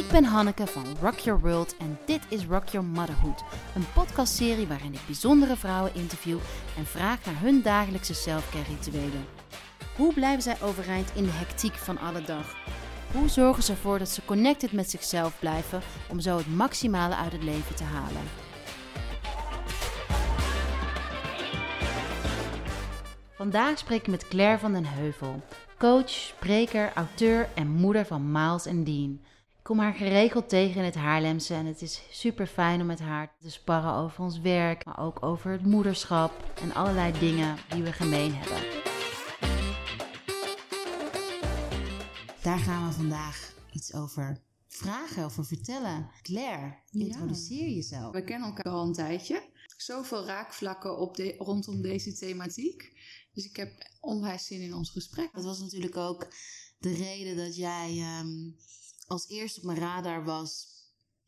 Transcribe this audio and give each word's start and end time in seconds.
Ik 0.00 0.08
ben 0.10 0.24
Hanneke 0.24 0.66
van 0.66 0.84
Rock 1.00 1.18
Your 1.18 1.40
World 1.40 1.76
en 1.76 1.98
dit 2.06 2.20
is 2.28 2.44
Rock 2.44 2.68
Your 2.68 2.86
Motherhood, 2.86 3.42
een 3.74 3.84
podcastserie 3.94 4.66
waarin 4.66 4.92
ik 4.92 5.00
bijzondere 5.06 5.56
vrouwen 5.56 5.94
interview 5.94 6.38
en 6.76 6.86
vraag 6.86 7.24
naar 7.24 7.40
hun 7.40 7.62
dagelijkse 7.62 8.14
selfcare 8.14 8.64
rituelen. 8.64 9.24
Hoe 9.96 10.14
blijven 10.14 10.42
zij 10.42 10.56
overeind 10.62 11.12
in 11.14 11.24
de 11.24 11.30
hectiek 11.30 11.74
van 11.74 11.98
alle 11.98 12.22
dag? 12.22 12.56
Hoe 13.12 13.28
zorgen 13.28 13.62
ze 13.62 13.72
ervoor 13.72 13.98
dat 13.98 14.08
ze 14.08 14.24
connected 14.24 14.72
met 14.72 14.90
zichzelf 14.90 15.38
blijven 15.38 15.80
om 16.08 16.20
zo 16.20 16.36
het 16.36 16.54
maximale 16.54 17.14
uit 17.14 17.32
het 17.32 17.42
leven 17.42 17.74
te 17.74 17.84
halen? 17.84 18.22
Vandaag 23.36 23.78
spreek 23.78 24.00
ik 24.00 24.08
met 24.08 24.28
Claire 24.28 24.58
van 24.58 24.72
den 24.72 24.86
Heuvel, 24.86 25.42
coach, 25.78 26.10
spreker, 26.10 26.92
auteur 26.94 27.48
en 27.54 27.68
moeder 27.68 28.06
van 28.06 28.32
Miles 28.32 28.66
en 28.66 28.84
Dean. 28.84 29.20
Ik 29.60 29.66
kom 29.66 29.78
haar 29.78 29.94
geregeld 29.94 30.48
tegen 30.48 30.76
in 30.76 30.84
het 30.84 30.94
Haarlemse 30.94 31.54
en 31.54 31.66
het 31.66 31.82
is 31.82 32.02
super 32.10 32.46
fijn 32.46 32.80
om 32.80 32.86
met 32.86 32.98
haar 32.98 33.34
te 33.40 33.50
sparren 33.50 33.94
over 33.94 34.24
ons 34.24 34.40
werk, 34.40 34.84
maar 34.84 34.98
ook 34.98 35.22
over 35.22 35.50
het 35.50 35.66
moederschap 35.66 36.52
en 36.62 36.74
allerlei 36.74 37.18
dingen 37.18 37.56
die 37.68 37.82
we 37.82 37.92
gemeen 37.92 38.34
hebben. 38.34 38.82
Daar 42.42 42.58
gaan 42.58 42.88
we 42.88 42.94
vandaag 42.94 43.54
iets 43.72 43.94
over 43.94 44.42
vragen, 44.68 45.24
over 45.24 45.44
vertellen. 45.44 46.10
Claire, 46.22 46.74
introduceer 46.90 47.68
jezelf. 47.68 48.12
We 48.12 48.24
kennen 48.24 48.48
elkaar 48.48 48.72
al 48.72 48.86
een 48.86 48.92
tijdje. 48.92 49.42
Zoveel 49.76 50.26
raakvlakken 50.26 50.98
op 50.98 51.16
de, 51.16 51.34
rondom 51.38 51.82
deze 51.82 52.12
thematiek. 52.12 52.92
Dus 53.32 53.44
ik 53.44 53.56
heb 53.56 53.72
onwijs 54.00 54.46
zin 54.46 54.60
in 54.60 54.74
ons 54.74 54.90
gesprek. 54.90 55.30
Dat 55.32 55.44
was 55.44 55.60
natuurlijk 55.60 55.96
ook 55.96 56.34
de 56.78 56.94
reden 56.94 57.36
dat 57.36 57.56
jij 57.56 57.98
ehm, 57.98 58.50
als 59.10 59.28
eerste 59.28 59.60
op 59.60 59.66
mijn 59.66 59.78
radar 59.78 60.24
was. 60.24 60.68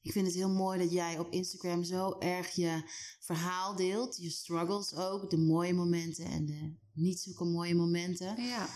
Ik 0.00 0.12
vind 0.12 0.26
het 0.26 0.34
heel 0.34 0.50
mooi 0.50 0.78
dat 0.78 0.92
jij 0.92 1.18
op 1.18 1.30
Instagram 1.30 1.84
zo 1.84 2.18
erg 2.18 2.50
je 2.54 2.82
verhaal 3.20 3.76
deelt. 3.76 4.16
Je 4.16 4.30
struggles 4.30 4.94
ook, 4.94 5.30
de 5.30 5.36
mooie 5.36 5.74
momenten 5.74 6.24
en 6.24 6.46
de 6.46 6.74
niet 6.92 7.20
zulke 7.20 7.44
mooie 7.44 7.74
momenten. 7.74 8.42
Ja. 8.42 8.68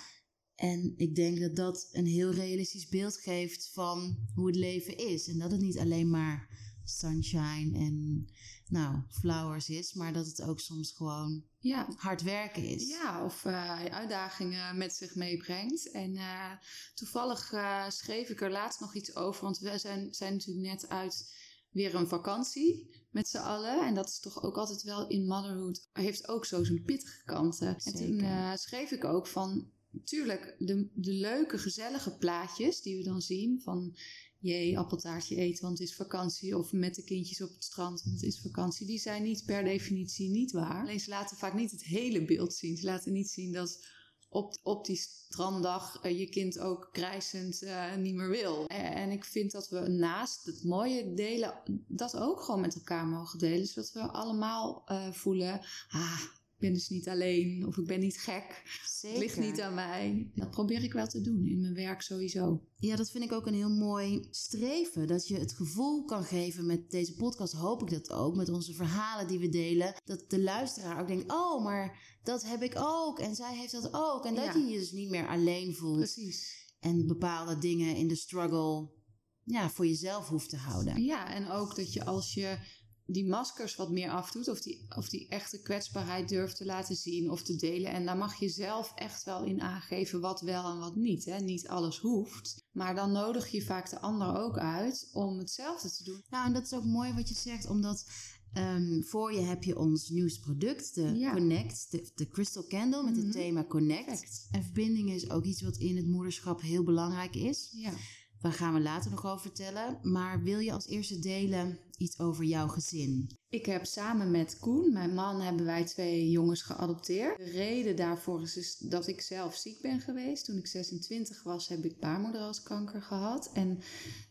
En 0.55 0.95
ik 0.97 1.15
denk 1.15 1.41
dat 1.41 1.57
dat 1.57 1.89
een 1.93 2.07
heel 2.07 2.31
realistisch 2.31 2.89
beeld 2.89 3.17
geeft 3.17 3.71
van 3.73 4.17
hoe 4.35 4.47
het 4.47 4.57
leven 4.57 4.97
is. 4.97 5.29
En 5.29 5.39
dat 5.39 5.51
het 5.51 5.61
niet 5.61 5.79
alleen 5.79 6.11
maar 6.11 6.49
sunshine 6.85 7.79
en 7.79 8.27
nou, 8.69 9.03
flowers 9.09 9.69
is, 9.69 9.93
maar 9.93 10.13
dat 10.13 10.27
het 10.27 10.43
ook 10.43 10.61
soms 10.61 10.93
gewoon 10.93 11.45
Ja, 11.67 11.89
hard 11.97 12.23
werken 12.23 12.65
is. 12.65 12.89
ja 12.89 13.25
of 13.25 13.45
eh, 13.45 13.85
uitdagingen 13.85 14.77
met 14.77 14.95
zich 14.95 15.15
meebrengt. 15.15 15.91
En 15.91 16.17
eh, 16.17 16.53
toevallig 16.95 17.53
eh, 17.53 17.91
schreef 17.91 18.29
ik 18.29 18.41
er 18.41 18.51
laatst 18.51 18.81
nog 18.81 18.95
iets 18.95 19.17
over, 19.17 19.43
want 19.43 19.59
we 19.59 19.79
zijn, 19.79 20.15
zijn 20.15 20.33
natuurlijk 20.33 20.67
net 20.67 20.89
uit 20.89 21.35
weer 21.71 21.95
een 21.95 22.09
vakantie 22.09 22.91
met 23.11 23.29
z'n 23.29 23.37
allen. 23.37 23.87
En 23.87 23.95
dat 23.95 24.09
is 24.09 24.21
toch 24.21 24.43
ook 24.43 24.57
altijd 24.57 24.83
wel 24.83 25.09
in 25.09 25.27
motherhood, 25.27 25.89
heeft 25.93 26.29
ook 26.29 26.45
zo 26.45 26.65
zijn 26.65 26.85
pittige 26.85 27.25
kanten. 27.25 27.69
En 27.69 27.95
toen 27.95 28.19
Zeker. 28.19 28.59
schreef 28.59 28.91
ik 28.91 29.05
ook 29.05 29.27
van, 29.27 29.71
tuurlijk, 30.05 30.55
de, 30.59 30.89
de 30.95 31.13
leuke, 31.13 31.59
gezellige 31.59 32.17
plaatjes 32.17 32.83
die 32.83 32.97
we 32.97 33.05
dan 33.05 33.21
zien 33.21 33.61
van... 33.61 33.97
Jee, 34.39 34.79
appeltaartje 34.79 35.37
eten, 35.37 35.65
want 35.65 35.79
het 35.79 35.89
is 35.89 35.95
vakantie. 35.95 36.59
Of 36.59 36.73
met 36.73 36.95
de 36.95 37.05
kindjes 37.05 37.41
op 37.41 37.55
het 37.55 37.65
strand, 37.65 38.03
want 38.03 38.15
het 38.15 38.25
is 38.25 38.41
vakantie. 38.41 38.87
Die 38.87 38.99
zijn 38.99 39.23
niet 39.23 39.45
per 39.45 39.65
definitie 39.65 40.31
niet 40.31 40.53
waar. 40.53 40.81
Alleen 40.81 41.01
ze 41.01 41.11
laten 41.11 41.37
vaak 41.37 41.55
niet 41.55 41.71
het 41.71 41.85
hele 41.85 42.25
beeld 42.25 42.55
zien. 42.55 42.77
Ze 42.77 42.85
laten 42.85 43.13
niet 43.13 43.31
zien 43.31 43.53
dat 43.53 43.87
op, 44.29 44.59
op 44.63 44.85
die 44.85 44.97
stranddag 44.97 46.03
eh, 46.03 46.19
je 46.19 46.29
kind 46.29 46.59
ook 46.59 46.89
krijsend 46.93 47.63
eh, 47.63 47.97
niet 47.97 48.15
meer 48.15 48.29
wil. 48.29 48.67
En, 48.67 49.11
ik 49.11 49.25
vind 49.25 49.53
dat 49.53 49.69
we 49.69 49.89
naast 49.89 50.47
het 50.47 50.65
mooie 50.65 51.15
delen, 51.15 51.55
dat 51.89 52.17
ook 52.17 52.41
gewoon 52.41 52.61
met 52.61 52.75
elkaar 52.75 53.07
mogen 53.07 53.39
delen. 53.39 53.67
Zodat 53.67 53.93
we 53.93 54.01
allemaal 54.01 54.83
eh, 54.87 55.13
voelen, 55.13 55.61
ah, 55.89 56.21
ik 56.57 56.63
ben 56.63 56.73
dus 56.73 56.89
niet 56.89 57.09
alleen. 57.09 57.67
Of 57.67 57.77
ik 57.77 57.87
ben 57.87 58.01
niet 58.01 58.19
gek. 58.19 58.63
Zeker. 58.87 59.17
Het 59.17 59.27
ligt 59.27 59.49
niet 59.49 59.61
aan 59.61 59.75
mij. 59.75 60.31
Dat 60.35 60.51
probeer 60.51 60.83
ik 60.83 60.93
wel 60.93 61.07
te 61.07 61.21
doen 61.21 61.47
in 61.47 61.61
mijn 61.61 61.75
werk 61.75 62.01
sowieso. 62.01 62.63
Ja, 62.77 62.97
dat 62.97 63.11
vind 63.11 63.25
ik 63.25 63.33
ook 63.33 63.47
een 63.47 63.55
heel 63.55 63.75
mooi 63.75 64.27
streven. 64.31 65.07
Dat 65.07 65.29
je 65.29 65.39
het 65.39 65.53
gevoel 65.53 66.05
kan 66.05 66.25
geven 66.25 66.67
met 66.67 66.91
deze 66.91 67.15
podcast, 67.15 67.53
hoop 67.53 67.83
ik 67.83 67.91
dat 67.91 68.11
ook, 68.11 68.37
met 68.37 68.49
onze 68.49 68.75
verhalen 68.75 69.27
die 69.29 69.39
we 69.39 69.49
delen. 69.49 69.95
Dat 70.05 70.25
de 70.31 70.41
luisteraar 70.43 71.01
ook 71.01 71.09
denkt, 71.09 71.33
oh, 71.33 71.65
maar 71.65 72.19
dat 72.23 72.45
heb 72.45 72.63
ik 72.63 72.75
ook. 72.77 73.19
En 73.19 73.35
zij 73.35 73.57
heeft 73.57 73.73
dat 73.73 73.89
ook. 73.93 74.25
En 74.25 74.35
dat 74.35 74.45
Ja. 74.45 74.55
je 74.55 74.67
je 74.67 74.79
dus 74.79 74.93
niet 74.93 75.11
meer 75.11 75.27
alleen 75.29 75.75
voelt. 75.75 75.97
Precies. 75.99 76.65
En 76.81 77.07
bepaalde 77.07 77.59
dingen 77.59 77.97
in 77.97 78.09
de 78.09 78.17
struggle 78.17 78.95
ja, 79.43 79.71
voor 79.71 79.87
jezelf 79.87 80.29
hoeft 80.29 80.49
te 80.51 80.57
houden. 80.57 81.03
Ja, 81.03 81.35
en 81.35 81.51
ook 81.51 81.77
dat 81.77 81.93
je 81.93 82.05
als 82.05 82.35
je 82.35 82.59
die 83.07 83.27
maskers 83.27 83.77
wat 83.77 83.91
meer 83.91 84.11
afdoet, 84.11 84.49
of 84.49 84.61
die, 84.61 84.87
of 84.97 85.09
die 85.09 85.29
echte 85.29 85.61
kwetsbaarheid 85.63 86.29
durft 86.29 86.57
te 86.57 86.65
laten 86.65 86.97
zien 86.97 87.31
of 87.31 87.43
te 87.43 87.57
delen. 87.57 87.91
En 87.93 88.05
daar 88.07 88.17
mag 88.17 88.35
je 88.35 88.49
zelf 88.49 88.93
echt 88.95 89.25
wel 89.25 89.45
in 89.45 89.61
aangeven 89.61 90.21
wat 90.21 90.41
wel 90.41 90.71
en 90.71 90.79
wat 90.79 90.97
niet. 90.97 91.25
Hè? 91.25 91.39
Niet 91.39 91.69
alles 91.69 91.99
hoeft. 91.99 92.65
Maar 92.73 92.95
dan 92.95 93.13
nodig 93.13 93.49
je 93.49 93.63
vaak 93.63 93.91
de 93.91 94.01
ander 94.01 94.37
ook 94.37 94.59
uit 94.59 95.09
om 95.13 95.39
hetzelfde 95.39 95.91
te 95.91 96.05
doen. 96.05 96.23
Nou, 96.31 96.47
en 96.47 96.53
dat 96.53 96.65
is 96.65 96.73
ook 96.75 96.85
mooi 96.85 97.13
wat 97.15 97.29
je 97.29 97.35
zegt, 97.35 97.69
omdat 97.69 98.05
ehm, 98.53 99.03
voor 99.03 99.33
je 99.33 99.41
heb 99.41 99.63
je 99.65 99.79
ons 99.79 100.09
nieuwste 100.09 100.41
product, 100.41 100.95
de 100.95 101.19
Ja. 101.19 101.33
Connect, 101.33 101.91
de, 101.91 102.11
de 102.15 102.29
Crystal 102.29 102.67
Candle 102.67 103.03
met 103.03 103.15
Mhm. 103.17 103.23
het 103.25 103.33
thema 103.33 103.65
Connect. 103.65 104.05
Perfect. 104.07 104.49
En 104.51 104.63
verbinding 104.63 105.11
is 105.11 105.31
ook 105.31 105.45
iets 105.45 105.63
wat 105.63 105.77
in 105.77 105.97
het 105.97 106.07
moederschap 106.07 106.61
heel 106.61 106.85
belangrijk 106.85 107.35
is. 107.35 107.69
Ja. 107.73 107.93
Daar 108.41 108.53
gaan 108.53 108.75
we 108.75 108.81
later 108.81 109.11
nog 109.11 109.27
over 109.27 109.41
vertellen. 109.41 109.99
Maar 110.03 110.43
wil 110.43 110.59
je 110.59 110.73
als 110.73 110.87
eerste 110.87 111.19
delen 111.19 111.79
iets 111.97 112.19
over 112.19 112.45
jouw 112.45 112.69
gezin? 112.69 113.31
Ik 113.49 113.67
heb 113.67 113.85
samen 113.85 114.31
met 114.31 114.59
Koen, 114.59 114.93
mijn 114.93 115.15
man, 115.15 115.41
hebben 115.41 115.67
wij 115.67 115.85
twee 115.85 116.31
jongens 116.31 116.63
geadopteerd. 116.63 117.39
De 117.39 117.51
reden 117.51 117.97
daarvoor 117.97 118.43
is 118.43 118.53
dus 118.53 118.77
dat 118.79 119.07
ik 119.07 119.21
zelf 119.21 119.55
ziek 119.55 119.81
ben 119.81 120.01
geweest. 120.01 120.45
Toen 120.45 120.57
ik 120.57 120.67
26 120.67 121.43
was, 121.43 121.69
heb 121.69 121.85
ik 121.85 122.01
baarmoederhalskanker 122.01 123.03
gehad. 123.03 123.51
En 123.53 123.79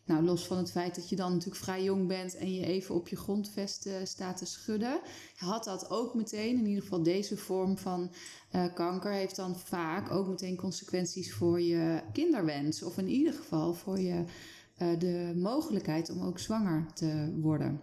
nou, 0.04 0.24
los 0.24 0.46
van 0.46 0.56
het 0.56 0.70
feit 0.70 0.94
dat 0.94 1.08
je 1.08 1.16
dan 1.16 1.32
natuurlijk 1.32 1.62
vrij 1.62 1.82
jong 1.82 2.06
bent 2.06 2.36
en 2.36 2.54
je 2.54 2.66
even 2.66 2.94
op 2.94 3.08
je 3.08 3.16
grondvesten 3.16 4.06
staat 4.06 4.36
te 4.36 4.46
schudden, 4.46 5.00
had 5.36 5.64
dat 5.64 5.90
ook 5.90 6.14
meteen, 6.14 6.58
in 6.58 6.66
ieder 6.66 6.82
geval 6.82 7.02
deze 7.02 7.36
vorm 7.36 7.78
van 7.78 8.12
eh, 8.50 8.74
kanker, 8.74 9.12
heeft 9.12 9.36
dan 9.36 9.58
vaak 9.58 10.10
ook 10.10 10.28
meteen 10.28 10.56
consequenties 10.56 11.34
voor 11.34 11.60
je 11.60 12.02
kinderwens. 12.12 12.82
Of 12.82 12.98
in 12.98 13.08
ieder 13.08 13.32
geval 13.32 13.74
voor 13.74 14.00
je 14.00 14.24
eh, 14.76 14.98
de 14.98 15.32
mogelijkheid 15.36 16.10
om 16.10 16.22
ook 16.22 16.38
zwanger 16.38 16.86
te 16.94 17.34
worden. 17.40 17.80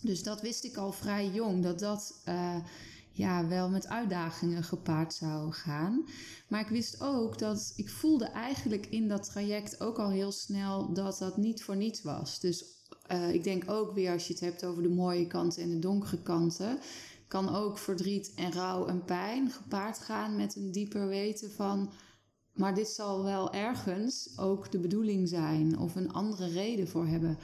Dus 0.00 0.22
dat 0.22 0.40
wist 0.40 0.64
ik 0.64 0.76
al 0.76 0.92
vrij 0.92 1.30
jong, 1.30 1.62
dat 1.62 1.78
dat 1.78 2.20
eh, 2.24 2.56
ja, 3.16 3.46
wel 3.46 3.70
met 3.70 3.86
uitdagingen 3.86 4.64
gepaard 4.64 5.14
zou 5.14 5.52
gaan. 5.52 6.04
Maar 6.48 6.60
ik 6.60 6.68
wist 6.68 7.00
ook 7.00 7.38
dat 7.38 7.72
ik 7.76 7.90
voelde 7.90 8.24
eigenlijk 8.24 8.86
in 8.86 9.08
dat 9.08 9.24
traject 9.24 9.80
ook 9.80 9.98
al 9.98 10.10
heel 10.10 10.32
snel 10.32 10.92
dat 10.92 11.18
dat 11.18 11.36
niet 11.36 11.62
voor 11.62 11.76
niets 11.76 12.02
was. 12.02 12.40
Dus 12.40 12.64
eh, 13.06 13.34
ik 13.34 13.44
denk 13.44 13.70
ook 13.70 13.92
weer 13.92 14.12
als 14.12 14.26
je 14.26 14.32
het 14.32 14.42
hebt 14.42 14.64
over 14.64 14.82
de 14.82 14.88
mooie 14.88 15.26
kanten 15.26 15.62
en 15.62 15.70
de 15.70 15.78
donkere 15.78 16.22
kanten, 16.22 16.78
kan 17.28 17.54
ook 17.54 17.78
verdriet 17.78 18.32
en 18.34 18.52
rouw 18.52 18.86
en 18.86 19.04
pijn 19.04 19.50
gepaard 19.50 19.98
gaan 19.98 20.36
met 20.36 20.56
een 20.56 20.72
dieper 20.72 21.06
weten 21.06 21.50
van. 21.50 21.90
Maar 22.56 22.74
dit 22.74 22.88
zal 22.88 23.24
wel 23.24 23.52
ergens 23.52 24.38
ook 24.38 24.72
de 24.72 24.78
bedoeling 24.78 25.28
zijn 25.28 25.78
of 25.78 25.94
een 25.94 26.12
andere 26.12 26.48
reden 26.48 26.88
voor 26.88 27.06
hebben. 27.06 27.38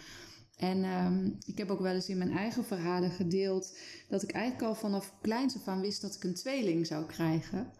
En 0.57 0.85
ehm, 0.85 1.31
ik 1.47 1.59
heb 1.59 1.71
ook 1.71 1.81
wel 1.81 1.95
eens 1.95 2.09
in 2.09 2.19
mijn 2.19 2.31
eigen 2.31 2.65
verhalen 2.65 3.11
gedeeld 3.11 3.77
dat 4.09 4.23
ik 4.23 4.31
eigenlijk 4.31 4.65
al 4.65 4.75
vanaf 4.75 5.15
kleins 5.21 5.57
af 5.57 5.69
aan 5.69 5.81
wist 5.81 6.01
dat 6.01 6.15
ik 6.15 6.25
een 6.25 6.35
tweeling 6.35 6.87
zou 6.87 7.07
krijgen. 7.07 7.73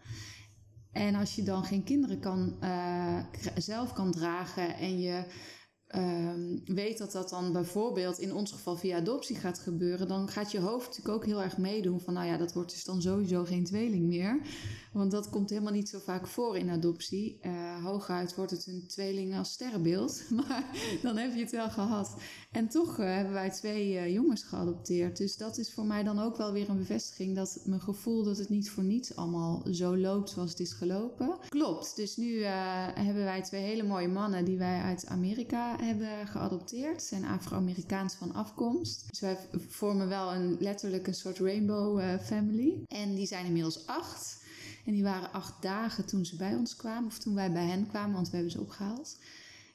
En 0.91 1.15
als 1.15 1.35
je 1.35 1.43
dan 1.43 1.63
geen 1.63 1.83
kinderen 1.83 2.19
kan, 2.19 2.57
eh, 2.59 3.19
zelf 3.57 3.93
kan 3.93 4.11
dragen 4.11 4.75
en 4.75 4.99
je 4.99 5.23
ehm, 5.87 6.57
weet 6.65 6.97
dat 6.97 7.11
dat 7.11 7.29
dan 7.29 7.51
bijvoorbeeld 7.51 8.19
in 8.19 8.33
ons 8.33 8.51
geval 8.51 8.75
via 8.75 8.97
adoptie 8.97 9.35
gaat 9.35 9.59
gebeuren, 9.59 10.07
dan 10.07 10.27
gaat 10.27 10.51
je 10.51 10.59
hoofd 10.59 10.87
natuurlijk 10.87 11.15
ook 11.15 11.25
heel 11.25 11.41
erg 11.41 11.57
meedoen 11.57 11.99
van 11.99 12.13
nou 12.13 12.27
ja, 12.27 12.37
dat 12.37 12.53
wordt 12.53 12.71
dus 12.71 12.83
dan 12.83 13.01
sowieso 13.01 13.43
geen 13.43 13.63
tweeling 13.63 14.05
meer. 14.05 14.41
Want 14.93 15.11
dat 15.11 15.29
komt 15.29 15.49
helemaal 15.49 15.73
niet 15.73 15.89
zo 15.89 15.99
vaak 15.99 16.27
voor 16.27 16.57
in 16.57 16.69
adoptie. 16.69 17.37
Eh, 17.41 17.83
hooguit 17.83 18.35
wordt 18.35 18.51
het 18.51 18.67
een 18.67 18.87
tweeling 18.87 19.37
als 19.37 19.51
sterrenbeeld, 19.51 20.23
maar 20.47 20.65
dan 21.01 21.17
heb 21.17 21.33
je 21.33 21.39
het 21.39 21.51
wel 21.51 21.69
gehad. 21.69 22.15
En 22.51 22.67
toch 22.67 22.99
eh, 22.99 23.15
hebben 23.15 23.33
wij 23.33 23.49
twee 23.49 23.97
eh, 23.97 24.13
jongens 24.13 24.43
geadopteerd. 24.43 25.17
Dus 25.17 25.37
dat 25.37 25.57
is 25.57 25.73
voor 25.73 25.85
mij 25.85 26.03
dan 26.03 26.19
ook 26.19 26.37
wel 26.37 26.51
weer 26.51 26.69
een 26.69 26.77
bevestiging 26.77 27.35
dat 27.35 27.61
mijn 27.65 27.81
gevoel 27.81 28.23
dat 28.23 28.37
het 28.37 28.49
niet 28.49 28.69
voor 28.69 28.83
niets 28.83 29.15
allemaal 29.15 29.63
zo 29.71 29.97
loopt 29.97 30.29
zoals 30.29 30.49
het 30.49 30.59
is 30.59 30.73
gelopen. 30.73 31.37
Klopt. 31.49 31.95
Dus 31.95 32.17
nu 32.17 32.43
hebben 32.43 33.23
wij 33.23 33.41
twee 33.41 33.61
hele 33.61 33.83
mooie 33.83 34.07
mannen 34.07 34.45
die 34.45 34.57
wij 34.57 34.81
uit 34.81 35.05
Amerika 35.07 35.75
hebben 35.81 36.27
geadopteerd. 36.27 37.01
Ze 37.01 37.07
zijn 37.07 37.25
Afro-Amerikaans 37.25 38.13
van 38.13 38.33
afkomst. 38.33 39.05
Dus 39.09 39.19
wij 39.19 39.37
vormen 39.67 40.07
wel 40.07 40.33
een, 40.33 40.57
letterlijk 40.59 41.07
een 41.07 41.13
soort 41.13 41.39
rainbow 41.39 42.19
family. 42.21 42.83
En 42.87 43.15
die 43.15 43.27
zijn 43.27 43.45
inmiddels 43.45 43.87
acht. 43.87 44.41
En 44.85 44.93
die 44.93 45.03
waren 45.03 45.31
acht 45.31 45.61
dagen 45.61 46.05
toen 46.05 46.25
ze 46.25 46.35
bij 46.35 46.55
ons 46.55 46.75
kwamen, 46.75 47.05
of 47.05 47.19
toen 47.19 47.35
wij 47.35 47.51
bij 47.51 47.65
hen 47.65 47.87
kwamen, 47.87 48.13
want 48.15 48.29
we 48.29 48.35
hebben 48.35 48.51
ze 48.53 48.61
opgehaald. 48.61 49.17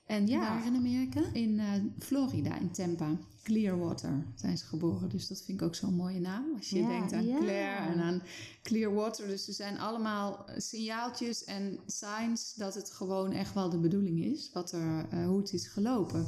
En 0.07 0.27
ja, 0.27 0.39
Waar 0.39 0.67
in 0.67 0.77
Amerika? 0.77 1.23
in 1.33 1.59
eh, 1.61 1.67
Florida, 1.99 2.59
in 2.59 2.71
Tampa. 2.71 3.17
Clearwater 3.43 4.27
zijn 4.35 4.59
ze 4.59 4.65
geboren. 4.65 5.09
Dus 5.09 5.29
dat 5.29 5.43
vind 5.43 5.61
ik 5.61 5.67
ook 5.67 5.75
zo'n 5.75 5.95
mooie 5.95 6.21
naam. 6.21 6.45
Als 6.57 6.71
je 6.71 6.79
Ja, 6.79 6.89
denkt 6.89 7.13
aan 7.13 7.27
ja. 7.27 7.39
Claire 7.39 7.93
en 7.93 8.01
aan 8.01 8.23
Clearwater. 8.63 9.27
Dus 9.27 9.49
er 9.49 9.55
zijn 9.55 9.79
allemaal 9.79 10.47
signaaltjes 10.57 11.45
en 11.45 11.79
signs 11.87 12.55
dat 12.55 12.75
het 12.75 12.91
gewoon 12.91 13.33
echt 13.33 13.55
wel 13.55 13.71
de 13.71 13.79
bedoeling 13.79 14.25
is. 14.25 14.51
Wat 14.53 14.73
er, 14.73 15.07
eh, 15.11 15.27
hoe 15.27 15.39
het 15.39 15.53
is 15.53 15.67
gelopen. 15.67 16.27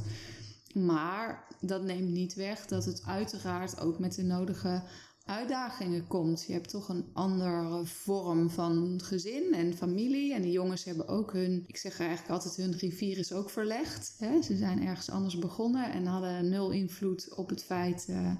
Maar 0.75 1.47
dat 1.61 1.83
neemt 1.83 2.11
niet 2.11 2.35
weg 2.35 2.67
dat 2.67 2.85
het 2.85 3.03
uiteraard 3.07 3.81
ook 3.81 3.99
met 3.99 4.15
de 4.15 4.23
nodige 4.23 4.83
uitdagingen 5.31 6.07
komt. 6.07 6.45
Je 6.47 6.53
hebt 6.53 6.71
toch 6.71 6.89
een 6.89 7.11
andere 7.13 7.85
vorm 7.85 8.51
van 8.51 9.01
gezin 9.03 9.55
en 9.55 9.75
familie. 9.75 10.35
En 10.35 10.43
de 10.43 10.51
jongens 10.51 10.85
hebben 10.85 11.09
ook 11.09 11.33
hun, 11.33 11.65
ik 11.67 11.77
zeg 11.77 12.01
eigenlijk 12.01 12.31
altijd, 12.31 12.57
hun 12.57 12.79
rivier 12.79 13.19
is 13.19 13.33
ook 13.33 13.51
verlegd. 13.51 14.15
Hè? 14.19 14.43
Ze 14.43 14.57
zijn 14.57 14.87
ergens 14.87 15.11
anders 15.11 15.39
begonnen 15.39 15.93
en 15.93 16.07
hadden 16.07 16.49
nul 16.49 16.71
invloed 16.71 17.35
op 17.35 17.49
het 17.49 17.65
feit 17.65 18.07
eh, 18.09 18.33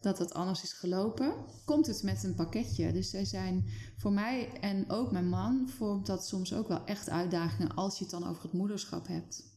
dat 0.00 0.18
het 0.18 0.34
anders 0.34 0.62
is 0.62 0.72
gelopen. 0.72 1.34
Komt 1.64 1.86
het 1.86 2.02
met 2.02 2.24
een 2.24 2.34
pakketje. 2.34 2.92
Dus 2.92 3.10
zij 3.10 3.24
zijn 3.24 3.64
voor 3.96 4.12
mij 4.12 4.52
en 4.60 4.90
ook 4.90 5.12
mijn 5.12 5.28
man 5.28 5.68
vormt 5.68 6.06
dat 6.06 6.26
soms 6.26 6.54
ook 6.54 6.68
wel 6.68 6.84
echt 6.84 7.08
uitdagingen 7.08 7.74
als 7.74 7.98
je 7.98 8.04
het 8.04 8.12
dan 8.12 8.28
over 8.28 8.42
het 8.42 8.52
moederschap 8.52 9.06
hebt. 9.06 9.52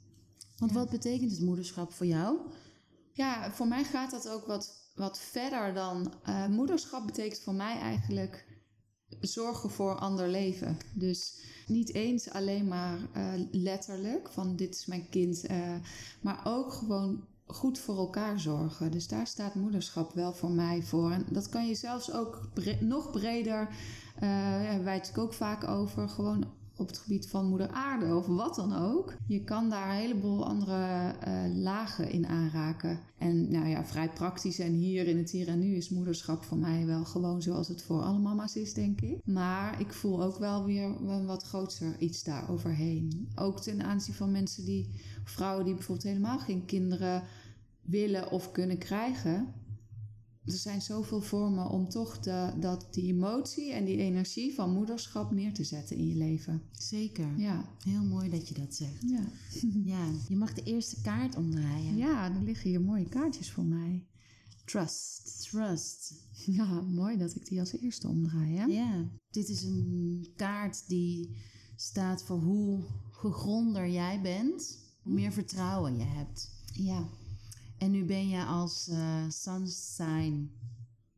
Want 0.57 0.71
wat 0.71 0.89
betekent 0.89 1.31
het 1.31 1.41
moederschap 1.41 1.93
voor 1.93 2.05
jou? 2.05 2.37
Ja, 3.13 3.51
voor 3.51 3.67
mij 3.67 3.83
gaat 3.83 4.11
dat 4.11 4.29
ook 4.29 4.45
wat, 4.45 4.86
wat 4.97 5.19
verder 5.19 5.73
dan. 5.73 6.13
eh, 6.23 6.47
moederschap 6.47 7.05
betekent 7.05 7.39
voor 7.39 7.53
mij 7.53 7.79
eigenlijk 7.79 8.45
zorgen 9.19 9.69
voor 9.69 9.95
ander 9.95 10.27
leven. 10.27 10.77
Dus 10.93 11.39
niet 11.67 11.93
eens 11.93 12.29
alleen 12.29 12.67
maar 12.67 12.99
eh, 13.13 13.33
letterlijk 13.51 14.29
van 14.29 14.55
dit 14.55 14.75
is 14.75 14.85
mijn 14.85 15.09
kind, 15.09 15.45
eh, 15.45 15.75
maar 16.21 16.41
ook 16.43 16.73
gewoon 16.73 17.23
goed 17.45 17.79
voor 17.79 17.97
elkaar 17.97 18.39
zorgen. 18.39 18.91
Dus 18.91 19.07
daar 19.07 19.27
staat 19.27 19.55
moederschap 19.55 20.13
wel 20.13 20.33
voor 20.33 20.51
mij 20.51 20.83
voor. 20.83 21.11
En 21.11 21.25
dat 21.29 21.49
kan 21.49 21.67
je 21.67 21.75
zelfs 21.75 22.11
ook 22.11 22.49
nog 22.79 23.11
breder, 23.11 23.69
daar 24.19 24.61
hebben 24.61 24.83
wij 24.83 24.95
het 24.95 25.17
ook 25.17 25.33
vaak 25.33 25.67
over, 25.67 26.09
gewoon 26.09 26.45
op 26.77 26.87
het 26.87 26.97
gebied 26.97 27.29
van 27.29 27.47
moeder 27.47 27.69
aarde 27.69 28.15
of 28.15 28.25
wat 28.25 28.55
dan 28.55 28.73
ook. 28.73 29.13
Je 29.27 29.43
kan 29.43 29.69
daar 29.69 29.89
een 29.89 29.95
heleboel 29.95 30.45
andere 30.45 31.13
eh, 31.19 31.33
lagen 31.55 32.09
in 32.09 32.27
aanraken. 32.27 32.99
En 33.17 33.51
nou 33.51 33.67
ja, 33.67 33.85
vrij 33.85 34.09
praktisch 34.09 34.59
en 34.59 34.73
hier 34.73 35.07
in 35.07 35.17
het 35.17 35.31
hier 35.31 35.47
en 35.47 35.59
nu 35.59 35.75
is 35.75 35.89
moederschap 35.89 36.43
voor 36.43 36.57
mij 36.57 36.85
wel 36.85 37.05
gewoon 37.05 37.41
zoals 37.41 37.67
het 37.67 37.83
voor 37.83 38.01
alle 38.01 38.19
mama's 38.19 38.55
is, 38.55 38.73
denk 38.73 39.01
ik. 39.01 39.17
Maar 39.25 39.79
ik 39.79 39.93
voel 39.93 40.23
ook 40.23 40.37
wel 40.37 40.65
weer 40.65 40.83
een 40.83 41.25
wat 41.25 41.43
groter 41.43 41.95
iets 41.99 42.23
daar 42.23 42.49
overheen. 42.49 43.29
Ook 43.35 43.61
ten 43.61 43.83
aanzien 43.83 44.13
van 44.13 44.31
mensen 44.31 44.65
die, 44.65 44.89
vrouwen 45.23 45.65
die 45.65 45.73
bijvoorbeeld 45.73 46.07
helemaal 46.07 46.39
geen 46.39 46.65
kinderen 46.65 47.23
willen 47.81 48.31
of 48.31 48.51
kunnen 48.51 48.77
krijgen. 48.77 49.53
Er 50.47 50.53
zijn 50.53 50.81
zoveel 50.81 51.21
vormen 51.21 51.69
om 51.69 51.89
toch 51.89 52.19
de, 52.19 52.53
dat, 52.59 52.87
die 52.91 53.13
emotie 53.13 53.71
en 53.73 53.85
die 53.85 53.97
energie 53.97 54.53
van 54.53 54.73
moederschap 54.73 55.31
neer 55.31 55.53
te 55.53 55.63
zetten 55.63 55.95
in 55.97 56.07
je 56.07 56.15
leven. 56.15 56.61
Zeker. 56.71 57.37
Ja, 57.37 57.65
Heel 57.83 58.03
mooi 58.03 58.29
dat 58.29 58.47
je 58.47 58.53
dat 58.53 58.75
zegt. 58.75 59.01
ja. 59.07 59.23
Ja, 59.93 60.05
je 60.29 60.35
mag 60.35 60.53
de 60.53 60.63
eerste 60.63 61.01
kaart 61.01 61.35
omdraaien. 61.35 61.95
ja 61.97 62.35
er 62.35 62.41
liggen 62.43 62.69
hier 62.69 62.81
mooie 62.81 63.09
kaartjes 63.09 63.51
voor 63.51 63.63
mij. 63.65 64.05
Trust. 64.65 65.47
Trust. 65.49 66.13
Ja, 66.45 66.81
mooi 66.81 67.17
dat 67.17 67.35
ik 67.35 67.45
die 67.45 67.59
als 67.59 67.77
eerste 67.79 68.07
omdraai. 68.07 68.55
Hè? 68.55 68.63
Ja, 68.65 69.05
dit 69.31 69.49
is 69.49 69.63
een 69.63 70.27
kaart 70.35 70.87
die 70.87 71.35
staat 71.75 72.23
voor 72.23 72.39
hoe 72.39 72.79
gegronder 73.11 73.89
jij 73.89 74.21
bent, 74.21 74.77
hoe 75.01 75.13
meer 75.13 75.31
vertrouwen 75.31 75.97
je 75.97 76.03
hebt. 76.03 76.49
Ja. 76.73 77.07
En 77.77 77.91
nu 77.91 78.05
ben 78.05 78.27
je 78.27 78.43
als 78.43 78.87
eh 78.87 79.23
sun 79.29 79.67
sign 79.67 80.51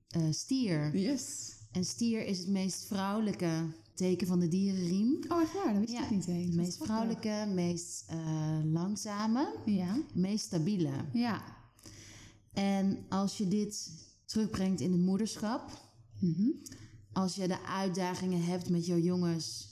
eh, 0.08 0.24
stier. 0.32 0.98
Yes. 0.98 1.54
En 1.72 1.86
stier 1.86 2.26
is 2.26 2.40
het 2.40 2.48
meest 2.48 2.86
vrouwelijke 2.86 3.66
teken 3.94 4.28
van 4.28 4.40
de 4.40 4.48
dierenriem. 4.48 5.20
Oh, 5.28 5.42
echt 5.42 5.54
waar? 5.54 5.74
Dat 5.74 5.80
wist 5.82 5.94
Ja, 5.94 6.04
ik 6.04 6.10
niet 6.10 6.28
eens. 6.28 6.46
Het 6.46 6.56
meest 6.56 6.78
vrouwelijke, 6.84 7.52
meest 7.54 8.04
eh, 8.08 8.60
langzame, 8.64 9.56
Ja. 9.66 10.02
meest 10.14 10.46
stabiele. 10.46 10.92
Ja. 11.14 11.42
En 12.54 13.06
als 13.10 13.38
je 13.38 13.48
dit 13.48 13.92
terugbrengt 14.26 14.82
in 14.82 14.92
het 14.92 15.02
moederschap, 15.02 15.88
Mhm. 16.20 16.50
als 17.12 17.36
je 17.36 17.48
de 17.48 17.66
uitdagingen 17.66 18.44
hebt 18.44 18.70
met 18.70 18.86
jouw 18.86 18.98
jongens, 18.98 19.68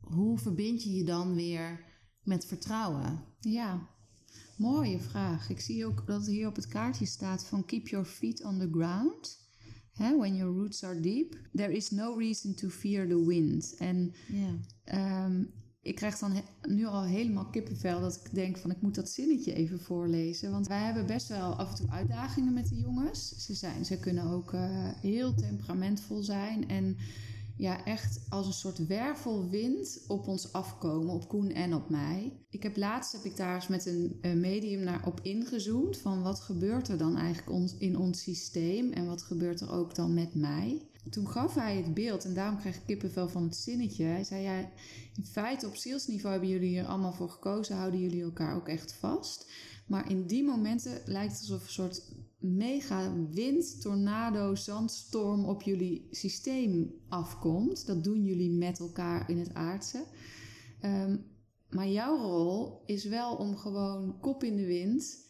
hoe 0.00 0.38
verbind 0.38 0.82
je 0.82 0.92
je 0.94 1.04
dan 1.04 1.34
weer 1.34 1.84
met 2.22 2.44
vertrouwen? 2.44 3.24
Ja. 3.40 3.88
Mooie 4.56 4.98
vraag. 4.98 5.50
Ik 5.50 5.60
zie 5.60 5.86
ook 5.86 6.06
dat 6.06 6.26
hier 6.26 6.48
op 6.48 6.56
het 6.56 6.68
kaartje 6.68 7.06
staat 7.06 7.44
van 7.44 7.64
keep 7.64 7.88
your 7.88 8.06
feet 8.06 8.44
on 8.44 8.58
the 8.58 8.68
ground. 8.72 9.44
Hè, 9.92 10.16
when 10.16 10.36
your 10.36 10.54
roots 10.54 10.84
are 10.84 11.00
deep. 11.00 11.38
There 11.52 11.72
is 11.72 11.90
no 11.90 12.18
reason 12.18 12.54
to 12.54 12.68
fear 12.68 13.08
the 13.08 13.26
wind. 13.26 13.74
En. 13.78 14.14
Ehm, 14.84 15.44
ik 15.86 15.94
krijg 15.94 16.18
dan 16.18 16.42
nu 16.68 16.84
al 16.84 17.04
helemaal 17.04 17.50
kippenvel 17.50 18.00
dat 18.00 18.20
ik 18.24 18.34
denk 18.34 18.56
van 18.56 18.70
ik 18.70 18.82
moet 18.82 18.94
dat 18.94 19.10
zinnetje 19.10 19.54
even 19.54 19.80
voorlezen. 19.80 20.50
Want 20.50 20.66
wij 20.66 20.84
hebben 20.84 21.06
best 21.06 21.28
wel 21.28 21.54
af 21.54 21.70
en 21.70 21.76
toe 21.76 21.90
uitdagingen 21.90 22.52
met 22.52 22.68
de 22.68 22.76
jongens. 22.76 23.44
Ze, 23.44 23.54
zijn, 23.54 23.84
ze 23.84 23.98
kunnen 23.98 24.24
ook 24.24 24.52
eh, 24.52 24.88
heel 25.00 25.34
temperamentvol 25.34 26.22
zijn 26.22 26.68
en 26.68 26.96
ja, 27.56 27.84
echt 27.84 28.20
als 28.28 28.46
een 28.46 28.52
soort 28.52 28.86
wervelwind 28.86 30.04
op 30.06 30.28
ons 30.28 30.52
afkomen, 30.52 31.14
op 31.14 31.28
Koen 31.28 31.50
en 31.50 31.74
op 31.74 31.90
mij. 31.90 32.32
Ik 32.50 32.62
heb 32.62 32.76
laatst 32.76 33.12
heb 33.12 33.24
ik 33.24 33.36
daar 33.36 33.54
eens 33.54 33.68
met 33.68 33.86
een, 33.86 34.40
medium 34.40 34.80
naar 34.80 35.06
op 35.06 35.20
ingezoomd 35.22 35.98
van 35.98 36.22
wat 36.22 36.40
gebeurt 36.40 36.88
er 36.88 36.98
dan 36.98 37.16
eigenlijk 37.16 37.72
in 37.78 37.98
ons 37.98 38.22
systeem 38.22 38.92
en 38.92 39.06
wat 39.06 39.22
gebeurt 39.22 39.60
er 39.60 39.72
ook 39.72 39.94
dan 39.94 40.14
met 40.14 40.34
mij. 40.34 40.88
Toen 41.10 41.28
gaf 41.28 41.54
hij 41.54 41.76
het 41.76 41.94
beeld, 41.94 42.24
en 42.24 42.34
daarom 42.34 42.58
krijg 42.58 42.76
ik 42.76 42.86
kippenvel 42.86 43.28
van 43.28 43.42
het 43.42 43.56
zinnetje. 43.56 44.04
Hij 44.04 44.24
zei, 44.24 44.42
ja, 44.42 44.58
in 45.16 45.26
feite 45.26 45.66
op 45.66 45.76
zielsniveau 45.76 46.30
hebben 46.32 46.50
jullie 46.50 46.68
hier 46.68 46.86
allemaal 46.86 47.12
voor 47.12 47.30
gekozen, 47.30 47.76
houden 47.76 48.00
jullie 48.00 48.22
elkaar 48.22 48.56
ook 48.56 48.68
echt 48.68 48.92
vast. 48.92 49.50
Maar 49.86 50.10
in 50.10 50.26
die 50.26 50.44
momenten 50.44 51.00
lijkt 51.04 51.32
het 51.32 51.40
alsof 51.40 51.62
een 51.62 51.72
soort 51.72 52.02
mega 52.38 53.26
wind, 53.30 53.80
tornado, 53.80 54.54
zandstorm 54.54 55.44
op 55.44 55.62
jullie 55.62 56.08
systeem 56.10 56.94
afkomt. 57.08 57.86
Dat 57.86 58.04
doen 58.04 58.24
jullie 58.24 58.50
met 58.50 58.78
elkaar 58.78 59.30
in 59.30 59.38
het 59.38 59.54
aardse. 59.54 60.04
Ehm, 60.80 61.16
maar 61.70 61.88
jouw 61.88 62.16
rol 62.16 62.82
is 62.86 63.04
wel 63.04 63.36
om 63.36 63.56
gewoon 63.56 64.20
kop 64.20 64.44
in 64.44 64.56
de 64.56 64.66
wind 64.66 65.26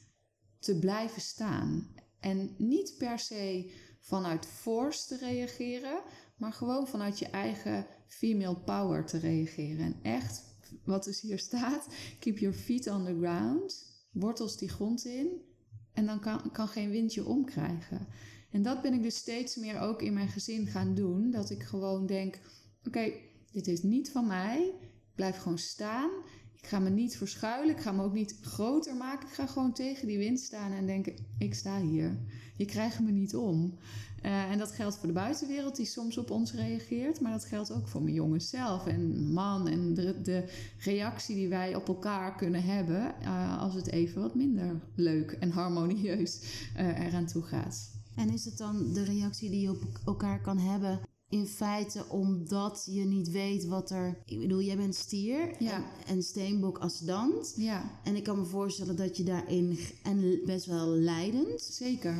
te 0.59 0.78
blijven 0.78 1.23
staan. 1.23 1.95
En 2.21 2.54
niet 2.59 2.95
per 2.99 3.19
se 3.19 3.73
vanuit 4.00 4.47
force 4.47 5.07
te 5.07 5.16
reageren, 5.16 6.02
maar 6.37 6.52
gewoon 6.52 6.87
vanuit 6.87 7.19
je 7.19 7.26
eigen 7.26 7.87
female 8.07 8.61
power 8.61 9.07
te 9.07 9.19
reageren. 9.19 9.85
En 9.85 9.99
echt, 10.02 10.45
wat 10.85 11.04
dus 11.04 11.21
hier 11.21 11.38
staat, 11.38 11.87
keep 12.19 12.38
your 12.38 12.57
feet 12.57 12.87
on 12.87 13.04
the 13.04 13.16
ground, 13.19 13.87
wortels 14.12 14.59
die 14.59 14.69
grond 14.69 15.04
in, 15.04 15.40
en 15.97 16.07
dan 16.07 16.21
kan, 16.21 16.50
kan 16.53 16.69
geen 16.69 16.91
wind 16.91 17.15
je 17.15 17.26
omkrijgen. 17.26 18.07
En 18.50 18.62
dat 18.62 18.83
ben 18.83 18.93
ik 18.93 19.03
dus 19.03 19.17
steeds 19.17 19.57
meer 19.57 19.81
ook 19.81 20.03
in 20.03 20.12
mijn 20.12 20.29
gezin 20.29 20.67
gaan 20.67 20.95
doen, 20.95 21.31
dat 21.31 21.50
ik 21.50 21.62
gewoon 21.62 22.07
denk, 22.07 22.38
oké, 22.87 23.12
dit 23.53 23.67
is 23.67 23.83
niet 23.83 24.11
van 24.11 24.26
mij, 24.26 24.73
ik 24.81 25.15
blijf 25.15 25.37
gewoon 25.37 25.59
staan. 25.59 26.11
Ik 26.55 26.67
ga 26.73 26.79
me 26.79 26.91
niet 26.91 27.17
verschuilen, 27.17 27.75
ik 27.75 27.81
ga 27.81 27.93
me 27.93 28.03
ook 28.03 28.12
niet 28.12 28.38
groter 28.41 28.97
maken. 28.97 29.29
Ik 29.29 29.35
ga 29.35 29.47
gewoon 29.47 29.73
tegen 29.73 30.07
die 30.07 30.19
wind 30.19 30.41
staan 30.41 30.73
en 30.73 30.87
denken, 30.87 31.15
ik 31.38 31.55
sta 31.55 31.81
hier. 31.81 32.19
Je 32.57 32.65
krijgt 32.65 33.00
me 33.00 33.11
niet 33.11 33.37
om. 33.37 33.79
Eh, 34.26 34.50
en 34.50 34.59
dat 34.59 34.73
geldt 34.73 34.97
voor 34.97 35.06
de 35.06 35.14
buitenwereld 35.14 35.76
die 35.76 35.87
soms 35.87 36.18
op 36.18 36.30
ons 36.30 36.52
reageert. 36.52 37.21
Maar 37.21 37.33
dat 37.33 37.45
geldt 37.45 37.73
ook 37.73 37.88
voor 37.88 38.02
mijn 38.02 38.14
jongens 38.14 38.49
zelf 38.49 38.87
en 38.87 39.33
man. 39.33 39.68
En 39.68 39.95
de, 39.95 40.23
de 40.23 40.45
reactie 40.78 41.35
die 41.35 41.49
wij 41.49 41.75
op 41.75 41.88
elkaar 41.88 42.37
kunnen 42.37 42.62
hebben 42.62 43.21
eh, 43.21 43.62
als 43.62 43.75
het 43.75 43.87
even 43.87 44.23
wat 44.23 44.35
minder 44.35 44.80
leuk 44.95 45.30
en 45.30 45.50
harmonieus 45.50 46.40
eh, 46.75 47.06
eraan 47.06 47.26
toe 47.26 47.42
gaat. 47.42 47.90
En 48.16 48.30
is 48.30 48.45
het 48.45 48.59
dan 48.59 48.92
de 48.92 49.04
reactie 49.04 49.50
die 49.50 49.61
je 49.61 49.71
op 49.71 49.83
elkaar 50.04 50.40
kan 50.40 50.59
hebben 50.59 51.00
in 51.28 51.47
feite 51.47 52.04
omdat 52.09 52.87
je 52.90 53.04
niet 53.04 53.30
weet 53.30 53.66
wat 53.66 53.90
er... 53.90 54.18
Ik 54.25 54.38
bedoel, 54.38 54.62
jij 54.62 54.76
bent 54.76 54.95
stier 54.95 55.62
Ja. 55.62 55.75
en, 55.75 55.85
en 56.06 56.23
steenbok 56.23 56.78
ascendant. 56.78 57.52
Ja, 57.56 57.90
En 58.04 58.16
ik 58.16 58.25
kan 58.25 58.38
me 58.38 58.45
voorstellen 58.45 58.97
dat 58.97 59.16
je 59.16 59.25
daarin... 59.25 59.78
En 60.02 60.40
best 60.45 60.66
wel 60.66 60.87
leidend. 60.88 61.61
zeker. 61.62 62.14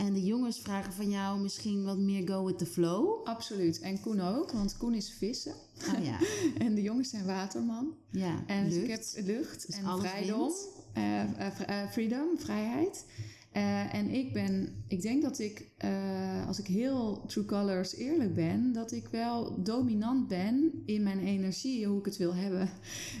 En 0.00 0.12
de 0.12 0.24
jongens 0.24 0.60
vragen 0.60 0.92
van 0.92 1.10
jou 1.10 1.40
misschien 1.40 1.84
wat 1.84 1.98
meer 1.98 2.28
go 2.28 2.44
with 2.44 2.58
the 2.58 2.66
flow. 2.66 3.26
Absoluut. 3.26 3.80
En 3.80 4.00
Koen 4.00 4.20
ook, 4.20 4.52
want 4.52 4.76
Koen 4.76 4.94
is 4.94 5.14
vissen. 5.18 5.54
Ah 5.94 6.04
ja, 6.04 6.18
En 6.66 6.74
de 6.74 6.82
jongens 6.82 7.10
zijn 7.10 7.26
waterman. 7.26 7.94
ja. 8.10 8.42
En 8.46 8.68
lucht. 8.68 8.76
ik 8.82 8.88
heb 8.90 9.26
lucht 9.26 9.66
Dus 9.66 9.76
en 9.76 9.98
vrijdom. 9.98 10.52
eh, 10.92 11.20
eh, 11.22 11.82
eh, 11.82 11.90
freedom, 11.90 12.38
vrijheid. 12.38 13.04
Eh, 13.52 13.94
en 13.94 14.08
ik 14.08 14.32
ben, 14.32 14.84
ik 14.88 15.02
denk 15.02 15.22
dat 15.22 15.38
ik, 15.38 15.68
eh, 15.76 16.46
als 16.46 16.58
ik 16.58 16.66
heel 16.66 17.24
True 17.26 17.44
Colors 17.44 17.94
eerlijk 17.94 18.34
ben, 18.34 18.72
dat 18.72 18.92
ik 18.92 19.08
wel 19.08 19.62
dominant 19.62 20.28
ben 20.28 20.82
in 20.86 21.02
mijn 21.02 21.18
energie, 21.18 21.86
hoe 21.86 21.98
ik 21.98 22.04
het 22.04 22.16
wil 22.16 22.34
hebben. 22.34 22.70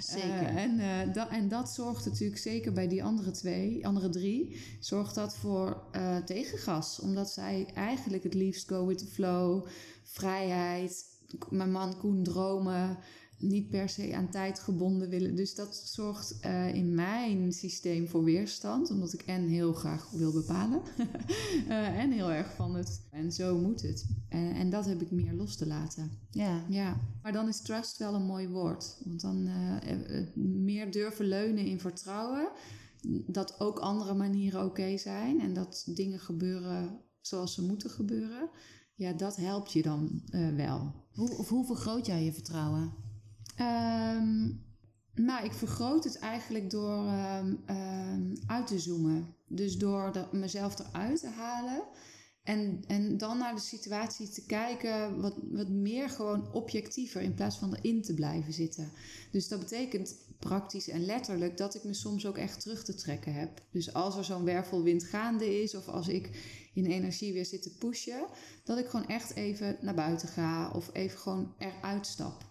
Zeker. 0.00 0.30
Eh, 0.30 0.56
en, 0.56 1.12
dat, 1.12 1.28
en 1.28 1.48
dat 1.48 1.70
zorgt 1.70 2.04
natuurlijk 2.04 2.40
zeker 2.40 2.72
bij 2.72 2.88
die 2.88 3.04
andere 3.04 3.30
twee, 3.30 3.86
andere 3.86 4.08
drie, 4.08 4.60
zorgt 4.80 5.14
dat 5.14 5.36
voor 5.36 5.82
tegengas. 6.24 7.00
Omdat 7.00 7.30
zij 7.30 7.66
eigenlijk 7.74 8.22
het 8.22 8.34
liefst 8.34 8.68
go 8.68 8.86
with 8.86 8.98
the 8.98 9.06
flow, 9.06 9.66
vrijheid, 10.02 11.04
mijn 11.48 11.72
man 11.72 11.98
Koen 11.98 12.22
dromen 12.22 12.98
niet 13.40 13.68
per 13.68 13.88
se 13.88 14.14
aan 14.14 14.30
tijd 14.30 14.58
gebonden 14.58 15.08
willen. 15.08 15.34
Dus 15.36 15.54
dat 15.54 15.76
zorgt 15.76 16.38
uh, 16.44 16.74
in 16.74 16.94
mijn 16.94 17.52
systeem 17.52 18.08
voor 18.08 18.24
weerstand, 18.24 18.90
omdat 18.90 19.12
ik 19.12 19.22
en 19.22 19.48
heel 19.48 19.72
graag 19.72 20.10
wil 20.10 20.32
bepalen 20.32 20.82
uh, 21.68 21.98
en 22.02 22.10
heel 22.10 22.32
erg 22.32 22.54
van 22.54 22.74
het. 22.74 23.02
En 23.10 23.32
zo 23.32 23.58
moet 23.58 23.82
het. 23.82 24.06
En, 24.28 24.54
en, 24.54 24.70
dat 24.70 24.86
heb 24.86 25.00
ik 25.00 25.10
meer 25.10 25.32
los 25.32 25.56
te 25.56 25.66
laten. 25.66 26.10
Ja. 26.30 26.64
ja. 26.68 27.00
Maar 27.22 27.32
dan 27.32 27.48
is 27.48 27.60
trust 27.60 27.98
wel 27.98 28.14
een 28.14 28.26
mooi 28.26 28.48
woord. 28.48 28.96
Want 29.04 29.20
dan 29.20 29.46
uh, 29.46 29.76
meer 30.34 30.92
durven 30.92 31.24
leunen 31.24 31.64
in 31.64 31.80
vertrouwen. 31.80 32.48
Dat 33.26 33.60
ook 33.60 33.78
andere 33.78 34.14
manieren 34.14 34.64
oké 34.64 34.96
zijn 34.96 35.40
en 35.40 35.54
dat 35.54 35.82
dingen 35.86 36.20
gebeuren 36.20 37.00
zoals 37.20 37.54
ze 37.54 37.62
moeten 37.62 37.90
gebeuren. 37.90 38.50
Ja, 38.94 39.12
dat 39.12 39.36
helpt 39.36 39.72
je 39.72 39.82
dan 39.82 40.22
wel. 40.56 40.94
Hoe, 41.12 41.38
of 41.38 41.48
hoe 41.48 41.66
vergroot 41.66 42.06
jij 42.06 42.24
je 42.24 42.32
vertrouwen? 42.32 42.92
Um, 43.58 44.68
nou, 45.14 45.44
ik 45.44 45.52
vergroot 45.52 46.04
het 46.04 46.18
eigenlijk 46.18 46.70
door 46.70 47.06
um, 47.06 47.62
um, 47.70 48.32
uit 48.46 48.66
te 48.66 48.78
zoomen. 48.78 49.34
Dus 49.46 49.78
door 49.78 50.28
mezelf 50.32 50.78
eruit 50.78 51.20
te 51.20 51.28
halen. 51.28 51.82
En, 52.42 52.84
en 52.86 53.18
dan 53.18 53.38
naar 53.38 53.54
de 53.54 53.60
situatie 53.60 54.28
te 54.28 54.46
kijken, 54.46 55.20
wat, 55.20 55.34
wat 55.50 55.68
meer 55.68 56.10
gewoon 56.10 56.52
objectiever 56.52 57.22
in 57.22 57.34
plaats 57.34 57.56
van 57.56 57.74
erin 57.74 58.02
te 58.02 58.14
blijven 58.14 58.52
zitten. 58.52 58.92
Dus 59.30 59.48
dat 59.48 59.58
betekent 59.58 60.16
praktisch 60.38 60.88
en 60.88 61.04
letterlijk 61.04 61.56
dat 61.56 61.74
ik 61.74 61.84
me 61.84 61.94
soms 61.94 62.26
ook 62.26 62.36
echt 62.38 62.60
terug 62.60 62.84
te 62.84 62.94
trekken 62.94 63.34
heb. 63.34 63.62
Dus 63.70 63.92
als 63.94 64.16
er 64.16 64.24
zo'n 64.24 64.44
wervelwind 64.44 65.04
gaande 65.04 65.62
is, 65.62 65.74
of 65.74 65.88
als 65.88 66.08
ik 66.08 66.30
in 66.74 66.86
energie 66.86 67.32
weer 67.32 67.46
zit 67.46 67.62
te 67.62 67.76
pushen, 67.78 68.26
dat 68.64 68.78
ik 68.78 68.86
gewoon 68.86 69.06
echt 69.08 69.34
even 69.34 69.76
naar 69.80 69.94
buiten 69.94 70.28
ga 70.28 70.70
of 70.70 70.90
even 70.92 71.18
gewoon 71.18 71.54
eruit 71.58 72.06
stap. 72.06 72.49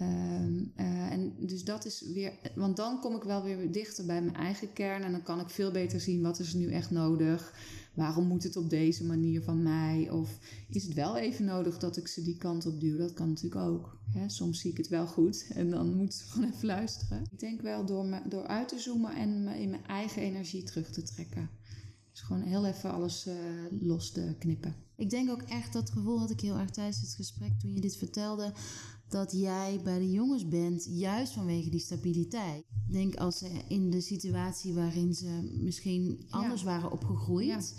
Um, 0.00 0.72
uh, 0.76 1.12
en 1.12 1.34
dus 1.46 1.64
dat 1.64 1.84
is 1.84 2.00
weer, 2.12 2.32
want 2.54 2.76
dan 2.76 3.00
kom 3.00 3.16
ik 3.16 3.22
wel 3.22 3.42
weer 3.42 3.72
dichter 3.72 4.06
bij 4.06 4.22
mijn 4.22 4.36
eigen 4.36 4.72
kern 4.72 5.02
en 5.02 5.12
dan 5.12 5.22
kan 5.22 5.40
ik 5.40 5.50
veel 5.50 5.70
beter 5.70 6.00
zien 6.00 6.22
wat 6.22 6.38
is 6.38 6.54
nu 6.54 6.70
echt 6.70 6.90
nodig. 6.90 7.54
Waarom 7.94 8.26
moet 8.26 8.42
het 8.42 8.56
op 8.56 8.70
deze 8.70 9.04
manier 9.04 9.42
van 9.42 9.62
mij? 9.62 10.10
Of 10.10 10.38
is 10.68 10.84
het 10.84 10.94
wel 10.94 11.16
even 11.16 11.44
nodig 11.44 11.78
dat 11.78 11.96
ik 11.96 12.08
ze 12.08 12.22
die 12.22 12.36
kant 12.36 12.66
op 12.66 12.80
duw? 12.80 12.96
Dat 12.96 13.12
kan 13.12 13.28
natuurlijk 13.28 13.62
ook. 13.62 13.98
Hè? 14.12 14.28
Soms 14.28 14.60
zie 14.60 14.70
ik 14.70 14.76
het 14.76 14.88
wel 14.88 15.06
goed 15.06 15.46
en 15.54 15.70
dan 15.70 15.94
moet 15.94 16.14
ze 16.14 16.24
gewoon 16.24 16.52
even 16.52 16.66
luisteren. 16.66 17.22
Ik 17.32 17.38
denk 17.38 17.60
wel 17.60 17.86
door, 17.86 18.04
me, 18.04 18.20
door 18.28 18.46
uit 18.46 18.68
te 18.68 18.78
zoomen 18.78 19.16
en 19.16 19.44
me 19.44 19.60
in 19.60 19.70
mijn 19.70 19.86
eigen 19.86 20.22
energie 20.22 20.62
terug 20.62 20.90
te 20.90 21.02
trekken. 21.02 21.50
Dus 22.10 22.20
gewoon 22.20 22.42
heel 22.42 22.66
even 22.66 22.92
alles 22.92 23.26
uh, 23.26 23.34
los 23.80 24.10
te 24.10 24.34
knippen. 24.38 24.74
Ik 24.96 25.10
denk 25.10 25.30
ook 25.30 25.42
echt 25.42 25.72
dat 25.72 25.90
gevoel 25.90 26.18
had 26.18 26.30
ik 26.30 26.40
heel 26.40 26.56
erg 26.56 26.70
tijdens 26.70 27.00
het 27.00 27.14
gesprek 27.14 27.52
toen 27.60 27.72
je 27.72 27.80
dit 27.80 27.96
vertelde 27.96 28.52
dat 29.08 29.32
jij 29.32 29.80
bij 29.84 29.98
de 29.98 30.10
jongens 30.10 30.48
bent, 30.48 30.86
juist 30.90 31.32
vanwege 31.32 31.70
die 31.70 31.80
stabiliteit. 31.80 32.64
Denk 32.88 33.16
als 33.16 33.38
ze 33.38 33.48
in 33.68 33.90
de 33.90 34.00
situatie 34.00 34.74
waarin 34.74 35.14
ze 35.14 35.56
misschien 35.60 36.26
anders 36.30 36.62
waren 36.62 36.92
opgegroeid. 36.92 37.74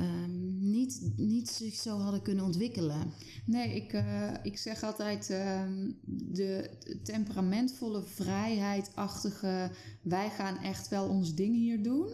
Um, 0.00 0.70
niet, 0.70 1.12
niet 1.16 1.48
zich 1.48 1.74
zo 1.74 1.98
hadden 1.98 2.22
kunnen 2.22 2.44
ontwikkelen. 2.44 3.12
Nee, 3.46 3.74
ik, 3.74 3.92
uh, 3.92 4.32
ik 4.42 4.58
zeg 4.58 4.82
altijd 4.82 5.30
um, 5.30 5.98
de 6.04 6.70
temperamentvolle, 7.02 8.02
vrijheidachtige, 8.02 9.70
wij 10.02 10.30
gaan 10.30 10.58
echt 10.58 10.88
wel 10.88 11.08
ons 11.08 11.34
ding 11.34 11.54
hier 11.54 11.82
doen. 11.82 12.08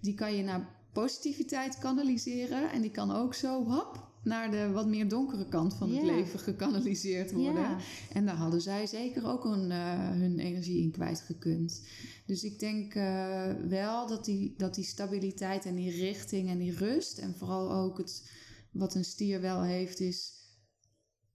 Die 0.00 0.14
kan 0.14 0.34
je 0.34 0.42
naar 0.42 0.76
positiviteit 0.92 1.78
kanaliseren 1.78 2.70
en 2.70 2.80
die 2.80 2.90
kan 2.90 3.10
ook 3.10 3.34
zo, 3.34 3.64
hop, 3.64 4.07
naar 4.24 4.50
de 4.50 4.70
wat 4.70 4.86
meer 4.86 5.08
donkere 5.08 5.48
kant 5.48 5.74
van 5.74 5.94
het 5.94 6.02
leven 6.02 6.38
gekanaliseerd 6.38 7.32
worden. 7.32 7.76
En 8.12 8.26
daar 8.26 8.36
hadden 8.36 8.60
zij 8.60 8.86
zeker 8.86 9.26
ook 9.26 9.44
een, 9.44 9.70
uh, 9.70 10.10
hun 10.10 10.38
energie 10.38 10.82
in 10.82 10.90
kwijtgekund. 10.90 11.82
Dus 12.26 12.44
ik 12.44 12.58
denk 12.58 12.94
uh, 12.94 13.52
wel 13.68 14.06
dat 14.06 14.24
die, 14.24 14.54
dat 14.56 14.74
die 14.74 14.84
stabiliteit 14.84 15.64
en 15.64 15.74
die 15.74 15.90
richting 15.90 16.48
en 16.48 16.58
die 16.58 16.76
rust... 16.76 17.18
en 17.18 17.34
vooral 17.34 17.72
ook 17.72 17.98
het, 17.98 18.30
wat 18.72 18.94
een 18.94 19.04
stier 19.04 19.40
wel 19.40 19.62
heeft, 19.62 20.00
is 20.00 20.38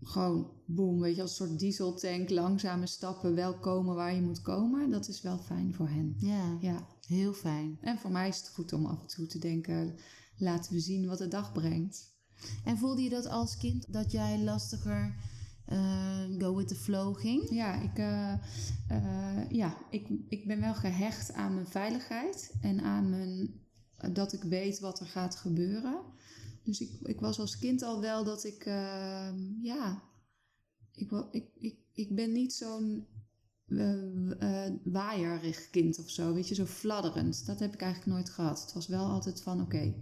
gewoon 0.01 0.51
boem, 0.65 0.99
weet 0.99 1.15
je, 1.15 1.21
als 1.21 1.39
een 1.39 1.47
soort 1.47 1.59
dieseltank, 1.59 2.29
langzame 2.29 2.87
stappen, 2.87 3.35
wel 3.35 3.59
komen 3.59 3.95
waar 3.95 4.15
je 4.15 4.21
moet 4.21 4.41
komen. 4.41 4.89
Dat 4.89 5.07
is 5.07 5.21
wel 5.21 5.37
fijn 5.37 5.73
voor 5.73 5.89
hen. 5.89 6.15
Ja, 6.17 6.57
ja. 6.61 6.87
heel 7.07 7.33
fijn. 7.33 7.77
En 7.81 7.97
voor 7.97 8.11
mij 8.11 8.27
is 8.27 8.37
het 8.37 8.49
goed 8.49 8.73
om 8.73 8.85
af 8.85 9.01
en 9.01 9.07
toe 9.07 9.27
te 9.27 9.39
denken, 9.39 9.95
laten 10.37 10.73
we 10.73 10.79
zien 10.79 11.07
wat 11.07 11.17
de 11.17 11.27
dag 11.27 11.51
brengt. 11.51 12.12
En 12.63 12.77
voelde 12.77 13.01
je 13.01 13.09
dat 13.09 13.27
als 13.27 13.57
kind 13.57 13.93
dat 13.93 14.11
jij 14.11 14.43
lastiger 14.43 15.15
uh, 15.71 16.23
go 16.37 16.55
with 16.55 16.67
the 16.67 16.75
flow 16.75 17.17
ging? 17.17 17.49
Ja, 17.49 17.81
ik, 17.81 17.99
uh, 17.99 18.33
uh, 18.91 19.49
ja 19.49 19.77
ik, 19.89 20.07
ik 20.27 20.47
ben 20.47 20.59
wel 20.59 20.75
gehecht 20.75 21.33
aan 21.33 21.53
mijn 21.53 21.67
veiligheid 21.67 22.53
en 22.61 22.81
aan 22.81 23.09
mijn, 23.09 23.61
dat 24.11 24.33
ik 24.33 24.43
weet 24.43 24.79
wat 24.79 24.99
er 24.99 25.07
gaat 25.07 25.35
gebeuren. 25.35 26.01
Dus 26.63 26.79
ik, 26.79 26.91
ik 27.01 27.19
was 27.19 27.39
als 27.39 27.57
kind 27.57 27.81
al 27.81 28.01
wel 28.01 28.23
dat 28.23 28.43
ik, 28.43 28.65
ja, 29.61 30.03
ik, 30.91 31.11
ik, 31.31 31.47
ik, 31.55 31.77
ik 31.93 32.15
ben 32.15 32.31
niet 32.31 32.53
zo'n 32.53 33.07
waaierig 34.83 35.69
kind 35.69 35.99
of 35.99 36.09
zo, 36.09 36.33
weet 36.33 36.47
je, 36.47 36.55
zo 36.55 36.65
fladderend. 36.65 37.45
Dat 37.45 37.59
heb 37.59 37.73
ik 37.73 37.81
eigenlijk 37.81 38.11
nooit 38.11 38.29
gehad. 38.29 38.61
Het 38.61 38.73
was 38.73 38.87
wel 38.87 39.05
altijd 39.05 39.41
van, 39.41 39.61
oké, 39.61 39.93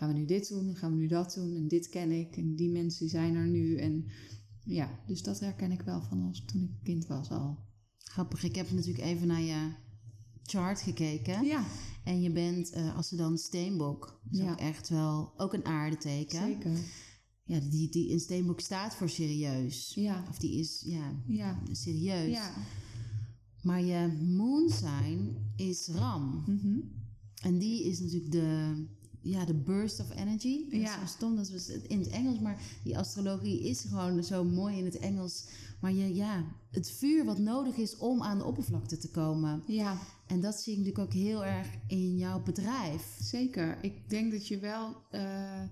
gaan 0.00 0.12
we 0.12 0.18
nu 0.18 0.24
dit 0.24 0.48
doen, 0.48 0.76
gaan 0.76 0.90
we 0.90 0.96
nu 0.96 1.06
dat 1.06 1.34
doen 1.34 1.54
en 1.54 1.68
dit 1.68 1.88
ken 1.88 2.10
ik 2.10 2.36
en 2.36 2.54
die 2.54 2.70
mensen 2.70 3.08
zijn 3.08 3.34
er 3.34 3.46
nu. 3.46 3.76
En 3.76 4.04
ja, 4.64 5.00
dus 5.06 5.22
dat 5.22 5.40
herken 5.40 5.72
ik 5.72 5.82
wel 5.82 6.02
van 6.02 6.22
als 6.22 6.44
toen 6.44 6.62
ik 6.62 6.70
kind 6.82 7.06
was 7.06 7.30
al. 7.30 7.58
Grappig, 7.98 8.44
ik 8.44 8.54
heb 8.54 8.70
natuurlijk 8.70 9.04
even 9.04 9.26
naar 9.26 9.40
je 9.40 9.72
chart 10.42 10.80
gekeken. 10.80 11.44
Ja. 11.44 11.64
En 12.04 12.22
je 12.22 12.30
bent, 12.30 12.76
uh, 12.76 12.96
als 12.96 13.08
ze 13.08 13.16
dan 13.16 13.38
steenbok, 13.38 14.20
is 14.30 14.38
ja. 14.38 14.50
ook 14.50 14.58
echt 14.58 14.88
wel 14.88 15.32
ook 15.36 15.52
een 15.52 15.64
aardeteken. 15.64 16.40
Zeker. 16.40 16.78
Ja, 17.44 17.60
die, 17.60 17.90
die 17.90 18.08
in 18.08 18.20
steenbok 18.20 18.60
staat 18.60 18.94
voor 18.94 19.08
serieus. 19.08 19.94
Ja. 19.94 20.24
Of 20.28 20.38
die 20.38 20.58
is, 20.58 20.82
ja, 20.86 21.22
ja. 21.26 21.62
serieus. 21.70 22.30
Ja. 22.30 22.52
Maar 23.62 23.82
je 23.82 24.18
moon 24.36 24.70
sign 24.70 25.36
is 25.56 25.88
ram. 25.88 26.44
Mm 26.46 26.58
-hmm. 26.58 26.82
En 27.42 27.58
die 27.58 27.84
is 27.84 28.00
natuurlijk 28.00 28.32
de 28.32 28.86
ja, 29.22 29.44
de 29.44 29.54
burst 29.54 30.00
of 30.00 30.14
energy. 30.16 30.64
Dat 30.70 30.80
ja. 30.80 30.86
is 30.86 31.00
zo 31.00 31.06
stom, 31.06 31.36
dat 31.36 31.50
was 31.50 31.68
in 31.68 31.98
het 31.98 32.08
Engels. 32.08 32.38
Maar 32.38 32.62
die 32.84 32.98
astrologie 32.98 33.60
is 33.60 33.80
gewoon 33.80 34.24
zo 34.24 34.44
mooi 34.44 34.78
in 34.78 34.84
het 34.84 34.98
Engels. 34.98 35.44
Maar 35.80 35.92
je, 35.92 36.14
ja, 36.14 36.44
het 36.70 36.90
vuur 36.90 37.24
wat 37.24 37.38
nodig 37.38 37.76
is 37.76 37.96
om 37.96 38.22
aan 38.22 38.38
de 38.38 38.44
oppervlakte 38.44 38.98
te 38.98 39.10
komen. 39.10 39.62
Ja. 39.66 39.98
En 40.26 40.40
dat 40.40 40.54
zie 40.54 40.72
ik 40.72 40.78
natuurlijk 40.78 41.06
ook 41.06 41.20
heel 41.20 41.44
erg 41.44 41.68
in 41.86 42.16
jouw 42.16 42.42
bedrijf. 42.42 43.16
Zeker. 43.20 43.78
Ik 43.82 44.10
denk 44.10 44.32
dat 44.32 44.46
je 44.46 44.58
wel... 44.58 44.96
Uh, 45.12 45.62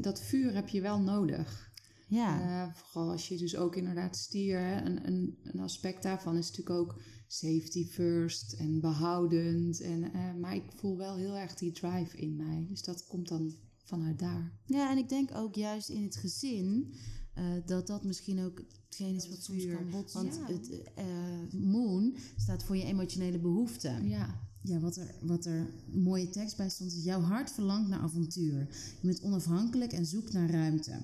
dat 0.00 0.20
vuur 0.20 0.54
heb 0.54 0.68
je 0.68 0.80
wel 0.80 1.00
nodig. 1.00 1.70
Ja. 2.08 2.40
Uh, 2.40 2.74
vooral 2.74 3.10
als 3.10 3.28
je 3.28 3.36
dus 3.36 3.56
ook 3.56 3.76
inderdaad 3.76 4.16
stier... 4.16 4.60
Een, 4.60 5.06
een, 5.06 5.38
een 5.42 5.60
aspect 5.60 6.02
daarvan 6.02 6.36
is 6.36 6.48
natuurlijk 6.48 6.78
ook 6.78 7.00
safety 7.26 7.86
first 7.86 8.52
en 8.52 8.80
behoudend. 8.80 9.80
En, 9.80 10.02
uh, 10.02 10.34
maar 10.40 10.54
ik 10.54 10.64
voel 10.76 10.96
wel 10.96 11.16
heel 11.16 11.36
erg 11.36 11.54
die 11.54 11.72
drive 11.72 12.16
in 12.16 12.36
mij. 12.36 12.66
Dus 12.68 12.82
dat 12.82 13.06
komt 13.06 13.28
dan 13.28 13.54
vanuit 13.84 14.18
daar. 14.18 14.52
Ja, 14.66 14.90
en 14.90 14.98
ik 14.98 15.08
denk 15.08 15.30
ook 15.34 15.54
juist 15.54 15.88
in 15.88 16.02
het 16.02 16.16
gezin 16.16 16.94
uh, 17.38 17.44
dat 17.66 17.86
dat 17.86 18.04
misschien 18.04 18.44
ook 18.44 18.62
hetgeen 18.84 19.14
is 19.14 19.28
wat 19.28 19.42
soms 19.42 19.66
kan 19.66 19.90
botsen. 19.90 20.22
Want 20.22 20.36
ja. 20.36 20.54
het 20.54 20.70
uh, 20.98 21.60
moon 21.60 22.16
staat 22.36 22.64
voor 22.64 22.76
je 22.76 22.84
emotionele 22.84 23.38
behoeften. 23.38 24.08
Ja. 24.08 24.44
Ja, 24.62 24.78
wat 24.78 24.96
er, 24.96 25.14
wat 25.20 25.44
er 25.44 25.72
een 25.92 26.02
mooie 26.02 26.28
tekst 26.28 26.56
bij 26.56 26.68
stond 26.68 26.92
is... 26.92 27.04
jouw 27.04 27.20
hart 27.20 27.50
verlangt 27.50 27.88
naar 27.88 28.00
avontuur. 28.00 28.58
Je 29.00 29.06
bent 29.06 29.22
onafhankelijk 29.22 29.92
en 29.92 30.06
zoekt 30.06 30.32
naar 30.32 30.50
ruimte. 30.50 31.00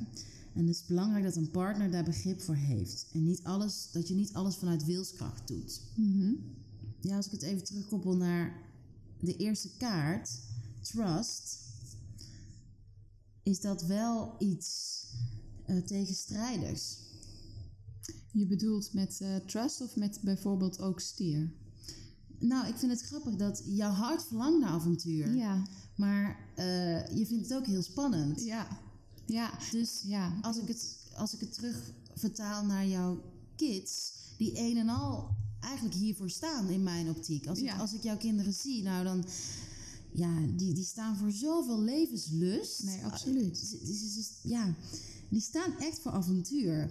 En 0.54 0.66
het 0.66 0.76
is 0.76 0.84
belangrijk 0.84 1.24
dat 1.24 1.36
een 1.36 1.50
partner 1.50 1.90
daar 1.90 2.04
begrip 2.04 2.40
voor 2.40 2.54
heeft. 2.54 3.06
En 3.12 3.22
niet 3.22 3.42
alles, 3.42 3.88
dat 3.92 4.08
je 4.08 4.14
niet 4.14 4.32
alles 4.32 4.56
vanuit 4.56 4.84
wilskracht 4.84 5.48
doet. 5.48 5.80
Mm 5.94 6.12
-hmm. 6.12 6.38
Ja, 7.00 7.16
als 7.16 7.26
ik 7.26 7.32
het 7.32 7.42
even 7.42 7.64
terugkoppel 7.64 8.16
naar 8.16 8.62
de 9.20 9.36
eerste 9.36 9.76
kaart, 9.76 10.30
trust, 10.80 11.58
is 13.42 13.60
dat 13.60 13.82
wel 13.82 14.34
iets 14.38 15.04
uh, 15.66 15.82
tegenstrijders. 15.82 16.96
Je 18.32 18.46
bedoelt 18.46 18.92
met 18.92 19.18
uh, 19.22 19.36
trust 19.36 19.80
of 19.80 19.96
met 19.96 20.18
bijvoorbeeld 20.22 20.80
ook 20.80 21.00
stier? 21.00 21.52
Nou, 22.38 22.66
ik 22.66 22.76
vind 22.76 22.92
het 22.92 23.02
grappig 23.02 23.36
dat 23.36 23.62
jouw 23.66 23.90
hart 23.90 24.24
verlangt 24.24 24.60
naar 24.60 24.70
avontuur. 24.70 25.34
Ja. 25.34 25.66
Maar 25.96 26.38
eh, 26.56 27.16
je 27.16 27.26
vindt 27.26 27.48
het 27.48 27.58
ook 27.58 27.66
heel 27.66 27.82
spannend. 27.82 28.44
Ja, 28.44 28.68
ja. 29.32 29.50
Dus 29.70 30.02
ja. 30.04 30.38
als, 30.42 30.56
ik 30.58 30.68
het, 30.68 30.96
als 31.16 31.34
ik 31.34 31.40
het 31.40 31.54
terug 31.54 31.92
vertaal 32.14 32.64
naar 32.64 32.86
jouw 32.86 33.22
kids, 33.56 34.12
die 34.38 34.58
een 34.58 34.76
en 34.76 34.88
al 34.88 35.28
eigenlijk 35.60 35.94
hiervoor 35.94 36.30
staan 36.30 36.68
in 36.68 36.82
mijn 36.82 37.08
optiek. 37.08 37.46
Als, 37.46 37.58
Ja. 37.58 37.74
ik, 37.74 37.80
als 37.80 37.92
ik 37.92 38.02
jouw 38.02 38.16
kinderen 38.16 38.52
zie, 38.52 38.82
nou 38.82 39.04
dan. 39.04 39.24
Ja, 40.14 40.40
die, 40.56 40.74
die 40.74 40.84
staan 40.84 41.16
voor 41.16 41.30
zoveel 41.30 41.80
levenslust. 41.80 42.82
Nee, 42.84 43.04
absoluut. 43.04 43.58
Ze- 43.58 44.48
ja, 44.48 44.74
die 45.28 45.40
staan 45.40 45.78
echt 45.78 45.98
voor 45.98 46.12
avontuur. 46.12 46.90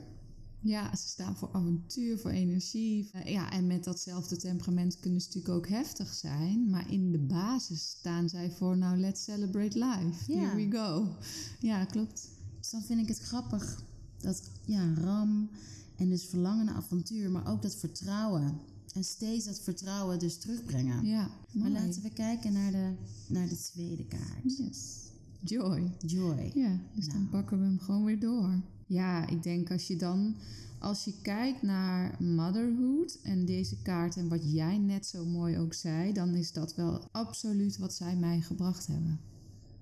Ja, 0.63 0.95
ze 0.95 1.07
staan 1.07 1.37
voor 1.37 1.49
avontuur, 1.51 2.19
voor 2.19 2.31
energie. 2.31 3.09
Eh, 3.13 3.31
ja, 3.33 3.51
en 3.51 3.67
met 3.67 3.83
datzelfde 3.83 4.37
temperament 4.37 4.99
kunnen 4.99 5.21
ze 5.21 5.27
natuurlijk 5.27 5.55
ook 5.55 5.67
heftig 5.67 6.13
zijn. 6.13 6.69
Maar 6.69 6.91
in 6.91 7.11
de 7.11 7.19
basis 7.19 7.89
staan 7.89 8.29
zij 8.29 8.51
voor, 8.51 8.77
nou, 8.77 8.97
let's 8.97 9.23
celebrate 9.23 9.79
life. 9.79 10.31
Here 10.33 10.55
we 10.55 10.71
go. 10.77 11.15
Ja, 11.59 11.85
klopt. 11.85 12.29
Dan 12.71 12.81
vind 12.81 12.99
ik 12.99 13.07
het 13.07 13.19
grappig 13.19 13.83
dat 14.17 14.41
ja, 14.65 14.93
ram 14.93 15.49
en 15.95 16.09
dus 16.09 16.25
verlangen 16.25 16.65
naar 16.65 16.75
avontuur, 16.75 17.31
maar 17.31 17.47
ook 17.47 17.61
dat 17.61 17.75
vertrouwen. 17.75 18.59
En 18.93 19.03
steeds 19.03 19.45
dat 19.45 19.59
vertrouwen 19.59 20.19
dus 20.19 20.37
terugbrengen. 20.37 21.05
Ja, 21.05 21.29
Maar 21.51 21.69
laten 21.69 22.01
we 22.01 22.09
kijken 22.09 22.53
naar 22.53 22.71
de, 22.71 22.91
naar 23.27 23.47
de 23.47 23.57
tweede 23.57 24.05
kaart. 24.05 24.57
Yes. 24.57 24.99
Joy. 25.39 25.91
Joy. 26.05 26.51
Ja, 26.55 26.79
dus 26.95 27.07
dan 27.07 27.17
Nou. 27.17 27.29
pakken 27.29 27.59
we 27.59 27.65
hem 27.65 27.79
gewoon 27.79 28.05
weer 28.05 28.19
door. 28.19 28.61
Ja, 28.85 29.27
ik 29.27 29.43
denk 29.43 29.71
als 29.71 29.87
je 29.87 29.95
dan, 29.95 30.35
als 30.79 31.03
je 31.03 31.13
kijkt 31.21 31.61
naar 31.61 32.23
motherhood 32.23 33.17
en 33.23 33.45
deze 33.45 33.81
kaart 33.81 34.17
en 34.17 34.27
wat 34.29 34.51
jij 34.53 34.77
net 34.77 35.05
zo 35.05 35.25
mooi 35.25 35.57
ook 35.57 35.73
zei, 35.73 36.13
dan 36.13 36.35
is 36.35 36.53
dat 36.53 36.75
wel 36.75 37.07
absoluut 37.11 37.77
wat 37.77 37.93
zij 37.93 38.15
mij 38.15 38.41
gebracht 38.41 38.87
hebben. 38.87 39.19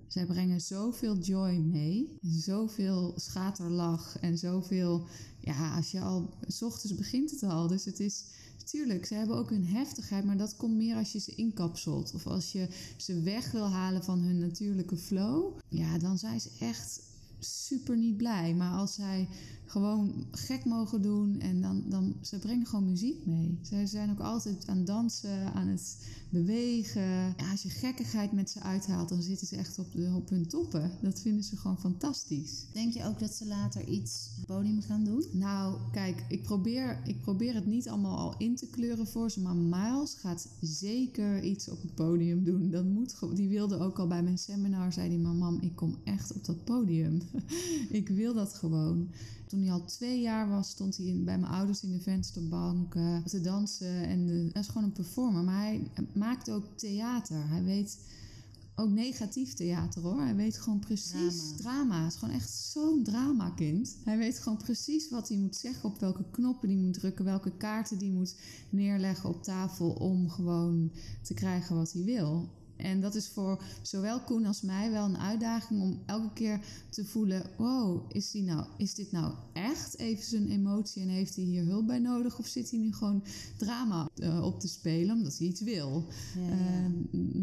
Zij 0.10 0.26
brengen 0.26 0.62
zoveel 0.62 1.18
joy 1.18 1.58
mee, 1.58 2.18
zoveel 2.22 3.14
schaterlach 3.16 4.20
en 4.20 4.38
zoveel, 4.38 5.08
ja, 5.40 5.76
als 5.76 5.92
je 5.92 6.00
al, 6.00 6.34
s 6.48 6.62
ochtends 6.62 6.96
begint 6.96 7.32
het 7.32 7.44
al, 7.44 7.68
dus 7.68 7.86
het 7.86 8.00
is, 8.00 8.24
Tuurlijk, 8.70 9.06
ze 9.06 9.14
hebben 9.14 9.38
ook 9.38 9.50
hun 9.50 9.66
heftigheid, 9.66 10.26
maar 10.26 10.38
dat 10.38 10.56
komt 10.56 10.76
meer 10.76 10.96
als 10.96 11.12
je 11.12 11.20
ze 11.20 11.36
inkapselt. 11.36 12.14
Of 12.14 12.28
als 12.28 12.52
je 12.52 12.68
ze 12.98 13.22
weg 13.22 13.52
wil 13.52 13.70
halen 13.70 14.04
van 14.04 14.20
hun 14.20 14.40
natuurlijke 14.40 14.98
flow. 14.98 15.58
Ja, 15.68 15.98
dan 15.98 16.18
zijn 16.18 16.40
ze 16.40 16.50
echt 16.60 17.02
super 17.40 17.98
niet 17.98 18.18
blij. 18.18 18.54
Maar 18.54 18.78
als 18.78 18.94
zij 18.94 19.28
gewoon 19.70 20.26
gek 20.32 20.66
mogen 20.66 21.02
doen 21.02 21.40
en 21.40 21.62
dan, 21.62 21.84
dan 21.88 22.16
ze 22.22 22.40
brengen 22.40 22.66
gewoon 22.66 22.86
muziek 22.86 23.26
mee. 23.26 23.58
Zij 23.62 23.86
zijn 23.86 24.12
ook 24.12 24.20
altijd 24.20 24.68
aan 24.68 24.78
het 24.78 24.88
dansen, 24.88 25.54
aan 25.54 25.68
het 25.68 25.98
bewegen. 26.30 27.02
Ja, 27.38 27.52
als 27.52 27.64
je 27.64 27.70
gekkigheid 27.70 28.32
met 28.32 28.50
ze 28.50 28.60
uithaalt, 28.60 29.10
dan 29.10 29.22
zitten 29.22 29.48
ze 29.48 29.56
echt 29.56 29.80
op, 29.80 29.92
de, 29.92 30.12
op 30.16 30.30
hun 30.30 30.48
toppen. 30.48 30.92
Dat 31.02 31.22
vinden 31.22 31.44
ze 31.44 31.58
gewoon 31.58 31.80
fantastisch. 31.80 32.66
Denk 32.74 32.94
je 32.94 33.06
ook 33.06 33.20
dat 33.20 33.34
ze 33.34 33.48
later 33.48 33.88
iets 33.88 34.30
op 34.32 34.36
het 34.38 34.46
podium 34.46 34.82
gaan 34.82 35.04
doen? 35.04 35.26
Nou, 35.32 35.78
kijk, 35.92 36.26
ik 36.28 36.44
probeer, 36.44 37.02
ik 37.06 37.22
probeer 37.22 37.54
het 37.54 37.66
niet 37.66 37.90
allemaal 37.90 38.18
al 38.18 38.36
in 38.38 38.56
te 38.56 38.68
kleuren 38.68 39.08
voor 39.08 39.32
ze. 39.32 39.42
Maar 39.42 39.56
Miles 39.56 40.14
gaat 40.14 40.48
zeker 40.62 41.44
iets 41.44 41.70
op 41.70 41.82
het 41.82 41.96
podium 41.96 42.44
doen. 42.44 42.70
Dat 42.70 42.86
moet, 42.86 43.16
die 43.34 43.50
wilde 43.50 43.80
ook 43.80 44.00
al 44.00 44.08
bij 44.08 44.24
mijn 44.24 44.38
seminar, 44.38 44.94
zei 44.94 45.18
maar 45.18 45.34
mam, 45.34 45.58
ik 45.62 45.76
kom 45.76 45.98
echt 46.04 46.34
op 46.34 46.46
dat 46.46 46.64
podium. 46.64 47.22
ik 47.90 48.10
wil 48.10 48.34
dat 48.34 48.54
gewoon. 48.54 49.10
Toen 49.50 49.62
hij 49.62 49.72
al 49.72 49.86
twee 49.86 50.22
jaar 50.22 50.50
was, 50.50 50.70
stond 50.70 50.98
hij 50.98 51.06
in, 51.06 51.24
bij 51.24 51.38
mijn 51.38 51.52
ouders 51.52 51.84
in 51.84 51.92
de 51.92 52.00
vensterbank 52.00 52.96
eh, 52.96 53.24
te 53.24 53.42
dansen. 53.42 54.08
En 54.08 54.26
de, 54.26 54.50
hij 54.52 54.62
is 54.62 54.68
gewoon 54.68 54.84
een 54.84 54.92
performer. 54.92 55.44
Maar 55.44 55.62
hij 55.62 55.92
maakt 56.14 56.50
ook 56.50 56.66
theater. 56.78 57.48
Hij 57.48 57.64
weet 57.64 57.98
ook 58.76 58.90
negatief 58.90 59.54
theater 59.54 60.02
hoor. 60.02 60.22
Hij 60.22 60.36
weet 60.36 60.58
gewoon 60.58 60.80
precies 60.80 61.38
Drama. 61.38 61.58
drama. 61.58 61.98
Hij 61.98 62.08
is 62.08 62.16
gewoon 62.16 62.36
echt 62.36 62.50
zo'n 62.52 63.04
dramakind. 63.04 63.98
Hij 64.04 64.18
weet 64.18 64.40
gewoon 64.40 64.58
precies 64.58 65.10
wat 65.10 65.28
hij 65.28 65.38
moet 65.38 65.56
zeggen, 65.56 65.90
op 65.90 66.00
welke 66.00 66.26
knoppen 66.32 66.70
hij 66.70 66.78
moet 66.78 66.94
drukken, 66.94 67.26
welke 67.26 67.58
kaarten 67.58 67.98
hij 67.98 68.10
moet 68.10 68.36
neerleggen 68.70 69.30
op 69.30 69.44
tafel 69.44 69.90
om 69.90 70.30
gewoon 70.30 70.92
te 71.22 71.34
krijgen 71.34 71.76
wat 71.76 71.92
hij 71.92 72.04
wil. 72.04 72.50
En 72.80 73.02
dat 73.02 73.16
is 73.16 73.28
voor 73.28 73.64
zowel 73.82 74.20
Koen 74.20 74.46
als 74.46 74.62
mij 74.62 74.92
wel 74.92 75.06
een 75.06 75.18
uitdaging 75.18 75.82
om 75.82 76.00
elke 76.06 76.34
keer 76.34 76.60
te 76.90 77.06
voelen: 77.06 77.44
wow, 77.58 78.02
is, 78.12 78.32
die 78.32 78.44
nou, 78.44 78.66
is 78.78 78.94
dit 78.94 79.12
nou 79.12 79.34
echt 79.54 79.98
even 79.98 80.24
zijn 80.24 80.50
emotie 80.50 81.02
en 81.02 81.08
heeft 81.08 81.36
hij 81.36 81.46
hier 81.46 81.66
hulp 81.66 81.88
bij 81.88 82.00
nodig? 82.00 82.40
Of 82.40 82.48
zit 82.48 82.70
hij 82.72 82.80
nu 82.80 82.94
gewoon 82.94 83.24
drama 83.58 84.10
eh, 84.16 84.44
op 84.44 84.60
te 84.60 84.68
spelen 84.68 85.16
omdat 85.16 85.38
hij 85.38 85.48
iets 85.48 85.62
wil? 85.62 86.06
Ja, 86.36 86.50
Eh, 86.50 86.86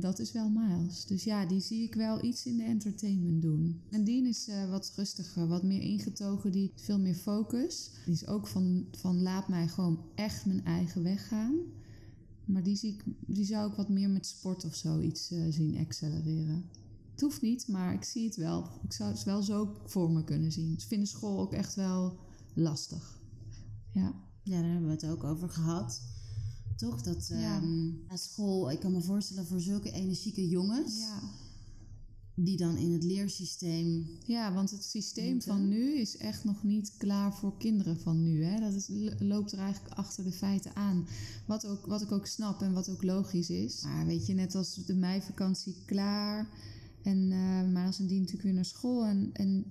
dat 0.00 0.18
is 0.18 0.32
wel 0.32 0.48
Miles. 0.48 1.04
Dus 1.04 1.24
ja, 1.24 1.46
die 1.46 1.60
zie 1.60 1.82
ik 1.82 1.94
wel 1.94 2.24
iets 2.24 2.46
in 2.46 2.56
de 2.56 2.64
entertainment 2.64 3.42
doen. 3.42 3.80
En 3.90 4.04
Dean 4.04 4.26
is 4.26 4.48
eh, 4.48 4.70
wat 4.70 4.92
rustiger, 4.96 5.46
wat 5.48 5.62
meer 5.62 5.80
ingetogen, 5.82 6.52
die 6.52 6.60
heeft 6.60 6.84
veel 6.84 6.98
meer 6.98 7.14
focus. 7.14 7.90
Die 8.04 8.14
is 8.14 8.26
ook 8.26 8.46
van, 8.46 8.86
van 8.90 9.22
laat 9.22 9.48
mij 9.48 9.68
gewoon 9.68 9.98
echt 10.14 10.46
mijn 10.46 10.64
eigen 10.64 11.02
weg 11.02 11.28
gaan. 11.28 11.54
Maar 12.46 12.62
die, 12.62 12.76
zie 12.76 12.92
ik, 12.92 13.04
die 13.26 13.44
zou 13.44 13.70
ik 13.70 13.76
wat 13.76 13.88
meer 13.88 14.10
met 14.10 14.26
sport 14.26 14.64
of 14.64 14.74
zo 14.74 15.00
iets 15.00 15.30
eh, 15.30 15.42
zien 15.50 15.78
accelereren. 15.78 16.64
Het 17.12 17.20
hoeft 17.20 17.42
niet, 17.42 17.68
maar 17.68 17.94
ik 17.94 18.04
zie 18.04 18.24
het 18.26 18.36
wel. 18.36 18.68
Ik 18.84 18.92
zou 18.92 19.10
het 19.10 19.24
wel 19.24 19.42
zo 19.42 19.76
voor 19.84 20.10
me 20.10 20.24
kunnen 20.24 20.52
zien. 20.52 20.80
Ze 20.80 20.86
vinden 20.86 21.08
school 21.08 21.40
ook 21.40 21.52
echt 21.52 21.74
wel 21.74 22.18
lastig. 22.54 23.20
Ja. 23.92 24.14
Ja, 24.42 24.60
daar 24.60 24.70
hebben 24.70 24.86
we 24.88 24.94
het 24.94 25.06
ook 25.06 25.24
over 25.24 25.48
gehad. 25.48 26.02
Toch? 26.76 27.02
Dat 27.02 27.26
Ja. 27.28 27.56
ehm, 27.62 27.90
school, 28.14 28.70
ik 28.70 28.80
kan 28.80 28.92
me 28.92 29.02
voorstellen 29.02 29.46
voor 29.46 29.60
zulke 29.60 29.90
energieke 29.90 30.48
jongens, 30.48 30.98
Ja. 30.98 31.20
Die 32.38 32.56
dan 32.56 32.76
in 32.76 32.92
het 32.92 33.04
leersysteem. 33.04 34.06
Ja, 34.24 34.52
want 34.54 34.70
het 34.70 34.84
systeem 34.84 35.30
Moeten. 35.32 35.48
van 35.50 35.68
nu 35.68 35.94
is 35.94 36.16
echt 36.16 36.44
nog 36.44 36.62
niet 36.62 36.94
klaar 36.96 37.34
voor 37.34 37.56
kinderen 37.58 38.00
van 38.00 38.22
nu. 38.22 38.44
Hè? 38.44 38.60
Dat 38.60 38.74
is, 38.74 38.88
lo- 38.88 39.12
loopt 39.18 39.52
er 39.52 39.58
eigenlijk 39.58 39.94
achter 39.94 40.24
de 40.24 40.32
feiten 40.32 40.76
aan. 40.76 41.06
Wat, 41.46 41.66
ook, 41.66 41.86
wat 41.86 42.02
ik 42.02 42.12
ook 42.12 42.26
snap 42.26 42.60
en 42.62 42.72
wat 42.72 42.88
ook 42.88 43.02
logisch 43.02 43.50
is. 43.50 43.82
Maar 43.82 44.06
weet 44.06 44.26
je, 44.26 44.34
net 44.34 44.54
als 44.54 44.74
de 44.86 44.94
meivakantie 44.94 45.76
klaar. 45.84 46.48
En 47.02 47.32
eh 47.32 47.62
Miles 47.62 47.98
en 47.98 48.06
Dien 48.06 48.18
natuurlijk 48.18 48.44
weer 48.44 48.54
naar 48.54 48.64
school. 48.64 49.04
En, 49.04 49.30
en 49.32 49.64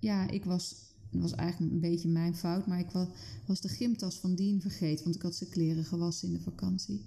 ja, 0.00 0.30
ik 0.30 0.44
was, 0.44 0.74
het 1.10 1.20
was 1.20 1.32
eigenlijk 1.34 1.72
een 1.72 1.80
beetje 1.80 2.08
mijn 2.08 2.36
fout. 2.36 2.66
Maar 2.66 2.78
ik 2.78 2.90
was, 2.90 3.08
was 3.46 3.60
de 3.60 3.68
gymtas 3.68 4.18
van 4.18 4.34
Dien 4.34 4.60
vergeten. 4.60 5.04
Want 5.04 5.16
ik 5.16 5.22
had 5.22 5.34
zijn 5.34 5.50
kleren 5.50 5.84
gewassen 5.84 6.28
in 6.28 6.34
de 6.34 6.40
vakantie. 6.40 7.00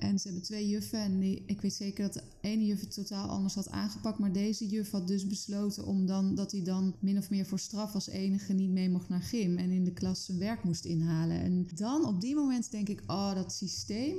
En 0.00 0.18
ze 0.18 0.26
hebben 0.28 0.44
twee 0.44 0.68
juffen. 0.68 1.00
En 1.00 1.18
die, 1.18 1.42
ik 1.46 1.60
weet 1.60 1.74
zeker 1.74 2.04
dat 2.04 2.12
de 2.12 2.22
ene 2.40 2.64
juf 2.66 2.80
het 2.80 2.94
totaal 2.94 3.28
anders 3.28 3.54
had 3.54 3.70
aangepakt. 3.70 4.18
Maar 4.18 4.32
deze 4.32 4.66
juf 4.68 4.90
had 4.90 5.06
dus 5.08 5.26
besloten 5.26 5.86
om 5.86 6.06
dan, 6.06 6.34
dat 6.34 6.52
hij 6.52 6.62
dan 6.62 6.94
min 7.00 7.18
of 7.18 7.30
meer 7.30 7.46
voor 7.46 7.58
straf 7.58 7.94
als 7.94 8.08
enige 8.08 8.52
niet 8.52 8.70
mee 8.70 8.90
mocht 8.90 9.08
naar 9.08 9.22
gym. 9.22 9.56
En 9.56 9.70
in 9.70 9.84
de 9.84 9.92
klas 9.92 10.24
zijn 10.24 10.38
werk 10.38 10.64
moest 10.64 10.84
inhalen. 10.84 11.40
En 11.40 11.66
dan 11.74 12.04
op 12.04 12.20
die 12.20 12.34
moment 12.34 12.70
denk 12.70 12.88
ik, 12.88 13.02
oh 13.06 13.34
dat 13.34 13.52
systeem. 13.52 14.16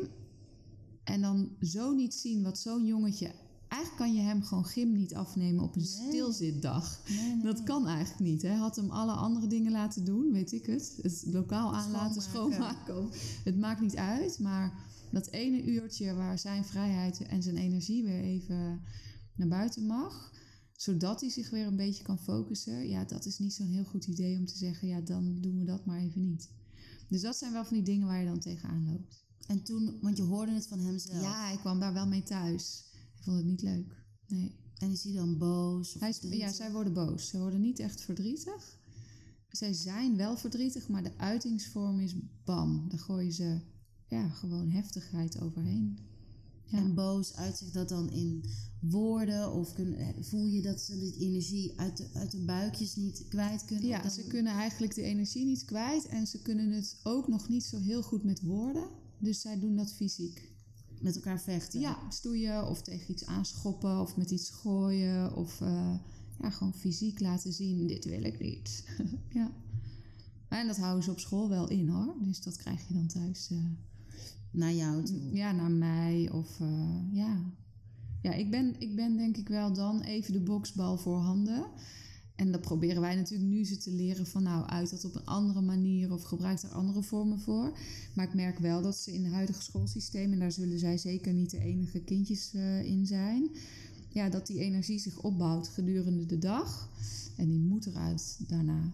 En 1.03 1.21
dan 1.21 1.49
zo 1.61 1.93
niet 1.93 2.13
zien 2.13 2.43
wat 2.43 2.59
zo'n 2.59 2.85
jongetje... 2.85 3.31
Eigenlijk 3.67 4.01
kan 4.03 4.13
je 4.15 4.21
hem 4.21 4.43
gewoon 4.43 4.65
gym 4.65 4.91
niet 4.91 5.15
afnemen 5.15 5.63
op 5.63 5.75
een 5.75 5.81
Nee. 5.81 6.07
stilzitdag. 6.09 7.01
Nee, 7.09 7.17
nee. 7.35 7.43
Dat 7.43 7.63
kan 7.63 7.87
eigenlijk 7.87 8.19
niet. 8.31 8.41
Hij 8.41 8.55
had 8.55 8.75
hem 8.75 8.89
alle 8.89 9.11
andere 9.11 9.47
dingen 9.47 9.71
laten 9.71 10.05
doen, 10.05 10.31
weet 10.31 10.51
ik 10.51 10.65
het. 10.65 10.97
Het 11.01 11.23
lokaal 11.27 11.73
aan 11.75 11.91
laten 11.91 12.21
Schoonmaken. 12.21 12.85
schoonmaken. 12.85 13.19
Het 13.43 13.57
maakt 13.59 13.81
niet 13.81 13.95
uit, 13.95 14.39
maar 14.39 14.73
dat 15.11 15.27
ene 15.27 15.63
uurtje 15.63 16.13
waar 16.13 16.39
zijn 16.39 16.65
vrijheid 16.65 17.21
en 17.21 17.43
zijn 17.43 17.57
energie 17.57 18.03
weer 18.03 18.21
even 18.21 18.81
naar 19.35 19.47
buiten 19.47 19.85
mag, 19.85 20.33
zodat 20.71 21.21
hij 21.21 21.29
zich 21.29 21.49
weer 21.49 21.67
een 21.67 21.75
beetje 21.75 22.03
kan 22.03 22.19
focussen, 22.19 22.87
ja, 22.87 23.05
dat 23.05 23.25
is 23.25 23.39
niet 23.39 23.53
zo'n 23.53 23.67
heel 23.67 23.83
goed 23.83 24.05
idee 24.05 24.37
om 24.37 24.45
te 24.45 24.57
zeggen, 24.57 24.87
ja, 24.87 25.01
dan 25.01 25.41
doen 25.41 25.57
we 25.57 25.65
dat 25.65 25.85
maar 25.85 25.99
even 25.99 26.21
niet. 26.21 26.49
Dus 27.09 27.21
dat 27.21 27.35
zijn 27.35 27.53
wel 27.53 27.65
van 27.65 27.77
die 27.77 27.85
dingen 27.85 28.07
waar 28.07 28.19
je 28.19 28.25
dan 28.25 28.39
tegenaan 28.39 28.85
loopt. 28.91 29.25
En 29.47 29.63
toen, 29.63 29.97
want 30.01 30.17
je 30.17 30.23
hoorde 30.23 30.51
het 30.51 30.67
van 30.67 30.79
hemzelf. 30.79 31.21
Ja, 31.21 31.47
hij 31.47 31.57
kwam 31.57 31.79
daar 31.79 31.93
wel 31.93 32.07
mee 32.07 32.23
thuis. 32.23 32.83
Hij 33.13 33.23
vond 33.23 33.37
het 33.37 33.45
niet 33.45 33.61
leuk. 33.61 34.05
Nee. 34.27 34.55
En 34.77 34.91
is 34.91 35.03
hij 35.03 35.13
dan 35.13 35.37
boos? 35.37 35.95
Of 35.95 36.01
Hij 36.01 36.37
ja, 36.37 36.51
zij 36.51 36.71
worden 36.71 36.93
boos. 36.93 37.27
Ze 37.27 37.39
worden 37.39 37.61
niet 37.61 37.79
echt 37.79 38.01
verdrietig. 38.01 38.79
Zij 39.49 39.73
zijn 39.73 40.17
wel 40.17 40.37
verdrietig, 40.37 40.87
maar 40.87 41.03
de 41.03 41.17
uitingsvorm 41.17 41.99
is 41.99 42.15
bam. 42.43 42.89
Daar 42.89 42.99
gooien 42.99 43.31
ze 43.31 43.61
ja, 44.11 44.29
gewoon 44.29 44.69
heftigheid 44.69 45.41
overheen. 45.41 45.97
Ja. 46.65 46.77
En 46.77 46.93
boos 46.93 47.35
uitzicht 47.35 47.73
dat 47.73 47.89
dan 47.89 48.09
in 48.11 48.43
woorden? 48.79 49.53
Of 49.53 49.73
kun, 49.73 49.95
eh, 49.95 50.07
voel 50.19 50.45
je 50.45 50.61
dat 50.61 50.81
ze 50.81 50.99
die 50.99 51.17
energie 51.17 51.79
uit 51.79 51.97
de, 51.97 52.07
uit 52.13 52.31
de 52.31 52.43
buikjes 52.45 52.95
niet 52.95 53.25
kwijt 53.29 53.65
kunnen? 53.65 53.87
Ja, 53.87 54.09
ze 54.09 54.23
kunnen 54.23 54.53
eigenlijk 54.53 54.95
de 54.95 55.01
energie 55.01 55.45
niet 55.45 55.65
kwijt 55.65 56.05
en 56.05 56.27
ze 56.27 56.41
kunnen 56.41 56.71
het 56.71 56.99
ook 57.03 57.27
nog 57.27 57.49
niet 57.49 57.63
zo 57.63 57.79
heel 57.79 58.03
goed 58.03 58.23
met 58.23 58.41
woorden. 58.41 58.89
Dus 59.17 59.41
zij 59.41 59.59
doen 59.59 59.75
dat 59.75 59.93
fysiek. 59.93 60.49
met 61.01 61.15
elkaar 61.15 61.41
vechten. 61.41 61.79
Ja, 61.79 62.09
stoeien 62.09 62.67
of 62.67 62.81
tegen 62.81 63.11
iets 63.11 63.25
aanschoppen 63.25 63.99
of 63.99 64.17
met 64.17 64.31
iets 64.31 64.49
gooien 64.49 65.35
of 65.35 65.61
eh, 65.61 65.95
ja, 66.41 66.49
gewoon 66.49 66.73
fysiek 66.73 67.19
laten 67.19 67.53
zien, 67.53 67.87
dit 67.87 68.05
wil 68.05 68.23
ik 68.23 68.39
niet. 68.39 68.83
ja. 69.39 69.51
En 70.47 70.67
dat 70.67 70.77
houden 70.77 71.03
ze 71.03 71.11
op 71.11 71.19
school 71.19 71.49
wel 71.49 71.69
in 71.69 71.87
hoor, 71.89 72.15
dus 72.21 72.41
dat 72.41 72.55
krijg 72.55 72.87
je 72.87 72.93
dan 72.93 73.07
thuis. 73.07 73.49
eh, 73.51 73.57
Naar 74.51 74.73
jou 74.73 75.03
toe. 75.03 75.33
ja, 75.33 75.51
naar 75.51 75.71
mij 75.71 76.29
of 76.31 76.59
eh, 76.59 77.13
ja. 77.13 77.53
Ja, 78.21 78.33
ik 78.33 78.51
ben, 78.51 78.75
ik 78.79 78.95
ben 78.95 79.17
denk 79.17 79.37
ik 79.37 79.47
wel 79.47 79.73
dan 79.73 80.01
even 80.01 80.33
de 80.33 80.39
boksbal 80.39 80.97
voorhanden. 80.97 81.65
En 82.35 82.51
dat 82.51 82.61
proberen 82.61 83.01
wij 83.01 83.15
natuurlijk 83.15 83.49
nu 83.49 83.65
ze 83.65 83.77
te 83.77 83.91
leren 83.91 84.27
van 84.27 84.43
nou, 84.43 84.65
uit 84.65 84.89
dat 84.89 85.05
op 85.05 85.15
een 85.15 85.25
andere 85.25 85.61
manier 85.61 86.11
of 86.11 86.23
gebruik 86.23 86.61
er 86.61 86.69
andere 86.69 87.03
vormen 87.03 87.39
voor. 87.39 87.77
Maar 88.15 88.25
ik 88.27 88.33
merk 88.33 88.59
wel 88.59 88.81
dat 88.81 88.97
ze 88.97 89.13
in 89.13 89.23
het 89.23 89.33
huidige 89.33 89.61
schoolsysteem, 89.61 90.31
en 90.31 90.39
daar 90.39 90.51
zullen 90.51 90.79
zij 90.79 90.97
zeker 90.97 91.33
niet 91.33 91.49
de 91.49 91.59
enige 91.59 91.99
kindjes 91.99 92.53
uh, 92.53 92.83
in 92.83 93.05
zijn, 93.05 93.49
ja, 94.09 94.29
dat 94.29 94.47
die 94.47 94.59
energie 94.59 94.99
zich 94.99 95.21
opbouwt 95.21 95.67
gedurende 95.67 96.25
de 96.25 96.37
dag. 96.37 96.89
En 97.37 97.47
die 97.47 97.59
moet 97.59 97.85
eruit 97.85 98.39
daarna. 98.47 98.93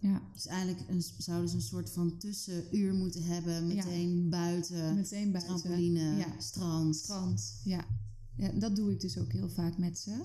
Ja. 0.00 0.22
Dus 0.32 0.46
eigenlijk 0.46 0.88
een, 0.88 1.02
zouden 1.18 1.48
ze 1.48 1.56
een 1.56 1.62
soort 1.62 1.90
van 1.90 2.16
tussenuur 2.18 2.94
moeten 2.94 3.22
hebben. 3.22 3.66
Meteen 3.66 4.28
buiten. 4.28 4.94
Meteen 4.94 5.32
buiten. 5.32 5.56
Trampoline, 5.56 6.16
ja. 6.16 6.34
strand. 6.38 6.96
Strand, 6.96 7.60
ja. 7.64 7.84
ja. 8.36 8.50
Dat 8.52 8.76
doe 8.76 8.90
ik 8.90 9.00
dus 9.00 9.18
ook 9.18 9.32
heel 9.32 9.48
vaak 9.48 9.78
met 9.78 9.98
ze. 9.98 10.24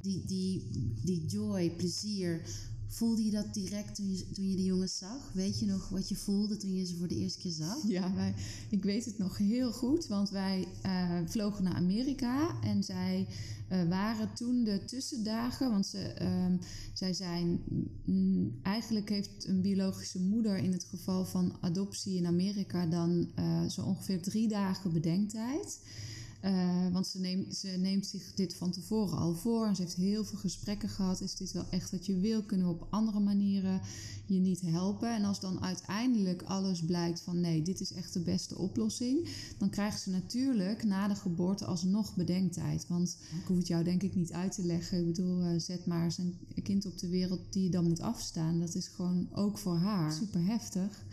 Die, 0.00 0.24
die, 0.26 0.70
die 1.04 1.26
joy, 1.26 1.70
plezier, 1.70 2.40
Voelde 2.90 3.24
je 3.24 3.30
dat 3.30 3.54
direct 3.54 3.94
toen 3.94 4.10
je, 4.10 4.56
de 4.56 4.64
jongens 4.64 4.98
zag? 4.98 5.32
Weet 5.32 5.58
je 5.58 5.66
nog 5.66 5.88
wat 5.88 6.08
je 6.08 6.16
voelde 6.16 6.56
toen 6.56 6.74
je 6.74 6.84
ze 6.84 6.96
voor 6.96 7.08
de 7.08 7.16
eerste 7.16 7.38
keer 7.38 7.52
zag? 7.52 7.76
Ja, 7.86 8.14
wij, 8.14 8.34
ik 8.70 8.82
weet 8.82 9.04
het 9.04 9.18
nog 9.18 9.38
heel 9.38 9.72
goed, 9.72 10.06
want 10.06 10.30
wij 10.30 10.66
uh, 10.86 11.20
vlogen 11.24 11.64
naar 11.64 11.74
Amerika 11.74 12.60
en 12.62 12.84
zij 12.84 13.26
uh, 13.72 13.88
waren 13.88 14.32
toen 14.34 14.64
de 14.64 14.84
tussendagen, 14.84 15.70
want 15.70 15.86
ze, 15.86 16.22
um, 16.22 16.58
zij 16.92 17.12
zijn, 17.12 17.60
mm, 18.04 18.58
eigenlijk 18.62 19.08
heeft 19.08 19.46
een 19.46 19.60
biologische 19.60 20.20
moeder 20.20 20.56
in 20.56 20.72
het 20.72 20.84
geval 20.84 21.24
van 21.24 21.56
adoptie 21.60 22.16
in 22.16 22.26
Amerika 22.26 22.86
dan 22.86 23.28
uh, 23.38 23.68
zo 23.68 23.82
ongeveer 23.82 24.22
drie 24.22 24.48
dagen 24.48 24.92
bedenktijd. 24.92 25.80
Uh, 26.44 26.88
want 26.92 27.06
ze 27.06 27.18
neemt, 27.18 27.56
ze 27.56 27.68
neemt 27.68 28.06
zich 28.06 28.34
dit 28.34 28.56
van 28.56 28.70
tevoren 28.70 29.18
al 29.18 29.34
voor. 29.34 29.66
En 29.66 29.76
ze 29.76 29.82
heeft 29.82 29.94
heel 29.94 30.24
veel 30.24 30.38
gesprekken 30.38 30.88
gehad. 30.88 31.20
Is 31.20 31.36
dit 31.36 31.52
wel 31.52 31.66
echt 31.70 31.90
wat 31.90 32.06
je 32.06 32.20
wil? 32.20 32.42
Kunnen 32.42 32.66
we 32.66 32.72
op 32.72 32.86
andere 32.90 33.20
manieren 33.20 33.80
je 34.26 34.38
niet 34.38 34.60
helpen? 34.60 35.14
En 35.14 35.24
als 35.24 35.40
dan 35.40 35.62
uiteindelijk 35.62 36.42
alles 36.42 36.84
blijkt 36.84 37.20
van 37.20 37.40
nee, 37.40 37.62
dit 37.62 37.80
is 37.80 37.92
echt 37.92 38.12
de 38.12 38.20
beste 38.20 38.58
oplossing. 38.58 39.28
Dan 39.58 39.70
krijgt 39.70 40.00
ze 40.00 40.10
natuurlijk 40.10 40.84
na 40.84 41.08
de 41.08 41.14
geboorte 41.14 41.64
alsnog 41.64 42.14
bedenktijd. 42.14 42.86
Want 42.88 43.16
ik 43.40 43.46
hoef 43.46 43.56
het 43.56 43.66
jou 43.66 43.84
denk 43.84 44.02
ik 44.02 44.14
niet 44.14 44.32
uit 44.32 44.52
te 44.52 44.64
leggen. 44.64 44.98
Ik 44.98 45.06
bedoel, 45.06 45.42
uh, 45.42 45.60
zet 45.60 45.86
maar 45.86 46.14
een 46.18 46.62
kind 46.62 46.86
op 46.86 46.98
de 46.98 47.08
wereld 47.08 47.40
die 47.50 47.62
je 47.62 47.70
dan 47.70 47.84
moet 47.84 48.00
afstaan. 48.00 48.60
Dat 48.60 48.74
is 48.74 48.88
gewoon 48.88 49.28
ook 49.32 49.58
voor 49.58 49.76
haar 49.76 50.12
super 50.12 50.44
heftig. 50.44 51.04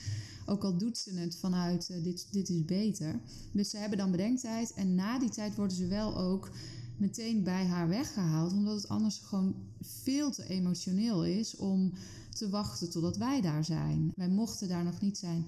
Ook 0.45 0.63
al 0.63 0.77
doet 0.77 0.97
ze 0.97 1.13
het 1.13 1.35
vanuit 1.35 1.89
uh, 1.91 2.03
dit, 2.03 2.27
dit 2.31 2.49
is 2.49 2.65
beter. 2.65 3.19
Dus 3.51 3.69
ze 3.69 3.77
hebben 3.77 3.97
dan 3.97 4.11
bedenktijd. 4.11 4.73
En 4.73 4.95
na 4.95 5.19
die 5.19 5.29
tijd 5.29 5.55
worden 5.55 5.77
ze 5.77 5.87
wel 5.87 6.17
ook 6.17 6.49
meteen 6.97 7.43
bij 7.43 7.65
haar 7.65 7.87
weggehaald. 7.87 8.51
Omdat 8.51 8.75
het 8.75 8.87
anders 8.87 9.17
gewoon 9.17 9.55
veel 9.81 10.31
te 10.31 10.47
emotioneel 10.47 11.25
is 11.25 11.55
om 11.55 11.91
te 12.33 12.49
wachten 12.49 12.89
totdat 12.89 13.17
wij 13.17 13.41
daar 13.41 13.63
zijn. 13.63 14.11
Wij 14.15 14.29
mochten 14.29 14.67
daar 14.67 14.83
nog 14.83 15.01
niet 15.01 15.17
zijn 15.17 15.45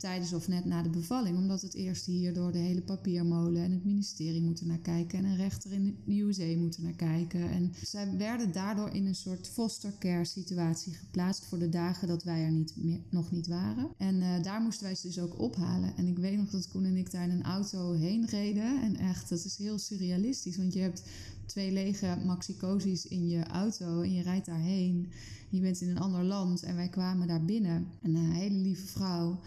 tijdens 0.00 0.32
of 0.32 0.48
net 0.48 0.64
na 0.64 0.82
de 0.82 0.90
bevalling, 0.90 1.36
omdat 1.36 1.62
het 1.62 1.74
eerst 1.74 2.06
hier 2.06 2.34
door 2.34 2.52
de 2.52 2.58
hele 2.58 2.82
papiermolen 2.82 3.62
en 3.62 3.70
het 3.70 3.84
ministerie 3.84 4.42
moeten 4.42 4.66
naar 4.66 4.78
kijken 4.78 5.18
en 5.18 5.24
een 5.24 5.36
rechter 5.36 5.72
in 5.72 5.96
de 6.04 6.20
USA 6.20 6.56
moeten 6.56 6.82
naar 6.82 6.92
kijken. 6.92 7.50
En 7.50 7.72
zij 7.82 8.16
werden 8.16 8.52
daardoor 8.52 8.90
in 8.94 9.06
een 9.06 9.14
soort 9.14 9.48
foster 9.48 9.92
care 9.98 10.24
situatie 10.24 10.92
geplaatst 10.92 11.44
voor 11.44 11.58
de 11.58 11.68
dagen 11.68 12.08
dat 12.08 12.24
wij 12.24 12.44
er 12.44 12.50
niet 12.50 12.72
meer, 12.76 13.00
nog 13.10 13.30
niet 13.30 13.46
waren. 13.46 13.88
En 13.96 14.14
uh, 14.14 14.42
daar 14.42 14.60
moesten 14.60 14.84
wij 14.84 14.94
ze 14.94 15.06
dus 15.06 15.18
ook 15.18 15.38
ophalen. 15.38 15.96
En 15.96 16.06
ik 16.06 16.18
weet 16.18 16.36
nog 16.36 16.50
dat 16.50 16.68
Koen 16.68 16.84
en 16.84 16.96
ik 16.96 17.10
daar 17.10 17.24
in 17.24 17.30
een 17.30 17.42
auto 17.42 17.92
heen 17.92 18.26
reden. 18.26 18.82
En 18.82 18.96
echt, 18.96 19.28
dat 19.28 19.44
is 19.44 19.56
heel 19.56 19.78
surrealistisch, 19.78 20.56
want 20.56 20.72
je 20.72 20.80
hebt 20.80 21.02
twee 21.50 21.72
lege 21.72 22.18
maxicosies 22.24 23.06
in 23.06 23.28
je 23.28 23.46
auto 23.46 24.00
en 24.00 24.12
je 24.12 24.22
rijdt 24.22 24.46
daarheen. 24.46 25.12
Je 25.48 25.60
bent 25.60 25.80
in 25.80 25.88
een 25.88 25.98
ander 25.98 26.24
land 26.24 26.62
en 26.62 26.76
wij 26.76 26.88
kwamen 26.88 27.26
daar 27.26 27.44
binnen. 27.44 27.86
Een 28.02 28.16
hele 28.16 28.58
lieve 28.58 28.86
vrouw. 28.86 29.40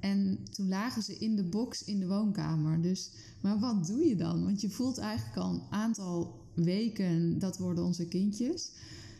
En 0.00 0.38
toen 0.50 0.68
lagen 0.68 1.02
ze 1.02 1.18
in 1.18 1.36
de 1.36 1.44
box 1.44 1.84
in 1.84 1.98
de 2.00 2.06
woonkamer. 2.06 2.82
Dus, 2.82 3.10
maar 3.40 3.58
wat 3.58 3.86
doe 3.86 4.04
je 4.04 4.16
dan? 4.16 4.44
Want 4.44 4.60
je 4.60 4.70
voelt 4.70 4.98
eigenlijk 4.98 5.36
al 5.36 5.50
een 5.50 5.62
aantal 5.70 6.40
weken 6.54 7.38
dat 7.38 7.58
worden 7.58 7.84
onze 7.84 8.08
kindjes. 8.08 8.70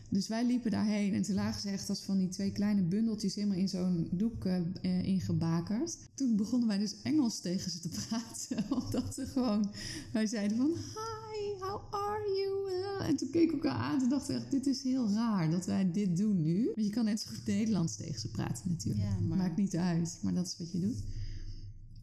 Dus 0.09 0.27
wij 0.27 0.45
liepen 0.45 0.71
daarheen 0.71 1.13
en 1.13 1.21
toen 1.21 1.35
lagen 1.35 1.61
ze 1.61 1.69
echt 1.69 1.89
als 1.89 2.01
van 2.01 2.17
die 2.17 2.29
twee 2.29 2.51
kleine 2.51 2.81
bundeltjes 2.81 3.35
helemaal 3.35 3.57
in 3.57 3.69
zo'n 3.69 4.07
doek 4.11 4.45
uh, 4.45 5.03
ingebakerd. 5.03 5.97
Toen 6.13 6.35
begonnen 6.35 6.67
wij 6.67 6.77
dus 6.77 7.01
Engels 7.01 7.39
tegen 7.39 7.71
ze 7.71 7.79
te 7.79 7.89
praten. 7.89 8.65
Omdat 8.83 9.13
ze 9.13 9.25
gewoon, 9.25 9.71
wij 10.11 10.25
zeiden 10.25 10.57
van 10.57 10.71
hi, 10.71 11.22
how 11.63 11.93
are 11.93 12.23
you? 12.39 12.71
Uh, 12.71 13.07
en 13.07 13.15
toen 13.15 13.29
keek 13.29 13.43
ik 13.43 13.53
elkaar 13.53 13.79
aan 13.79 14.01
en 14.01 14.09
dacht 14.09 14.29
echt, 14.29 14.51
dit 14.51 14.65
is 14.67 14.83
heel 14.83 15.09
raar 15.09 15.51
dat 15.51 15.65
wij 15.65 15.91
dit 15.91 16.17
doen 16.17 16.41
nu. 16.41 16.65
Want 16.65 16.87
je 16.87 16.93
kan 16.93 17.05
net 17.05 17.19
zo 17.19 17.29
goed 17.29 17.45
Nederlands 17.45 17.95
tegen 17.95 18.19
ze 18.19 18.31
praten 18.31 18.69
natuurlijk. 18.69 19.03
Ja, 19.03 19.19
maar... 19.19 19.37
Maakt 19.37 19.57
niet 19.57 19.75
uit, 19.75 20.19
maar 20.21 20.33
dat 20.33 20.45
is 20.45 20.57
wat 20.57 20.71
je 20.71 20.79
doet. 20.79 21.03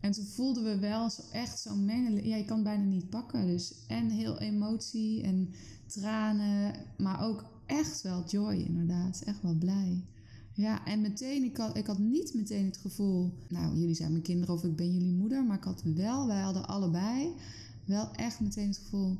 En 0.01 0.12
toen 0.12 0.25
voelden 0.25 0.64
we 0.64 0.79
wel 0.79 1.11
zo 1.11 1.23
echt 1.33 1.59
zo'n 1.59 1.85
mengeling. 1.85 2.27
Ja, 2.27 2.37
je 2.37 2.44
kan 2.44 2.57
het 2.57 2.64
bijna 2.64 2.85
niet 2.85 3.11
pakken. 3.11 3.46
Dus 3.46 3.75
en 3.87 4.11
heel 4.11 4.38
emotie 4.38 5.23
en 5.23 5.49
tranen, 5.87 6.75
maar 6.99 7.23
ook 7.23 7.44
echt 7.66 8.03
wel 8.03 8.25
joy 8.25 8.55
inderdaad. 8.55 9.23
Echt 9.25 9.42
wel 9.42 9.55
blij. 9.55 10.05
Ja, 10.53 10.85
en 10.87 11.01
meteen, 11.01 11.44
ik 11.44 11.57
had, 11.57 11.77
ik 11.77 11.87
had 11.87 11.99
niet 11.99 12.35
meteen 12.35 12.64
het 12.64 12.77
gevoel, 12.77 13.33
nou, 13.49 13.79
jullie 13.79 13.94
zijn 13.94 14.11
mijn 14.11 14.23
kinderen 14.23 14.55
of 14.55 14.64
ik 14.64 14.77
ben 14.77 14.92
jullie 14.92 15.12
moeder, 15.12 15.44
maar 15.44 15.57
ik 15.57 15.64
had 15.64 15.83
wel, 15.83 16.27
wij 16.27 16.40
hadden 16.40 16.68
allebei 16.68 17.35
wel 17.85 18.12
echt 18.12 18.40
meteen 18.40 18.68
het 18.68 18.79
gevoel, 18.79 19.16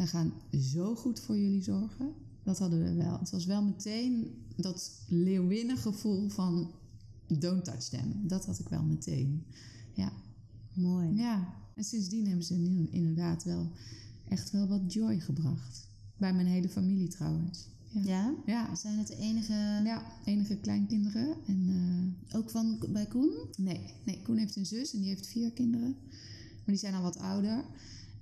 wij 0.00 0.08
gaan 0.08 0.32
zo 0.60 0.94
goed 0.94 1.20
voor 1.20 1.38
jullie 1.38 1.62
zorgen. 1.62 2.12
Dat 2.42 2.58
hadden 2.58 2.82
we 2.82 2.94
wel. 2.94 3.18
Het 3.18 3.30
was 3.30 3.44
wel 3.44 3.62
meteen 3.62 4.34
dat 4.56 4.90
leeuwinnengevoel 5.08 6.28
van 6.28 6.70
don't 7.26 7.64
touch 7.64 7.88
them. 7.88 8.28
Dat 8.28 8.46
had 8.46 8.58
ik 8.58 8.68
wel 8.68 8.82
meteen. 8.82 9.44
Ja. 9.92 10.12
Mooi. 10.74 11.14
Ja. 11.16 11.54
En 11.74 11.84
sindsdien 11.84 12.26
hebben 12.26 12.44
ze 12.44 12.54
nu 12.54 12.88
inderdaad 12.90 13.44
wel 13.44 13.70
echt 14.28 14.50
wel 14.50 14.66
wat 14.66 14.92
joy 14.92 15.20
gebracht. 15.20 15.88
Bij 16.16 16.34
mijn 16.34 16.46
hele 16.46 16.68
familie 16.68 17.08
trouwens. 17.08 17.68
Ja. 17.88 18.34
ja? 18.46 18.74
Zijn 18.74 18.98
het 18.98 19.06
de 19.06 19.16
enige... 19.16 19.52
Ja, 19.84 20.02
enige 20.24 20.56
kleinkinderen. 20.56 21.36
En, 21.46 21.68
uh, 21.68 22.36
Ook 22.38 22.50
van, 22.50 22.78
bij 22.88 23.06
Koen? 23.06 23.32
Nee, 23.56 23.94
nee, 24.04 24.22
Koen 24.22 24.36
heeft 24.36 24.56
een 24.56 24.66
zus 24.66 24.92
en 24.92 25.00
die 25.00 25.08
heeft 25.08 25.26
vier 25.26 25.52
kinderen. 25.52 25.96
Maar 26.54 26.64
die 26.66 26.76
zijn 26.76 26.94
al 26.94 27.02
wat 27.02 27.18
ouder. 27.18 27.64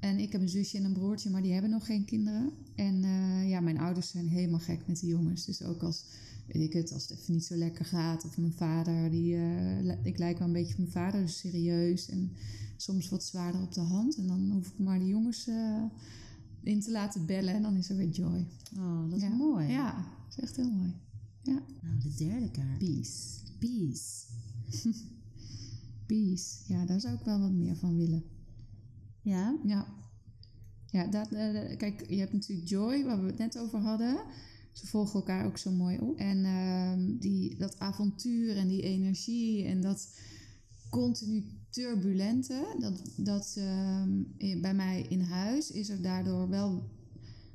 En 0.00 0.18
ik 0.18 0.32
heb 0.32 0.40
een 0.40 0.48
zusje 0.48 0.76
en 0.76 0.84
een 0.84 0.92
broertje, 0.92 1.30
maar 1.30 1.42
die 1.42 1.52
hebben 1.52 1.70
nog 1.70 1.86
geen 1.86 2.04
kinderen. 2.04 2.52
En 2.74 3.02
uh, 3.02 3.48
ja, 3.48 3.60
mijn 3.60 3.78
ouders 3.78 4.10
zijn 4.10 4.28
helemaal 4.28 4.58
gek 4.58 4.86
met 4.86 5.00
die 5.00 5.08
jongens. 5.08 5.44
Dus 5.44 5.62
ook 5.62 5.82
als, 5.82 6.04
weet 6.46 6.62
ik 6.62 6.72
het, 6.72 6.92
als 6.92 7.08
het 7.08 7.18
even 7.18 7.32
niet 7.32 7.44
zo 7.44 7.56
lekker 7.56 7.84
gaat. 7.84 8.24
Of 8.24 8.38
mijn 8.38 8.52
vader, 8.52 9.10
die, 9.10 9.34
uh, 9.34 10.04
ik 10.04 10.18
lijk 10.18 10.38
wel 10.38 10.46
een 10.46 10.52
beetje 10.52 10.72
op 10.72 10.78
mijn 10.78 10.90
vader, 10.90 11.20
dus 11.20 11.38
serieus. 11.38 12.08
En 12.08 12.32
soms 12.76 13.08
wat 13.08 13.24
zwaarder 13.24 13.62
op 13.62 13.72
de 13.74 13.80
hand. 13.80 14.16
En 14.16 14.26
dan 14.26 14.50
hoef 14.50 14.66
ik 14.66 14.78
maar 14.78 14.98
de 14.98 15.06
jongens 15.06 15.48
in 16.62 16.80
te 16.80 16.90
laten 16.90 17.26
bellen 17.26 17.54
en 17.54 17.62
dan 17.62 17.76
is 17.76 17.90
er 17.90 17.96
weer 17.96 18.08
joy. 18.08 18.46
Oh, 18.76 19.10
dat 19.10 19.22
is 19.22 19.28
mooi. 19.28 19.68
Ja, 19.68 19.94
dat 19.94 20.36
is 20.36 20.42
echt 20.42 20.56
heel 20.56 20.70
mooi. 20.70 20.94
Ja. 21.42 21.62
Nou, 21.82 21.98
de 22.02 22.14
derde 22.14 22.50
kaart. 22.50 22.78
Peace. 22.78 23.38
Peace. 23.58 24.26
Peace. 26.06 26.56
Ja, 26.66 26.86
daar 26.86 27.00
zou 27.00 27.14
ik 27.14 27.24
wel 27.24 27.40
wat 27.40 27.52
meer 27.52 27.76
van 27.76 27.96
willen. 27.96 28.24
Ja? 29.28 29.56
Ja. 29.64 29.86
Ja, 30.90 31.06
dat, 31.06 31.32
uh, 31.32 31.76
kijk, 31.76 32.10
je 32.10 32.18
hebt 32.18 32.32
natuurlijk 32.32 32.68
Joy, 32.68 33.04
waar 33.04 33.20
we 33.20 33.26
het 33.26 33.38
net 33.38 33.58
over 33.58 33.78
hadden. 33.78 34.20
Ze 34.72 34.86
volgen 34.86 35.14
elkaar 35.14 35.46
ook 35.46 35.58
zo 35.58 35.70
mooi 35.70 35.98
op. 35.98 36.18
En 36.18 36.38
uh, 36.38 37.20
die, 37.20 37.56
dat 37.56 37.78
avontuur 37.78 38.56
en 38.56 38.68
die 38.68 38.82
energie 38.82 39.64
en 39.64 39.80
dat 39.80 40.18
continu 40.90 41.44
turbulente. 41.70 42.76
Dat, 42.78 43.02
dat 43.16 43.54
uh, 43.58 44.60
bij 44.60 44.74
mij 44.74 45.06
in 45.08 45.20
huis 45.20 45.70
is 45.70 45.88
er 45.88 46.02
daardoor 46.02 46.48
wel 46.48 46.90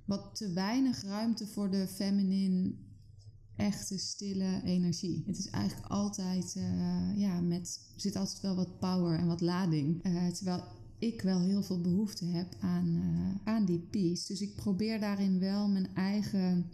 wat 0.06 0.36
te 0.36 0.54
weinig 0.54 1.04
ruimte 1.04 1.48
voor 1.48 1.72
de 1.72 1.88
feminine, 1.88 2.74
echte, 3.56 3.98
stille 3.98 4.62
energie. 4.64 5.24
Het 5.26 5.38
is 5.38 5.50
eigenlijk 5.50 5.92
altijd, 5.92 6.56
uh, 6.58 7.18
ja, 7.18 7.42
met, 7.42 7.90
er 7.96 8.02
zit 8.02 8.16
altijd 8.16 8.42
wel 8.42 8.56
wat 8.56 8.80
power 8.80 9.20
en 9.20 9.28
wat 9.28 9.42
lading. 9.42 10.06
Uh, 10.06 10.28
terwijl 10.28 10.64
ik 11.06 11.22
wel 11.22 11.40
heel 11.40 11.64
veel 11.64 11.82
behoefte 11.82 12.26
heb 12.26 12.56
aan, 12.60 12.88
uh, 12.88 13.54
aan 13.54 13.66
die 13.66 13.80
peace. 13.80 14.28
Dus 14.28 14.42
ik 14.42 14.56
probeer 14.56 15.00
daarin 15.00 15.40
wel 15.40 15.68
mijn 15.68 15.96
eigen 15.96 16.66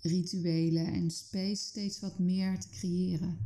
rituelen 0.00 0.86
en 0.86 1.10
space 1.10 1.64
steeds 1.64 2.00
wat 2.00 2.18
meer 2.18 2.60
te 2.60 2.68
creëren 2.68 3.38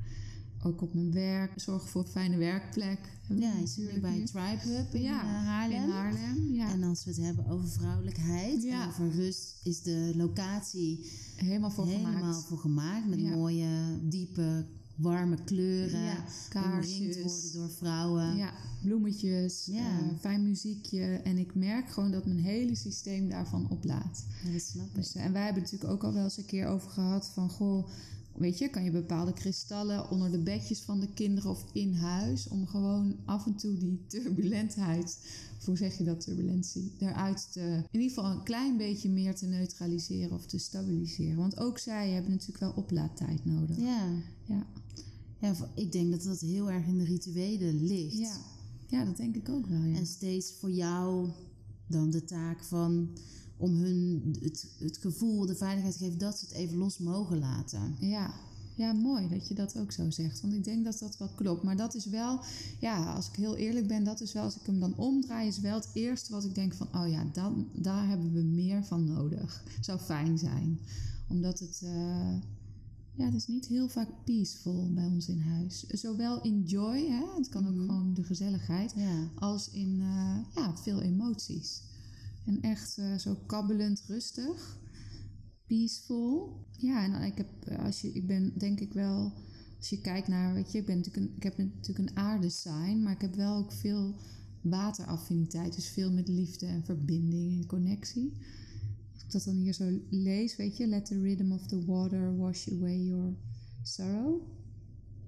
ook 0.62 0.82
op 0.82 0.94
mijn 0.94 1.12
werk. 1.12 1.52
Zorg 1.60 1.88
voor 1.88 2.02
een 2.02 2.10
fijne 2.10 2.36
werkplek. 2.36 2.98
Ja, 3.28 3.66
zit 3.66 4.00
bij 4.00 4.24
Tribe 4.24 4.60
Hub 4.62 4.94
in 4.94 5.02
ja, 5.02 5.24
uh, 5.24 5.46
Haarlem. 5.46 5.82
In 5.82 5.90
Haarlem 5.90 6.54
ja. 6.54 6.72
En 6.72 6.82
als 6.82 7.04
we 7.04 7.10
het 7.10 7.20
hebben 7.20 7.46
over 7.46 7.68
vrouwelijkheid 7.68 8.62
ja. 8.62 8.82
en 8.82 8.88
over 8.88 9.10
rust, 9.10 9.60
is 9.62 9.82
de 9.82 10.12
locatie 10.16 11.10
helemaal 11.36 11.70
voor 11.70 11.86
helemaal 11.86 12.12
gemaakt. 12.12 12.44
Voor 12.44 12.58
gemaakt 12.58 13.08
met 13.08 13.20
mooie, 13.20 13.98
diepe 14.02 14.66
warme 15.02 15.36
kleuren, 15.44 16.00
Ja, 16.00 16.24
kaarsjes. 16.48 17.16
worden 17.22 17.52
door 17.52 17.70
vrouwen. 17.70 18.36
Ja, 18.36 18.52
bloemetjes, 18.82 19.66
Ja. 19.70 19.98
eh, 19.98 20.06
fijn 20.20 20.42
muziekje. 20.42 21.02
En 21.04 21.38
ik 21.38 21.54
merk 21.54 21.90
gewoon 21.90 22.10
dat 22.10 22.26
mijn 22.26 22.38
hele 22.40 22.74
systeem 22.74 23.28
daarvan 23.28 23.66
oplaat. 23.70 24.24
Ja, 24.44 24.52
dat 24.52 24.60
snap 24.62 24.86
ik. 24.86 24.94
Dus, 24.94 25.14
eh, 25.14 25.24
en 25.24 25.32
wij 25.32 25.44
hebben 25.44 25.62
het 25.62 25.72
natuurlijk 25.72 26.02
ook 26.02 26.08
al 26.08 26.14
wel 26.14 26.24
eens 26.24 26.36
een 26.36 26.44
keer 26.46 26.66
over 26.66 26.90
gehad 26.90 27.26
van... 27.34 27.50
Goh, 27.50 27.86
weet 28.34 28.58
je, 28.58 28.68
kan 28.68 28.84
je 28.84 28.90
bepaalde 28.90 29.32
kristallen 29.32 30.10
onder 30.10 30.30
de 30.30 30.42
bedjes 30.42 30.80
van 30.80 31.00
de 31.00 31.12
kinderen 31.12 31.50
of 31.50 31.64
in 31.72 31.94
huis... 31.94 32.48
om 32.48 32.66
gewoon 32.66 33.16
af 33.24 33.46
en 33.46 33.56
toe 33.56 33.76
die 33.76 34.04
turbulentheid, 34.06 35.18
of 35.58 35.64
hoe 35.66 35.76
zeg 35.76 35.98
je 35.98 36.04
dat, 36.04 36.20
turbulentie... 36.20 36.92
eruit 36.98 37.52
te, 37.52 37.60
in 37.90 38.00
ieder 38.00 38.08
geval 38.08 38.30
een 38.30 38.42
klein 38.42 38.76
beetje 38.76 39.08
meer 39.08 39.34
te 39.34 39.46
neutraliseren 39.46 40.32
of 40.32 40.46
te 40.46 40.58
stabiliseren. 40.58 41.36
Want 41.36 41.58
ook 41.58 41.78
zij 41.78 42.10
hebben 42.10 42.30
natuurlijk 42.30 42.60
wel 42.60 42.72
oplaadtijd 42.72 43.44
nodig. 43.44 43.78
Ja. 43.78 44.08
Ja. 44.44 44.66
ja, 45.38 45.54
ik 45.74 45.92
denk 45.92 46.10
dat 46.10 46.22
dat 46.22 46.40
heel 46.40 46.70
erg 46.70 46.86
in 46.86 46.98
de 46.98 47.04
rituelen 47.04 47.84
ligt. 47.84 48.18
Ja, 48.18 48.36
ja 48.88 49.04
dat 49.04 49.16
denk 49.16 49.36
ik 49.36 49.48
ook 49.48 49.66
wel, 49.66 49.82
ja. 49.82 49.96
En 49.96 50.06
steeds 50.06 50.52
voor 50.52 50.70
jou 50.70 51.30
dan 51.86 52.10
de 52.10 52.24
taak 52.24 52.64
van 52.64 53.08
om 53.62 53.74
hun 53.74 54.34
het, 54.40 54.66
het 54.78 54.96
gevoel, 54.98 55.46
de 55.46 55.54
veiligheid 55.54 55.92
te 55.98 56.04
geven 56.04 56.18
dat 56.18 56.38
ze 56.38 56.44
het 56.44 56.54
even 56.54 56.76
los 56.76 56.98
mogen 56.98 57.38
laten. 57.38 57.94
Ja. 57.98 58.34
ja, 58.74 58.92
mooi 58.92 59.28
dat 59.28 59.48
je 59.48 59.54
dat 59.54 59.76
ook 59.78 59.92
zo 59.92 60.10
zegt. 60.10 60.40
Want 60.40 60.52
ik 60.54 60.64
denk 60.64 60.84
dat 60.84 60.98
dat 60.98 61.18
wel 61.18 61.28
klopt. 61.34 61.62
Maar 61.62 61.76
dat 61.76 61.94
is 61.94 62.06
wel, 62.06 62.40
ja, 62.80 63.12
als 63.14 63.28
ik 63.28 63.34
heel 63.34 63.56
eerlijk 63.56 63.86
ben, 63.86 64.04
dat 64.04 64.20
is 64.20 64.32
wel, 64.32 64.42
als 64.42 64.56
ik 64.56 64.66
hem 64.66 64.80
dan 64.80 64.96
omdraai, 64.96 65.48
is 65.48 65.60
wel 65.60 65.74
het 65.74 65.88
eerste 65.92 66.32
wat 66.32 66.44
ik 66.44 66.54
denk 66.54 66.74
van, 66.74 66.88
oh 66.94 67.08
ja, 67.08 67.24
dan, 67.32 67.68
daar 67.74 68.08
hebben 68.08 68.32
we 68.32 68.42
meer 68.42 68.84
van 68.84 69.04
nodig. 69.04 69.64
Zou 69.80 69.98
fijn 69.98 70.38
zijn. 70.38 70.78
Omdat 71.28 71.58
het, 71.58 71.80
eh, 71.84 72.32
ja, 73.14 73.24
het 73.24 73.34
is 73.34 73.46
niet 73.46 73.66
heel 73.66 73.88
vaak 73.88 74.08
peaceful 74.24 74.92
bij 74.94 75.06
ons 75.06 75.28
in 75.28 75.40
huis. 75.40 75.86
Zowel 75.86 76.42
in 76.42 76.62
joy, 76.62 77.06
hè, 77.08 77.24
het 77.36 77.48
kan 77.48 77.66
ook 77.66 77.74
Mhm. 77.74 77.80
gewoon 77.86 78.14
de 78.14 78.22
gezelligheid, 78.24 78.92
Ja. 78.96 79.28
als 79.34 79.70
in 79.70 80.00
eh, 80.00 80.36
ja, 80.54 80.76
veel 80.76 81.00
emoties. 81.00 81.82
En 82.44 82.60
echt 82.60 82.98
eh, 82.98 83.18
zo 83.18 83.34
kabbelend 83.46 84.02
rustig, 84.06 84.80
peaceful. 85.66 86.66
Ja, 86.76 87.04
en 87.04 87.22
ik, 87.22 87.36
heb, 87.36 87.64
eh, 87.64 87.84
als 87.84 88.00
je, 88.00 88.12
ik 88.12 88.26
ben 88.26 88.58
denk 88.58 88.80
ik 88.80 88.92
wel, 88.92 89.32
als 89.78 89.88
je 89.88 90.00
kijkt 90.00 90.28
naar, 90.28 90.54
weet 90.54 90.72
je, 90.72 90.78
ik, 90.78 90.86
ben 90.86 90.96
natuurlijk 90.96 91.26
een, 91.26 91.36
ik 91.36 91.42
heb 91.42 91.58
natuurlijk 91.58 92.08
een 92.08 92.16
aardesign, 92.16 93.02
maar 93.02 93.12
ik 93.12 93.20
heb 93.20 93.34
wel 93.34 93.56
ook 93.56 93.72
veel 93.72 94.14
wateraffiniteit. 94.62 95.74
Dus 95.74 95.88
veel 95.88 96.12
met 96.12 96.28
liefde 96.28 96.66
en 96.66 96.84
verbinding 96.84 97.60
en 97.60 97.66
connectie. 97.66 98.32
Als 99.12 99.22
ik 99.22 99.30
dat 99.30 99.44
dan 99.44 99.56
hier 99.56 99.72
zo 99.72 100.00
lees, 100.10 100.56
weet 100.56 100.76
je, 100.76 100.86
let 100.86 101.04
the 101.04 101.20
rhythm 101.20 101.52
of 101.52 101.66
the 101.66 101.84
water 101.84 102.36
wash 102.36 102.68
away 102.68 103.04
your 103.04 103.34
sorrow. 103.82 104.42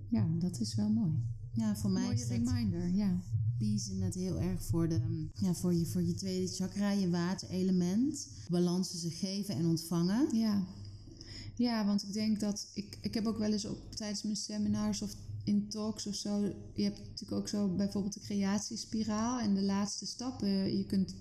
Ja, 0.08 0.28
dat 0.38 0.60
is 0.60 0.74
wel 0.74 0.90
mooi. 0.90 1.12
ja, 1.52 1.76
voor 1.76 1.90
mij 1.90 2.02
Mooie 2.02 2.14
is 2.14 2.28
dat 2.28 2.36
reminder, 2.36 2.88
ja. 2.88 3.22
Peace 3.58 3.90
inderdaad 3.90 4.14
heel 4.14 4.40
erg 4.40 4.62
voor, 4.62 4.88
de, 4.88 5.28
ja, 5.34 5.54
voor, 5.54 5.74
je, 5.74 5.86
voor 5.86 6.02
je 6.02 6.14
tweede 6.14 6.52
chakra, 6.52 6.90
je 6.90 7.10
waterelement. 7.10 8.28
Balans 8.48 8.90
tussen 8.90 9.10
geven 9.10 9.54
en 9.54 9.66
ontvangen. 9.66 10.36
Ja. 10.36 10.64
ja, 11.56 11.86
want 11.86 12.02
ik 12.02 12.12
denk 12.12 12.40
dat... 12.40 12.66
Ik, 12.74 12.98
ik 13.00 13.14
heb 13.14 13.26
ook 13.26 13.38
wel 13.38 13.52
eens 13.52 13.64
op, 13.64 13.94
tijdens 13.94 14.22
mijn 14.22 14.36
seminars 14.36 15.02
of 15.02 15.16
in 15.44 15.68
talks 15.68 16.06
of 16.06 16.14
zo... 16.14 16.40
Je 16.74 16.82
hebt 16.82 16.98
natuurlijk 16.98 17.40
ook 17.40 17.48
zo 17.48 17.68
bijvoorbeeld 17.68 18.14
de 18.14 18.20
creatiespiraal 18.20 19.40
en 19.40 19.54
de 19.54 19.62
laatste 19.62 20.06
stappen. 20.06 20.76
Je 20.76 20.86
kunt, 20.86 21.14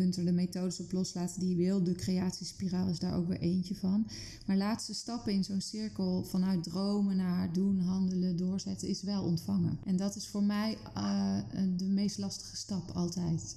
kunt 0.00 0.16
er 0.16 0.24
de 0.24 0.32
methodes 0.32 0.80
op 0.80 0.92
loslaten 0.92 1.40
die 1.40 1.48
je 1.48 1.56
wil. 1.56 1.84
De 1.84 1.94
creatiespiraal 1.94 2.88
is 2.88 2.98
daar 2.98 3.16
ook 3.16 3.28
weer 3.28 3.40
eentje 3.40 3.74
van. 3.74 4.06
Maar 4.46 4.56
laatste 4.56 4.94
stappen 4.94 5.32
in 5.32 5.44
zo'n 5.44 5.60
cirkel 5.60 6.24
vanuit 6.24 6.62
dromen 6.62 7.16
naar 7.16 7.52
doen, 7.52 7.80
handelen, 7.80 8.36
doorzetten... 8.36 8.88
is 8.88 9.02
wel 9.02 9.24
ontvangen. 9.24 9.78
En 9.84 9.96
dat 9.96 10.16
is 10.16 10.28
voor 10.28 10.42
mij 10.42 10.78
eh, 10.94 11.38
de 11.76 11.84
meest 11.84 12.18
lastige 12.18 12.56
stap 12.56 12.90
altijd. 12.90 13.56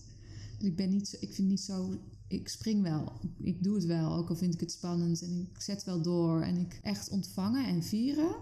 Dus 0.58 0.68
ik 0.68 0.76
ben 0.76 0.90
niet 0.90 1.08
zo, 1.08 1.18
ik 1.20 1.34
vind 1.34 1.48
niet 1.48 1.62
zo, 1.62 2.00
ik 2.28 2.48
spring 2.48 2.82
wel, 2.82 3.12
ik 3.38 3.64
doe 3.64 3.76
het 3.76 3.86
wel, 3.86 4.14
ook 4.14 4.30
al 4.30 4.36
vind 4.36 4.54
ik 4.54 4.60
het 4.60 4.72
spannend 4.72 5.22
en 5.22 5.50
ik 5.52 5.62
zet 5.62 5.84
wel 5.84 6.02
door 6.02 6.42
en 6.42 6.58
ik 6.58 6.80
echt 6.82 7.10
ontvangen 7.10 7.66
en 7.66 7.84
vieren, 7.84 8.36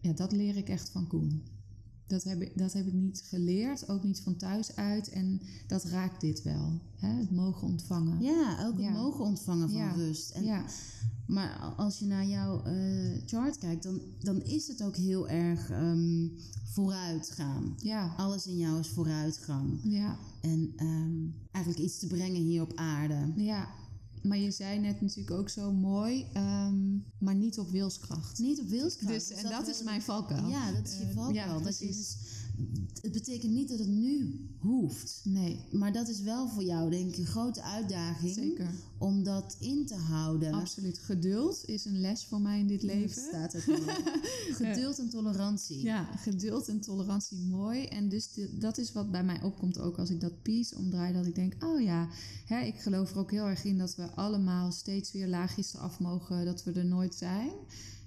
ja, 0.00 0.12
dat 0.12 0.32
leer 0.32 0.56
ik 0.56 0.68
echt 0.68 0.90
van 0.90 1.06
Koen. 1.06 1.42
Dat 2.06 2.22
heb, 2.24 2.42
ik, 2.42 2.58
dat 2.58 2.72
heb 2.72 2.86
ik 2.86 2.92
niet 2.92 3.22
geleerd, 3.28 3.88
ook 3.88 4.02
niet 4.04 4.20
van 4.20 4.36
thuis 4.36 4.76
uit 4.76 5.08
en 5.08 5.40
dat 5.66 5.84
raakt 5.84 6.20
dit 6.20 6.42
wel, 6.42 6.80
hè? 6.96 7.08
het 7.08 7.30
mogen 7.30 7.66
ontvangen. 7.68 8.22
Ja, 8.22 8.66
ook 8.66 8.72
het 8.74 8.82
Ja. 8.84 8.90
mogen 8.90 9.24
ontvangen 9.24 9.68
van 9.70 9.78
Ja. 9.78 9.92
rust. 9.92 10.30
En, 10.30 10.44
ja, 10.44 10.64
Maar 11.26 11.58
als 11.76 11.98
je 11.98 12.06
naar 12.06 12.26
jouw 12.26 12.62
eh, 12.62 13.22
chart 13.26 13.58
kijkt, 13.58 13.82
dan, 13.82 14.00
dan 14.18 14.42
is 14.42 14.68
het 14.68 14.82
ook 14.82 14.96
heel 14.96 15.28
erg 15.28 15.70
ehm, 15.70 16.28
vooruitgaan. 16.64 17.74
ja, 17.82 18.14
Alles 18.16 18.46
in 18.46 18.56
jou 18.56 18.78
is 18.80 18.88
vooruitgang. 18.88 19.80
ja, 19.82 20.16
En 20.40 20.72
ehm, 20.76 21.14
eigenlijk 21.50 21.84
iets 21.84 21.98
te 21.98 22.06
brengen 22.06 22.42
hier 22.42 22.62
op 22.62 22.72
aarde. 22.74 23.32
ja. 23.36 23.68
Maar 24.24 24.38
je 24.38 24.50
zei 24.50 24.78
net 24.78 25.00
natuurlijk 25.00 25.30
ook 25.36 25.48
zo 25.48 25.72
mooi, 25.72 26.26
ehm, 26.32 26.96
maar 27.18 27.34
niet 27.34 27.58
op 27.58 27.70
wilskracht. 27.70 28.38
Niet 28.38 28.60
op 28.60 28.68
wilskracht. 28.68 29.12
Dus, 29.14 29.30
en 29.30 29.42
dat, 29.42 29.60
wil 29.60 29.70
is 29.70 29.78
ik- 29.78 29.84
mijn 29.84 30.02
valkuil. 30.02 30.48
Ja, 30.48 30.72
dat 30.72 30.86
is 30.88 30.96
je 30.98 31.04
Eh, 31.04 31.14
valkuil. 31.14 31.34
ja, 31.34 31.58
dat 31.58 31.78
je 31.78 31.86
dus, 31.86 32.16
het 33.00 33.12
betekent 33.12 33.52
niet 33.52 33.68
dat 33.68 33.78
het 33.78 33.88
nu 33.88 34.40
hoeft. 34.58 35.20
Nee, 35.24 35.60
Maar 35.72 35.92
dat 35.92 36.08
is 36.08 36.20
wel 36.20 36.48
voor 36.48 36.62
jou, 36.62 36.90
denk 36.90 37.10
ik, 37.10 37.16
een 37.18 37.26
grote 37.26 37.62
uitdaging. 37.62 38.34
zeker. 38.34 38.70
Om 38.98 39.22
dat 39.22 39.56
in 39.60 39.86
te 39.86 39.94
houden. 39.94 40.52
Absoluut. 40.52 40.98
Geduld 40.98 41.62
is 41.68 41.84
een 41.84 42.00
les 42.00 42.24
voor 42.24 42.40
mij 42.40 42.58
in 42.58 42.66
dit 42.66 42.82
leven. 42.82 43.22
Dat 43.32 43.50
staat 43.50 43.56
ook. 43.56 43.78
Geduld 44.62 44.98
en 44.98 45.08
tolerantie. 45.08 45.82
Ja, 45.82 46.04
geduld 46.16 46.68
en 46.68 46.80
tolerantie 46.80 47.38
mooi. 47.38 47.84
En 47.84 48.08
dus 48.08 48.32
de- 48.32 48.58
dat 48.58 48.78
is 48.78 48.92
wat 48.92 49.10
bij 49.10 49.24
mij 49.24 49.42
opkomt 49.42 49.78
ook 49.78 49.98
als 49.98 50.10
ik 50.10 50.20
dat 50.20 50.42
peace 50.42 50.76
omdraai. 50.76 51.12
Dat 51.12 51.26
ik 51.26 51.34
denk, 51.34 51.64
oh 51.64 51.80
ja, 51.80 52.08
hè, 52.46 52.60
ik 52.60 52.74
geloof 52.80 53.10
er 53.10 53.18
ook 53.18 53.30
heel 53.30 53.46
erg 53.46 53.64
in 53.64 53.78
dat 53.78 53.94
we 53.96 54.10
allemaal 54.10 54.72
steeds 54.72 55.12
weer 55.12 55.28
laagjes 55.28 55.74
eraf 55.74 56.00
mogen. 56.00 56.44
Dat 56.44 56.64
we 56.64 56.72
er 56.72 56.84
nooit 56.86 57.14
zijn. 57.14 57.50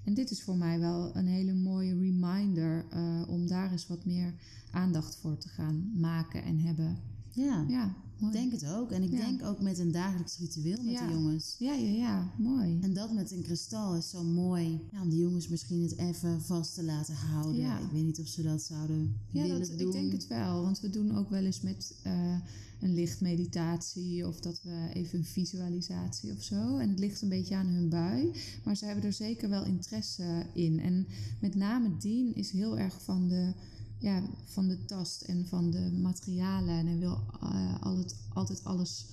En 0.07 0.13
dit 0.13 0.31
is 0.31 0.43
voor 0.43 0.57
mij 0.57 0.79
wel 0.79 1.15
een 1.15 1.27
hele 1.27 1.53
mooie 1.53 1.97
reminder 1.99 2.85
eh, 2.89 3.21
om 3.27 3.47
daar 3.47 3.71
eens 3.71 3.87
wat 3.87 4.05
meer 4.05 4.33
aandacht 4.71 5.17
voor 5.17 5.37
te 5.37 5.47
gaan 5.47 5.91
maken 5.95 6.43
en 6.43 6.59
hebben. 6.59 6.97
Ja, 7.31 7.65
Ja, 7.67 7.95
mooi. 8.19 8.33
ik 8.33 8.39
denk 8.39 8.51
het 8.61 8.71
ook. 8.71 8.91
En 8.91 9.03
ik 9.03 9.11
Ja. 9.11 9.17
denk 9.17 9.43
ook 9.43 9.61
met 9.61 9.79
een 9.79 9.91
dagelijks 9.91 10.37
ritueel 10.37 10.83
met 10.83 10.93
Ja. 10.93 11.07
de 11.07 11.13
jongens. 11.13 11.55
Ja, 11.59 11.73
ja, 11.73 11.89
ja, 11.89 12.31
mooi. 12.37 12.77
En 12.81 12.93
dat 12.93 13.13
met 13.13 13.31
een 13.31 13.41
kristal 13.43 13.95
is 13.95 14.09
zo 14.09 14.23
mooi. 14.23 14.79
Ja, 14.91 15.01
om 15.01 15.09
de 15.09 15.17
jongens 15.17 15.47
misschien 15.47 15.81
het 15.81 15.97
even 15.97 16.41
vast 16.41 16.73
te 16.73 16.83
laten 16.83 17.13
houden. 17.15 17.61
Ja. 17.61 17.79
Ik 17.79 17.91
weet 17.91 18.03
niet 18.05 18.19
of 18.19 18.27
ze 18.27 18.43
dat 18.43 18.61
zouden 18.61 19.15
Ja, 19.31 19.41
willen 19.41 19.59
dat, 19.59 19.77
doen. 19.79 19.87
ik 19.87 19.91
denk 19.93 20.11
het 20.11 20.27
wel. 20.27 20.61
Want 20.61 20.79
we 20.79 20.89
doen 20.89 21.17
ook 21.17 21.29
wel 21.29 21.43
eens 21.43 21.61
met 21.61 21.95
eh, 22.03 22.35
een 22.79 22.93
lichtmeditatie 22.93 24.27
of 24.27 24.39
dat 24.39 24.61
we 24.63 24.89
even 24.93 25.17
een 25.19 25.25
visualisatie 25.25 26.31
of 26.31 26.41
zo. 26.43 26.77
En 26.77 26.89
het 26.89 26.99
ligt 26.99 27.21
een 27.21 27.29
beetje 27.29 27.55
aan 27.55 27.67
hun 27.67 27.89
bui. 27.89 28.31
Maar 28.63 28.75
ze 28.77 28.85
hebben 28.85 29.03
er 29.03 29.13
zeker 29.13 29.49
wel 29.49 29.65
interesse 29.65 30.45
in. 30.53 30.79
En 30.79 31.07
met 31.41 31.55
name 31.55 31.97
Dien 31.97 32.35
is 32.35 32.51
heel 32.51 32.77
erg 32.77 33.01
van 33.03 33.27
de, 33.27 33.53
ja, 33.99 34.23
van 34.45 34.67
de 34.67 34.85
tast 34.85 35.21
en 35.21 35.45
van 35.47 35.71
de 35.71 35.91
materialen. 35.91 36.77
En 36.77 36.87
hij 36.87 36.97
wil 36.97 37.19
eh, 37.41 37.81
al 37.81 37.97
het, 37.97 38.15
altijd 38.33 38.63
alles 38.63 39.05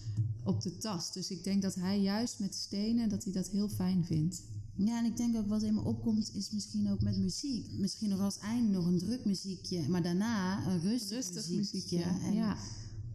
op 0.42 0.62
de 0.62 0.77
tast. 0.77 1.14
Dus 1.14 1.31
ik 1.31 1.44
denk 1.44 1.62
dat 1.62 1.75
hij 1.75 2.01
juist 2.01 2.38
met 2.38 2.55
stenen, 2.55 3.09
dat 3.09 3.25
hij 3.25 3.33
dat 3.33 3.49
heel 3.49 3.68
fijn 3.68 4.05
vindt. 4.05 4.42
Ja, 4.77 4.99
en 4.99 5.05
ik 5.05 5.16
denk 5.16 5.37
ook 5.37 5.49
wat 5.49 5.62
in 5.62 5.75
me 5.75 5.81
opkomt 5.81 6.35
is 6.35 6.51
misschien 6.51 6.90
ook 6.90 7.01
met 7.03 7.16
muziek. 7.16 7.73
Misschien 7.73 8.09
nog 8.09 8.20
als 8.20 8.38
eind 8.38 8.70
nog 8.70 8.87
een 8.87 8.99
druk 8.99 9.25
muziekje, 9.25 9.88
maar 9.88 10.03
daarna 10.03 10.66
een 10.66 10.81
rustig, 10.81 11.49
muziekje. 11.49 12.03
En 12.03 12.35
ja. 12.35 12.57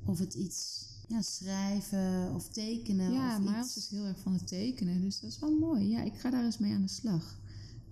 Of 0.06 0.20
het 0.20 0.34
iets 0.34 0.88
ja, 1.08 1.22
schrijven 1.22 2.36
of 2.36 2.50
tekenen. 2.50 3.12
Ja, 3.12 3.38
of 3.38 3.44
Miles 3.44 3.66
iets. 3.66 3.78
is 3.78 3.90
heel 3.90 4.06
erg 4.06 4.20
van 4.20 4.34
het 4.34 4.48
tekenen, 4.48 5.02
dus 5.02 5.20
dat 5.20 5.30
is 5.30 5.40
wel 5.40 5.58
mooi. 5.58 5.90
Ja, 5.90 6.04
ik 6.04 6.14
ga 6.14 6.30
daar 6.30 6.46
eens 6.46 6.58
mee 6.58 6.74
aan 6.74 6.82
de 6.82 6.88
slag. 6.88 7.40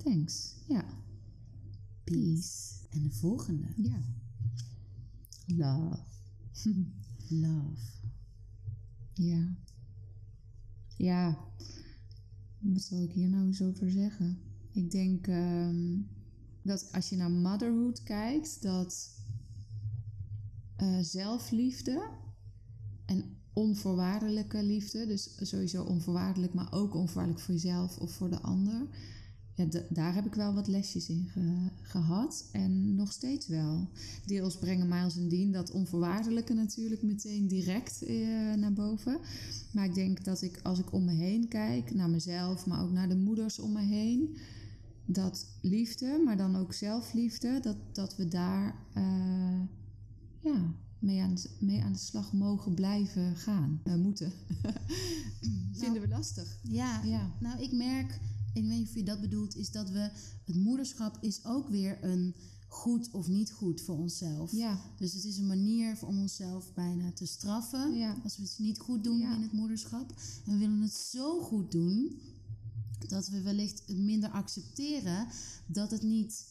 Thanks. 0.04 0.54
Ja. 0.68 0.86
peace. 2.04 2.77
En 2.98 3.04
de 3.04 3.12
volgende, 3.12 3.68
Ja. 3.76 4.02
Love. 5.46 6.00
love. 7.46 7.82
ja. 9.14 9.56
Ja. 10.98 11.38
Wat 12.60 12.82
zal 12.82 13.04
ik 13.04 13.12
hier 13.12 13.30
nou 13.30 13.46
eens 13.46 13.62
over 13.62 13.92
zeggen? 13.92 14.40
Ik 14.72 14.92
denk 14.92 15.28
ehm, 15.28 16.02
dat 16.62 16.90
als 16.92 17.10
je 17.10 17.16
naar 17.16 17.32
motherhood 17.32 18.04
kijkt, 18.04 18.62
dat 18.62 19.22
eh, 20.76 21.00
zelfliefde 21.00 22.10
en 23.06 23.38
onvoorwaardelijke 23.54 24.64
liefde, 24.64 25.06
dus 25.08 25.38
sowieso 25.42 25.84
onvoorwaardelijk, 25.84 26.54
maar 26.54 26.74
ook 26.74 26.94
onvoorwaardelijk 26.94 27.44
voor 27.44 27.54
jezelf 27.54 27.98
of 27.98 28.12
voor 28.12 28.30
de 28.30 28.42
ander. 28.42 28.88
Ja, 29.58 29.66
daar 29.90 30.14
heb 30.14 30.26
ik 30.26 30.34
wel 30.34 30.54
wat 30.54 30.68
lesjes 30.68 31.10
in 31.10 31.28
ge- 31.32 31.70
gehad 31.82 32.50
en 32.52 32.96
nog 32.96 33.12
steeds 33.12 33.48
wel. 33.48 33.90
Deels 34.26 34.58
brengen 34.58 34.88
Miles 34.88 35.18
en 35.18 35.30
Dean 35.30 35.52
dat 35.52 35.72
onvoorwaardelijke 35.72 36.54
natuurlijk 36.54 37.02
meteen 37.02 37.48
direct 37.48 38.04
eh, 38.04 38.18
naar 38.54 38.74
boven. 38.74 39.20
Maar 39.74 39.86
ik 39.86 39.94
denk 39.94 40.24
dat 40.24 40.42
ik 40.42 40.60
als 40.64 40.80
ik 40.80 40.94
om 40.94 41.06
me 41.06 41.12
heen 41.14 41.48
kijk, 41.48 41.94
naar 41.94 42.10
mezelf, 42.10 42.66
maar 42.66 42.84
ook 42.84 42.92
naar 42.92 43.10
de 43.10 43.16
moeders 43.16 43.60
om 43.60 43.72
me 43.72 43.82
heen, 43.82 44.38
dat 45.06 45.46
liefde, 45.62 46.22
maar 46.26 46.38
dan 46.38 46.56
ook 46.56 46.74
zelfliefde, 46.74 47.60
dat, 47.60 47.78
dat 47.92 48.16
we 48.16 48.28
daar 48.28 48.76
eh, 48.94 49.60
ja, 50.42 50.74
mee, 51.00 51.22
aan, 51.22 51.36
mee 51.60 51.84
aan 51.84 51.94
de 51.94 52.00
slag 52.00 52.34
mogen 52.34 52.74
blijven 52.74 53.36
gaan. 53.36 53.82
We 53.84 53.96
moeten. 53.98 54.32
Vinden 55.72 56.02
we 56.02 56.08
lastig. 56.08 56.60
Ja, 56.64 57.04
Ja. 57.04 57.32
nou 57.40 57.62
ik 57.62 57.72
merk, 57.72 58.20
ik 58.54 58.64
weet 58.64 58.78
niet 58.78 58.88
of 58.88 58.94
je 58.96 59.04
dat 59.04 59.22
bedoelt, 59.22 59.56
is 59.56 59.72
dat 59.72 59.90
we 59.90 60.10
het 60.46 60.56
moederschap 60.56 61.18
is 61.22 61.46
ook 61.46 61.70
weer 61.70 62.04
een 62.04 62.36
goed 62.68 63.10
of 63.12 63.28
niet 63.28 63.52
goed 63.52 63.82
voor 63.82 63.98
onszelf. 63.98 64.52
Ja, 64.52 64.80
Dus 64.98 65.14
het 65.14 65.24
is 65.24 65.38
een 65.38 65.48
manier 65.48 65.98
om 66.06 66.20
onszelf 66.20 66.74
bijna 66.74 67.12
te 67.12 67.26
straffen 67.26 67.94
ja, 67.98 68.18
als 68.24 68.38
we 68.38 68.44
het 68.44 68.56
niet 68.60 68.80
goed 68.80 69.04
doen 69.04 69.20
Ja. 69.20 69.36
in 69.36 69.42
het 69.42 69.52
moederschap. 69.52 70.14
En 70.46 70.52
we 70.54 70.58
willen 70.58 70.82
het 70.82 70.94
zo 70.94 71.42
goed 71.42 71.72
doen 71.72 72.20
dat 73.08 73.28
we 73.28 73.42
wellicht 73.42 73.84
het 73.86 73.98
minder 73.98 74.30
accepteren 74.30 75.28
dat 75.68 75.92
het 75.92 76.02
niet, 76.02 76.46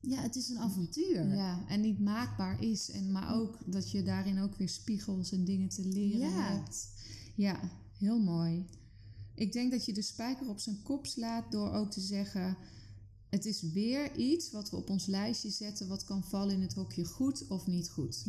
ja, 0.00 0.20
het 0.22 0.36
is 0.36 0.48
een 0.48 0.58
avontuur. 0.58 1.34
ja. 1.34 1.64
En 1.68 1.80
niet 1.80 1.98
maakbaar 2.00 2.62
is. 2.62 2.90
En, 2.90 3.10
maar 3.12 3.34
ook 3.34 3.58
dat 3.66 3.90
je 3.90 4.02
daarin 4.02 4.38
ook 4.38 4.54
weer 4.56 4.68
spiegels 4.68 5.32
en 5.32 5.44
dingen 5.44 5.68
te 5.68 5.86
leren 5.88 6.30
Ja. 6.30 6.52
hebt. 6.52 6.88
Ja, 7.34 7.60
heel 7.98 8.18
mooi. 8.18 8.64
Ik 9.40 9.52
denk 9.52 9.70
dat 9.70 9.84
je 9.84 9.92
de 9.92 10.02
spijker 10.02 10.48
op 10.48 10.58
zijn 10.58 10.82
kop 10.82 11.06
slaat 11.06 11.52
door 11.52 11.72
ook 11.72 11.90
te 11.90 12.00
zeggen... 12.00 12.56
het 13.28 13.44
is 13.44 13.62
weer 13.62 14.16
iets 14.16 14.50
wat 14.50 14.70
we 14.70 14.76
op 14.76 14.90
ons 14.90 15.06
lijstje 15.06 15.50
zetten... 15.50 15.88
wat 15.88 16.04
kan 16.04 16.24
vallen 16.24 16.54
in 16.54 16.62
het 16.62 16.74
hokje 16.74 17.04
goed 17.04 17.46
of 17.48 17.66
niet 17.66 17.88
goed. 17.88 18.22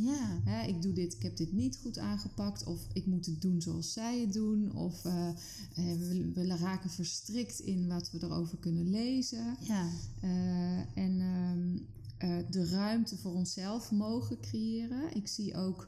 Ja, 0.45 0.63
ik 0.63 0.81
doe 0.81 0.93
dit, 0.93 1.13
ik 1.13 1.21
heb 1.21 1.37
dit 1.37 1.51
niet 1.51 1.77
goed 1.77 1.97
aangepakt, 1.97 2.63
of 2.63 2.87
ik 2.93 3.05
moet 3.05 3.25
het 3.25 3.41
doen 3.41 3.61
zoals 3.61 3.93
zij 3.93 4.19
het 4.19 4.33
doen, 4.33 4.75
of 4.75 5.05
eh, 5.05 5.27
eh, 5.27 5.35
we, 5.75 6.31
we 6.33 6.55
raken 6.57 6.89
verstrikt 6.89 7.59
in 7.59 7.87
wat 7.87 8.11
we 8.11 8.23
erover 8.23 8.57
kunnen 8.57 8.89
lezen. 8.89 9.57
ja, 9.59 9.89
Eh, 10.21 10.97
en 10.97 11.21
ehm, 11.21 11.77
eh, 12.17 12.37
de 12.49 12.69
ruimte 12.69 13.17
voor 13.17 13.33
onszelf 13.33 13.91
mogen 13.91 14.39
creëren. 14.39 15.15
Ik 15.15 15.27
zie 15.27 15.55
ook, 15.55 15.87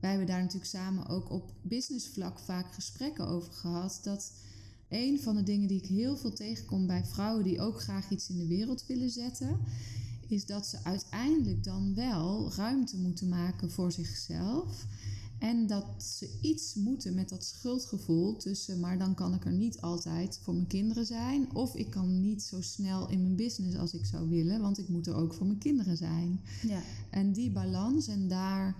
wij 0.00 0.10
hebben 0.10 0.28
daar 0.28 0.40
natuurlijk 0.40 0.70
samen 0.70 1.06
ook 1.06 1.30
op 1.30 1.54
businessvlak 1.62 2.38
vaak 2.38 2.74
gesprekken 2.74 3.26
over 3.26 3.52
gehad, 3.52 4.00
dat 4.02 4.32
een 4.88 5.20
van 5.20 5.34
de 5.34 5.42
dingen 5.42 5.68
die 5.68 5.82
ik 5.82 5.86
heel 5.86 6.16
veel 6.16 6.32
tegenkom 6.32 6.86
bij 6.86 7.04
vrouwen 7.04 7.44
die 7.44 7.60
ook 7.60 7.80
graag 7.80 8.10
iets 8.10 8.28
in 8.28 8.38
de 8.38 8.46
wereld 8.46 8.86
willen 8.86 9.10
zetten, 9.10 9.58
is 10.28 10.46
dat 10.46 10.66
ze 10.66 10.78
uiteindelijk 10.82 11.64
dan 11.64 11.94
wel 11.94 12.52
ruimte 12.56 12.96
moeten 12.96 13.28
maken 13.28 13.70
voor 13.70 13.92
zichzelf. 13.92 14.86
En 15.38 15.66
dat 15.66 15.84
ze 16.02 16.38
iets 16.40 16.74
moeten 16.74 17.14
met 17.14 17.28
dat 17.28 17.44
schuldgevoel 17.44 18.36
tussen, 18.36 18.80
maar 18.80 18.98
dan 18.98 19.14
kan 19.14 19.34
ik 19.34 19.44
er 19.44 19.52
niet 19.52 19.80
altijd 19.80 20.38
voor 20.42 20.54
mijn 20.54 20.66
kinderen 20.66 21.06
zijn. 21.06 21.54
Of 21.54 21.74
ik 21.74 21.90
kan 21.90 22.20
niet 22.20 22.42
zo 22.42 22.60
snel 22.60 23.08
in 23.08 23.22
mijn 23.22 23.36
business 23.36 23.76
als 23.76 23.94
ik 23.94 24.06
zou 24.06 24.28
willen, 24.28 24.60
want 24.60 24.78
ik 24.78 24.88
moet 24.88 25.06
er 25.06 25.14
ook 25.14 25.34
voor 25.34 25.46
mijn 25.46 25.58
kinderen 25.58 25.96
zijn. 25.96 26.40
ja, 26.66 26.82
En 27.10 27.32
die 27.32 27.50
balans 27.50 28.06
en 28.08 28.28
daar 28.28 28.76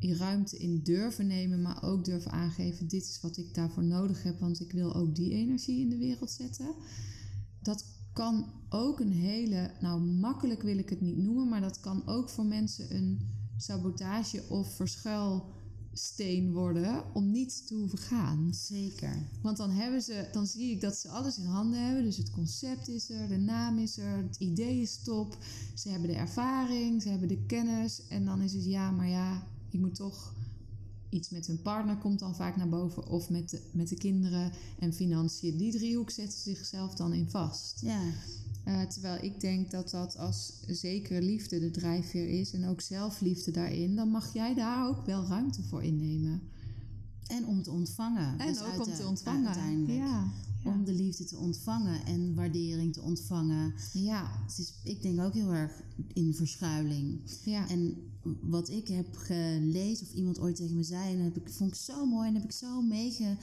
ruimte 0.00 0.56
in 0.56 0.82
durven 0.82 1.26
nemen, 1.26 1.62
maar 1.62 1.82
ook 1.82 2.04
durven 2.04 2.30
aangeven: 2.30 2.88
dit 2.88 3.02
is 3.02 3.20
wat 3.20 3.36
ik 3.36 3.54
daarvoor 3.54 3.84
nodig 3.84 4.22
heb, 4.22 4.40
want 4.40 4.60
ik 4.60 4.72
wil 4.72 4.94
ook 4.94 5.14
die 5.14 5.32
energie 5.32 5.80
in 5.80 5.88
de 5.88 5.98
wereld 5.98 6.30
zetten. 6.30 6.74
Dat 7.62 7.84
kan 8.12 8.46
ook 8.68 9.00
een 9.00 9.12
hele, 9.12 9.70
nou 9.80 10.00
makkelijk 10.00 10.62
wil 10.62 10.78
ik 10.78 10.88
het 10.88 11.00
niet 11.00 11.16
noemen, 11.16 11.48
maar 11.48 11.60
dat 11.60 11.80
kan 11.80 12.06
ook 12.06 12.28
voor 12.28 12.44
mensen 12.44 12.94
een 12.94 13.20
sabotage 13.56 14.42
of 14.48 14.74
verschuilsteen 14.74 16.52
worden 16.52 17.14
om 17.14 17.30
niet 17.30 17.66
te 17.66 17.74
hoeven 17.74 17.98
gaan. 17.98 18.54
zeker. 18.54 19.28
Want 19.42 19.56
dan 19.56 19.70
hebben 19.70 20.02
ze, 20.02 20.28
dan 20.32 20.46
zie 20.46 20.70
ik 20.70 20.80
dat 20.80 20.96
ze 20.96 21.08
alles 21.08 21.38
in 21.38 21.46
handen 21.46 21.84
hebben. 21.84 22.04
Dus 22.04 22.16
het 22.16 22.30
concept 22.30 22.88
is 22.88 23.10
er, 23.10 23.28
de 23.28 23.36
naam 23.36 23.78
is 23.78 23.98
er, 23.98 24.16
het 24.16 24.36
idee 24.36 24.80
is 24.80 25.02
top. 25.02 25.38
Ze 25.74 25.88
hebben 25.88 26.08
de 26.08 26.16
ervaring, 26.16 27.02
ze 27.02 27.08
hebben 27.08 27.28
de 27.28 27.46
kennis. 27.46 28.06
En 28.08 28.24
dan 28.24 28.42
is 28.42 28.52
het 28.52 28.64
ja, 28.64 28.90
maar 28.90 29.08
ja, 29.08 29.46
ik 29.70 29.80
moet 29.80 29.94
toch 29.94 30.34
iets 31.10 31.30
met 31.30 31.46
hun 31.46 31.62
partner 31.62 31.96
komt 31.96 32.18
dan 32.18 32.34
vaak 32.34 32.56
naar 32.56 32.68
boven. 32.68 33.06
Of 33.08 33.30
met 33.30 33.50
de, 33.50 33.60
met 33.72 33.88
de 33.88 33.96
kinderen 33.96 34.52
en 34.78 34.92
financiën. 34.92 35.56
Die 35.56 35.72
driehoek 35.72 36.10
zetten 36.10 36.38
zichzelf 36.40 36.94
dan 36.94 37.12
in 37.12 37.30
vast. 37.30 37.80
Ja, 37.80 38.00
Eh, 38.64 38.82
terwijl 38.82 39.24
ik 39.24 39.40
denk 39.40 39.70
dat 39.70 39.90
dat 39.90 40.16
als 40.16 40.52
zekere 40.66 41.22
liefde 41.22 41.58
de 41.60 41.70
drijfveer 41.70 42.28
is. 42.28 42.52
En 42.52 42.64
ook 42.66 42.80
zelfliefde 42.80 43.50
daarin. 43.50 43.96
Dan 43.96 44.08
mag 44.08 44.32
jij 44.32 44.54
daar 44.54 44.88
ook 44.88 45.06
wel 45.06 45.24
ruimte 45.24 45.62
voor 45.62 45.82
innemen. 45.82 46.40
en 47.26 47.46
om 47.46 47.62
te 47.62 47.70
ontvangen. 47.70 48.38
En 48.38 48.46
Dus 48.46 48.62
ook 48.62 48.86
om 48.86 48.94
te 48.94 49.06
ontvangen. 49.06 49.46
Uiteindelijk. 49.46 49.98
Ja, 49.98 50.32
ja. 50.64 50.70
Om 50.70 50.84
de 50.84 50.92
liefde 50.92 51.24
te 51.24 51.36
ontvangen 51.36 52.04
en 52.06 52.34
waardering 52.34 52.92
te 52.92 53.00
ontvangen. 53.02 53.74
ja, 53.92 54.40
Het 54.46 54.58
is, 54.58 54.72
ik 54.84 55.02
denk 55.02 55.20
ook 55.20 55.32
heel 55.34 55.52
erg 55.52 55.82
in 56.12 56.34
verschuiling. 56.34 57.20
ja. 57.44 57.68
En 57.68 57.96
wat 58.40 58.70
ik 58.70 58.88
heb 58.88 59.16
gelezen, 59.16 60.06
of 60.06 60.12
iemand 60.14 60.38
ooit 60.38 60.56
tegen 60.56 60.76
me 60.76 60.82
zei, 60.82 61.10
en 61.12 61.16
dat 61.24 61.34
heb 61.34 61.46
ik, 61.46 61.52
vond 61.52 61.70
ik 61.70 61.76
zo 61.76 62.06
mooi 62.06 62.28
en 62.28 62.34
heb 62.34 62.44
ik 62.44 62.52
zo 62.52 62.82
meege, 62.82 63.36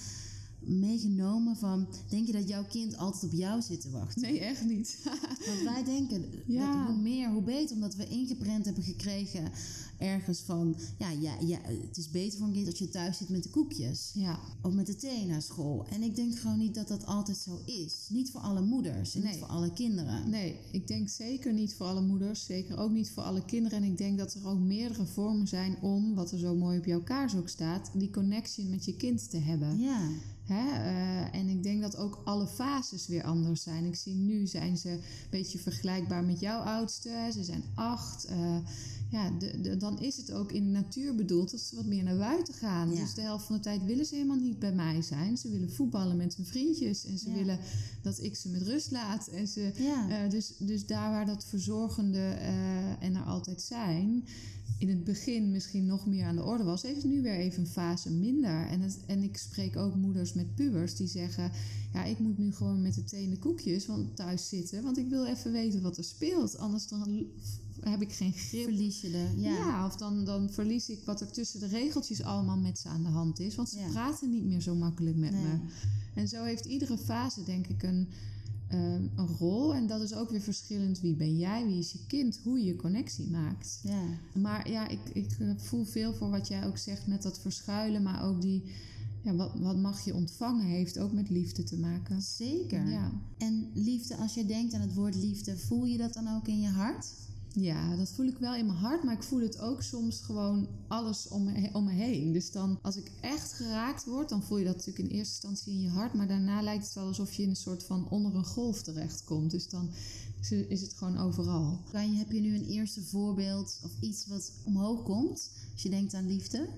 meegenomen 0.59 1.55
van... 1.55 1.87
Denk 2.09 2.27
je 2.27 2.33
dat 2.33 2.47
jouw 2.47 2.65
kind 2.65 2.97
altijd 2.97 3.23
op 3.23 3.39
jou 3.39 3.61
zit 3.61 3.81
te 3.81 3.89
wachten? 3.89 4.21
Nee, 4.21 4.39
echt 4.39 4.65
niet. 4.65 4.97
Want 5.47 5.61
wij 5.63 5.83
denken, 5.83 6.25
Ja. 6.47 6.77
dat 6.85 6.93
hoe 6.93 7.01
meer, 7.01 7.29
hoe 7.31 7.41
beter. 7.41 7.75
Omdat 7.75 7.95
we 7.95 8.07
ingeprent 8.07 8.65
hebben 8.65 8.83
gekregen 8.83 9.51
ergens 9.97 10.39
van... 10.39 10.75
Ja, 10.97 11.09
ja, 11.09 11.33
ja, 11.45 11.59
het 11.87 11.97
is 11.97 12.09
beter 12.11 12.37
voor 12.37 12.47
een 12.47 12.53
kind 12.53 12.67
als 12.67 12.79
je 12.79 12.89
thuis 12.89 13.17
zit 13.17 13.29
met 13.29 13.43
de 13.43 13.49
koekjes. 13.49 14.11
ja, 14.13 14.39
Of 14.61 14.73
met 14.73 14.85
de 14.85 14.95
thee 14.95 15.25
naar 15.25 15.41
school. 15.41 15.85
En 15.89 16.01
ik 16.03 16.15
denk 16.15 16.39
gewoon 16.39 16.57
niet 16.57 16.75
dat 16.75 16.87
dat 16.87 17.05
altijd 17.05 17.37
zo 17.37 17.59
is. 17.65 18.07
Niet 18.09 18.31
voor 18.31 18.41
alle 18.41 18.61
moeders 18.61 19.15
en 19.15 19.21
niet 19.21 19.29
Nee. 19.29 19.39
voor 19.39 19.47
alle 19.47 19.73
kinderen. 19.73 20.29
nee, 20.29 20.59
ik 20.71 20.87
denk 20.87 21.09
zeker 21.09 21.53
niet 21.53 21.73
voor 21.75 21.85
alle 21.85 22.01
moeders, 22.01 22.45
zeker 22.45 22.77
ook 22.77 22.91
niet 22.91 23.09
voor 23.11 23.23
alle 23.23 23.45
kinderen. 23.45 23.77
En 23.83 23.83
ik 23.91 23.97
denk 23.97 24.17
dat 24.17 24.33
er 24.33 24.47
ook 24.47 24.59
meerdere 24.59 25.05
vormen 25.05 25.47
zijn 25.47 25.81
om, 25.81 26.15
wat 26.15 26.31
er 26.31 26.37
zo 26.39 26.55
mooi 26.55 26.77
op 26.77 26.85
jouw 26.85 27.03
kaars 27.03 27.35
ook 27.35 27.49
staat, 27.49 27.91
die 27.93 28.09
connectie 28.09 28.65
met 28.65 28.85
je 28.85 28.95
kind 28.95 29.29
te 29.29 29.37
hebben. 29.37 29.79
Ja, 29.79 30.09
Hè? 30.45 30.69
eh, 30.83 31.39
en 31.39 31.47
ik 31.49 31.63
denk 31.63 31.81
dat 31.81 31.97
ook 31.97 32.21
alle 32.25 32.47
fases 32.47 33.07
weer 33.07 33.23
anders 33.23 33.63
zijn. 33.63 33.85
Ik 33.85 33.95
zie 33.95 34.15
nu 34.15 34.47
zijn 34.47 34.77
ze 34.77 34.89
een 34.89 34.99
beetje 35.29 35.59
vergelijkbaar 35.59 36.23
met 36.23 36.39
jouw 36.39 36.59
oudste. 36.59 37.09
hè. 37.09 37.31
Ze 37.31 37.43
zijn 37.43 37.63
acht. 37.75 38.25
eh, 38.25 38.57
ja, 39.09 39.29
de, 39.39 39.61
de- 39.61 39.77
dan 39.77 39.99
is 39.99 40.17
het 40.17 40.31
ook 40.31 40.51
in 40.51 40.63
de 40.65 40.71
natuur 40.71 41.15
bedoeld 41.15 41.51
dat 41.51 41.59
ze 41.59 41.75
wat 41.75 41.85
meer 41.85 42.03
naar 42.03 42.17
buiten 42.17 42.53
gaan. 42.53 42.91
Ja. 42.93 42.99
Dus 42.99 43.13
de 43.13 43.21
helft 43.21 43.45
van 43.45 43.55
de 43.55 43.61
tijd 43.61 43.83
willen 43.83 44.05
ze 44.05 44.15
helemaal 44.15 44.37
niet 44.39 44.59
bij 44.59 44.73
mij 44.73 45.01
zijn. 45.01 45.37
Ze 45.37 45.49
willen 45.49 45.71
voetballen 45.71 46.17
met 46.17 46.35
hun 46.35 46.45
vriendjes. 46.45 47.05
En 47.05 47.17
ze 47.17 47.29
Ja. 47.29 47.35
willen 47.35 47.59
dat 48.01 48.21
ik 48.23 48.35
ze 48.35 48.49
met 48.49 48.61
rust 48.61 48.91
laat. 48.91 49.27
En 49.27 49.47
ze, 49.47 49.71
ja. 49.77 50.09
eh, 50.23 50.29
dus, 50.29 50.53
dus 50.59 50.85
daar 50.85 51.11
waar 51.11 51.25
dat 51.25 51.45
verzorgende 51.45 52.27
en 52.99 53.15
er 53.15 53.23
altijd 53.23 53.61
zijn, 53.61 54.23
in 54.77 54.89
het 54.89 55.03
begin 55.03 55.51
misschien 55.51 55.85
nog 55.85 56.05
meer 56.05 56.25
aan 56.25 56.35
de 56.35 56.43
orde 56.43 56.63
was, 56.63 56.81
heeft 56.81 57.01
het 57.01 57.11
nu 57.11 57.21
weer 57.21 57.35
even 57.35 57.59
een 57.61 57.67
fase 57.67 58.11
minder. 58.11 58.67
En, 58.67 58.81
het, 58.81 58.97
en 59.05 59.23
ik 59.23 59.37
spreek 59.37 59.75
ook 59.77 59.95
moeders 59.95 60.33
met 60.33 60.55
pubers 60.55 60.95
die 60.95 61.07
zeggen: 61.07 61.51
Ja, 61.93 62.03
ik 62.03 62.19
moet 62.19 62.37
nu 62.37 62.53
gewoon 62.53 62.81
met 62.81 62.93
de 62.93 63.03
thee 63.03 63.23
en 63.23 63.29
de 63.29 63.39
koekjes 63.39 63.85
want, 63.85 64.15
thuis 64.15 64.49
zitten, 64.49 64.83
want 64.83 64.97
ik 64.97 65.09
wil 65.09 65.25
even 65.25 65.51
weten 65.51 65.81
wat 65.81 65.97
er 65.97 66.03
speelt. 66.03 66.57
Anders 66.57 66.87
dan 66.87 67.25
heb 67.79 68.01
ik 68.01 68.11
geen 68.11 68.33
grip. 68.33 68.63
Verlies 68.63 69.01
je 69.01 69.11
de... 69.11 69.27
Ja. 69.35 69.51
Ja, 69.53 69.85
of 69.85 69.95
dan, 69.95 70.25
dan 70.25 70.49
verlies 70.49 70.89
ik 70.89 70.99
wat 71.05 71.21
er 71.21 71.31
tussen 71.31 71.59
de 71.59 71.67
regeltjes 71.67 72.21
allemaal 72.23 72.57
met 72.57 72.79
ze 72.79 72.87
aan 72.87 73.03
de 73.03 73.09
hand 73.09 73.39
is. 73.39 73.55
Want 73.55 73.69
ze 73.69 73.79
Ja. 73.79 73.87
praten 73.89 74.29
niet 74.29 74.43
meer 74.45 74.61
zo 74.61 74.75
makkelijk 74.75 75.15
met 75.15 75.31
Nee. 75.31 75.41
me. 75.41 75.57
En 76.13 76.27
zo 76.27 76.43
heeft 76.43 76.65
iedere 76.65 76.97
fase, 76.97 77.43
denk 77.43 77.67
ik, 77.67 77.83
een, 77.83 78.07
ehm, 78.67 79.07
een 79.15 79.27
rol. 79.27 79.73
En 79.73 79.87
dat 79.87 80.01
is 80.01 80.13
ook 80.13 80.29
weer 80.29 80.41
verschillend. 80.41 81.01
Wie 81.01 81.15
ben 81.15 81.37
jij? 81.37 81.65
Wie 81.65 81.79
is 81.79 81.91
je 81.91 82.05
kind? 82.07 82.39
Hoe 82.43 82.63
je 82.63 82.75
connectie 82.75 83.29
maakt. 83.29 83.79
Ja. 83.83 84.03
Maar 84.33 84.69
ja, 84.69 84.87
ik, 84.87 84.99
ik 85.13 85.31
eh, 85.39 85.49
voel 85.55 85.85
veel 85.85 86.13
voor 86.13 86.29
wat 86.29 86.47
jij 86.47 86.65
ook 86.65 86.77
zegt 86.77 87.07
met 87.07 87.21
dat 87.21 87.39
verschuilen. 87.39 88.03
Maar 88.03 88.23
ook 88.23 88.41
die, 88.41 88.63
ja, 89.21 89.35
wat, 89.35 89.51
wat 89.59 89.77
mag 89.77 90.05
je 90.05 90.13
ontvangen, 90.13 90.65
heeft 90.65 90.99
ook 90.99 91.11
met 91.11 91.29
liefde 91.29 91.63
te 91.63 91.77
maken. 91.77 92.21
Zeker. 92.21 92.87
Ja. 92.89 93.11
En 93.37 93.69
liefde, 93.73 94.15
als 94.15 94.33
je 94.33 94.45
denkt 94.45 94.73
aan 94.73 94.81
het 94.81 94.93
woord 94.93 95.15
liefde, 95.15 95.57
voel 95.57 95.85
je 95.85 95.97
dat 95.97 96.13
dan 96.13 96.35
ook 96.35 96.47
in 96.47 96.61
je 96.61 96.69
hart? 96.69 97.07
Ja, 97.59 97.95
dat 97.95 98.11
voel 98.11 98.25
ik 98.25 98.37
wel 98.37 98.55
in 98.55 98.65
mijn 98.65 98.77
hart, 98.77 99.03
maar 99.03 99.13
ik 99.13 99.23
voel 99.23 99.41
het 99.41 99.59
ook 99.59 99.81
soms 99.81 100.21
gewoon 100.21 100.67
alles 100.87 101.27
om 101.27 101.43
me, 101.43 101.69
om 101.73 101.83
me 101.83 101.91
heen. 101.91 102.31
Dus 102.31 102.51
dan, 102.51 102.79
als 102.81 102.95
ik 102.95 103.11
echt 103.21 103.53
geraakt 103.53 104.05
word, 104.05 104.29
dan 104.29 104.43
voel 104.43 104.57
je 104.57 104.65
dat 104.65 104.75
natuurlijk 104.75 105.09
in 105.09 105.15
eerste 105.17 105.33
instantie 105.47 105.73
in 105.73 105.81
je 105.81 105.89
hart, 105.89 106.13
maar 106.13 106.27
daarna 106.27 106.61
lijkt 106.61 106.85
het 106.85 106.93
wel 106.93 107.05
alsof 107.05 107.33
je 107.33 107.43
in 107.43 107.49
een 107.49 107.55
soort 107.55 107.83
van 107.83 108.09
onder 108.09 108.35
een 108.35 108.45
golf 108.45 108.81
terechtkomt. 108.83 109.51
Dus 109.51 109.69
dan 109.69 109.89
is 110.67 110.81
het- 110.81 110.93
gewoon 110.93 111.17
overal. 111.17 111.79
Kan 111.91 112.15
heb 112.15 112.31
je 112.31 112.39
nu 112.39 112.55
een 112.55 112.65
eerste 112.65 113.01
voorbeeld 113.01 113.79
of 113.83 113.91
iets 113.99 114.27
wat 114.27 114.51
omhoog 114.65 115.03
komt 115.03 115.51
als 115.73 115.81
je 115.83 115.89
denkt 115.89 116.13
aan 116.13 116.25
liefde? 116.27 116.69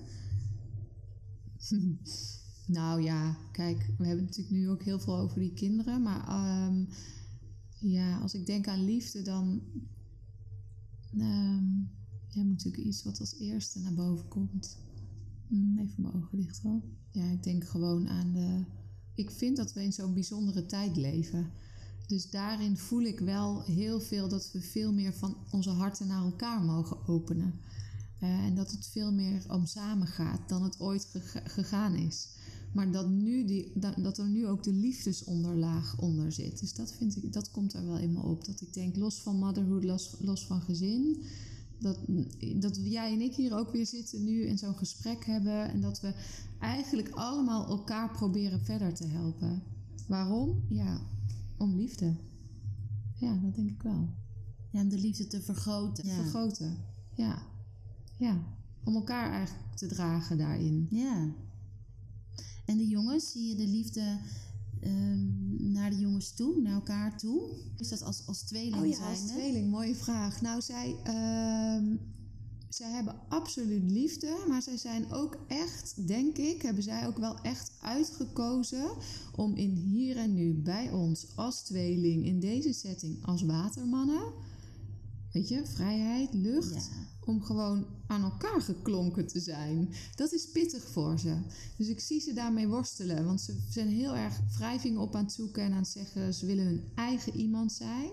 Nou 2.66 3.02
ja, 3.02 3.36
kijk, 3.52 3.90
we 3.98 4.06
hebben 4.06 4.24
natuurlijk 4.24 4.56
nu 4.56 4.68
ook 4.68 4.82
heel 4.82 5.00
veel 5.00 5.16
over 5.16 5.40
die 5.40 5.54
kinderen, 5.54 6.02
maar 6.02 6.28
ehm, 6.28 6.84
ja, 7.78 8.18
als 8.18 8.34
ik 8.34 8.46
denk 8.46 8.68
aan 8.68 8.84
liefde, 8.84 9.22
dan 9.22 9.62
ehm, 11.16 11.78
ja, 12.28 12.42
moet 12.42 12.48
natuurlijk 12.48 12.84
iets 12.84 13.02
wat 13.02 13.20
als 13.20 13.38
eerste 13.38 13.78
naar 13.80 13.94
boven 13.94 14.28
komt. 14.28 14.78
Hm, 15.48 15.78
even 15.78 16.02
mijn 16.02 16.14
ogen 16.14 16.38
dicht 16.38 16.58
hoor. 16.58 16.82
Ja, 17.10 17.24
ik 17.30 17.42
denk 17.42 17.64
gewoon 17.64 18.08
aan 18.08 18.32
de. 18.32 18.64
Ik 19.14 19.30
vind 19.30 19.56
dat 19.56 19.72
we 19.72 19.82
in 19.82 19.92
zo'n 19.92 20.14
bijzondere 20.14 20.66
tijd 20.66 20.96
leven. 20.96 21.50
Dus 22.06 22.30
daarin 22.30 22.76
voel 22.76 23.02
ik 23.02 23.20
wel 23.20 23.62
heel 23.62 24.00
veel 24.00 24.28
dat 24.28 24.52
we 24.52 24.60
veel 24.60 24.92
meer 24.92 25.12
van 25.12 25.36
onze 25.50 25.70
harten 25.70 26.06
naar 26.06 26.22
elkaar 26.24 26.62
mogen 26.62 27.06
openen. 27.06 27.54
Eh, 28.18 28.44
en 28.44 28.54
dat 28.54 28.70
het 28.70 28.86
veel 28.86 29.12
meer 29.12 29.52
om 29.52 29.66
samen 29.66 30.06
gaat 30.06 30.48
dan 30.48 30.62
het 30.62 30.80
ooit 30.80 31.04
gega- 31.04 31.48
gegaan 31.48 31.94
is. 31.94 32.28
Maar 32.72 32.90
dat, 32.90 33.08
nu 33.08 33.44
die, 33.44 33.72
dat, 33.96 34.18
er 34.18 34.28
nu 34.28 34.46
ook 34.46 34.62
de 34.62 34.72
liefdesonderlaag 34.72 35.98
onder 36.00 36.32
zit. 36.32 36.60
Dus 36.60 36.74
dat, 36.74 36.92
vind 36.92 37.16
ik, 37.16 37.32
dat 37.32 37.50
komt 37.50 37.72
er 37.72 37.86
wel 37.86 37.98
in 37.98 38.12
me 38.12 38.22
op. 38.22 38.44
Dat 38.44 38.60
ik 38.60 38.72
denk, 38.72 38.96
los 38.96 39.20
van 39.22 39.36
motherhood, 39.36 39.84
los, 39.84 40.16
los 40.20 40.46
van 40.46 40.60
gezin. 40.60 41.22
Dat, 41.78 41.98
dat 42.56 42.80
jij 42.84 43.12
en 43.12 43.20
ik 43.20 43.34
hier 43.34 43.56
ook 43.56 43.72
weer 43.72 43.86
zitten 43.86 44.24
nu 44.24 44.46
en 44.46 44.58
zo'n 44.58 44.76
gesprek 44.76 45.24
hebben. 45.24 45.70
En 45.70 45.80
dat 45.80 46.00
we 46.00 46.14
eigenlijk 46.58 47.08
allemaal 47.08 47.68
elkaar 47.68 48.10
proberen 48.10 48.64
verder 48.64 48.94
te 48.94 49.06
helpen. 49.06 49.62
Waarom? 50.06 50.62
Ja, 50.68 51.00
om 51.56 51.76
liefde. 51.76 52.16
Ja, 53.14 53.34
dat 53.42 53.54
denk 53.54 53.70
ik 53.70 53.82
wel. 53.82 54.08
Ja, 54.70 54.80
om 54.80 54.88
de 54.88 54.98
liefde 54.98 55.26
te 55.26 55.40
vergroten. 55.40 56.06
Ja. 56.06 56.14
Vergroten. 56.14 56.76
Ja. 57.14 57.42
Ja. 58.18 58.42
Om 58.84 58.94
elkaar 58.94 59.30
eigenlijk 59.30 59.76
te 59.76 59.86
dragen 59.86 60.38
daarin. 60.38 60.86
ja. 60.90 61.32
En 62.68 62.76
de 62.76 62.86
jongens, 62.86 63.30
zie 63.30 63.48
je 63.48 63.54
de 63.54 63.66
liefde 63.66 64.18
ehm, 64.80 65.72
naar 65.72 65.90
de 65.90 65.98
jongens 65.98 66.30
toe, 66.34 66.60
naar 66.60 66.74
elkaar 66.74 67.18
toe? 67.18 67.50
Is 67.76 67.88
dat 67.88 68.02
als, 68.02 68.22
als 68.26 68.42
tweeling 68.42 68.82
Oh 68.82 68.86
ja, 68.86 68.94
zijn? 68.96 69.08
als 69.08 69.26
tweeling, 69.26 69.70
mooie 69.70 69.94
vraag. 69.94 70.40
Nou, 70.40 70.60
zij, 70.62 70.96
ehm, 71.04 71.96
zij 72.68 72.90
hebben 72.90 73.14
absoluut 73.28 73.90
liefde, 73.90 74.44
maar 74.48 74.62
zij 74.62 74.76
zijn 74.76 75.12
ook 75.12 75.38
echt, 75.46 76.06
denk 76.06 76.36
ik, 76.38 76.62
hebben 76.62 76.82
zij 76.82 77.06
ook 77.06 77.18
wel 77.18 77.40
echt 77.40 77.72
uitgekozen 77.82 78.90
om 79.36 79.54
in 79.54 79.74
hier 79.74 80.16
en 80.16 80.34
nu 80.34 80.54
bij 80.54 80.92
ons 80.92 81.26
als 81.34 81.62
tweeling 81.62 82.24
in 82.24 82.40
deze 82.40 82.72
setting 82.72 83.24
als 83.24 83.42
watermannen, 83.42 84.32
weet 85.32 85.48
je, 85.48 85.66
vrijheid, 85.66 86.34
lucht, 86.34 86.74
Ja. 86.74 87.06
Om 87.28 87.42
gewoon 87.42 87.86
aan 88.06 88.22
elkaar 88.22 88.60
geklonken 88.60 89.26
te 89.26 89.40
zijn. 89.40 89.88
Dat 90.14 90.32
is 90.32 90.50
pittig 90.50 90.84
voor 90.88 91.18
ze. 91.18 91.36
Dus 91.76 91.88
ik 91.88 92.00
zie 92.00 92.20
ze 92.20 92.32
daarmee 92.32 92.68
worstelen. 92.68 93.24
Want 93.24 93.40
ze 93.40 93.56
zijn 93.70 93.88
heel 93.88 94.16
erg 94.16 94.40
wrijving 94.56 94.98
op 94.98 95.14
aan 95.14 95.24
het 95.24 95.32
zoeken 95.32 95.62
en 95.62 95.72
aan 95.72 95.78
het 95.78 95.88
zeggen... 95.88 96.34
ze 96.34 96.46
willen 96.46 96.64
hun 96.64 96.84
eigen 96.94 97.36
iemand 97.36 97.72
zijn. 97.72 98.10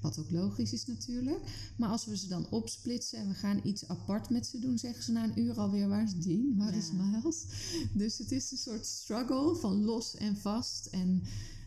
Wat 0.00 0.18
ook 0.18 0.30
logisch 0.30 0.72
is 0.72 0.86
natuurlijk. 0.86 1.40
Maar 1.76 1.88
als 1.88 2.06
we 2.06 2.16
ze 2.16 2.28
dan 2.28 2.46
opsplitsen 2.50 3.18
en 3.18 3.28
we 3.28 3.34
gaan 3.34 3.60
iets 3.62 3.88
apart 3.88 4.30
met 4.30 4.46
ze 4.46 4.58
doen... 4.58 4.78
zeggen 4.78 5.02
ze 5.04 5.12
na 5.12 5.24
een 5.24 5.40
uur 5.40 5.58
alweer, 5.58 5.88
waar 5.88 6.02
is 6.02 6.14
Dean? 6.14 6.56
Waar 6.56 6.72
Ja. 6.72 6.78
is 6.78 6.90
Miles? 6.92 7.44
Dus 7.92 8.18
het 8.18 8.32
is 8.32 8.50
een 8.50 8.58
soort 8.58 8.86
struggle 8.86 9.56
van 9.56 9.84
los 9.84 10.16
en 10.16 10.36
vast. 10.36 10.86
En 10.86 11.22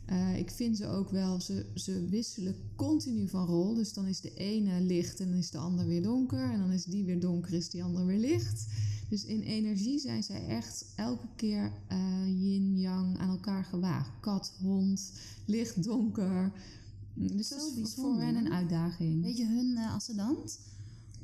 eh, 0.09 0.37
ik 0.37 0.51
vind 0.51 0.77
ze 0.77 0.87
ook 0.87 1.09
wel, 1.09 1.41
ze, 1.41 1.65
ze 1.75 2.05
wisselen 2.05 2.55
continu 2.75 3.27
van 3.27 3.45
rol. 3.45 3.73
Dus 3.73 3.93
dan 3.93 4.05
is 4.05 4.21
de 4.21 4.33
ene 4.33 4.81
licht 4.81 5.19
en 5.19 5.29
dan 5.29 5.37
is 5.37 5.51
de 5.51 5.57
ander 5.57 5.85
weer 5.85 6.03
donker. 6.03 6.51
En 6.51 6.59
dan 6.59 6.71
is 6.71 6.83
die 6.83 7.03
weer 7.03 7.19
donker, 7.19 7.53
is 7.53 7.69
die 7.69 7.83
ander 7.83 8.05
weer 8.05 8.19
licht. 8.19 8.65
Dus 9.09 9.25
in 9.25 9.41
energie 9.41 9.99
zijn 9.99 10.23
zij 10.23 10.47
echt 10.47 10.85
elke 10.95 11.27
keer 11.35 11.71
eh, 11.87 12.25
yin-yang 12.25 13.17
aan 13.17 13.29
elkaar 13.29 13.63
gewaagd. 13.63 14.09
Kat, 14.19 14.53
hond, 14.61 15.11
licht, 15.45 15.83
donker. 15.83 16.51
Dus 17.13 17.47
Zo 17.47 17.55
dat 17.55 17.87
is 17.87 17.93
voor 17.93 18.19
hen 18.19 18.35
een 18.35 18.51
uitdaging. 18.51 19.23
Weet 19.23 19.37
je 19.37 19.45
hun 19.45 19.77
eh, 19.77 19.93
ascendant? 19.93 20.59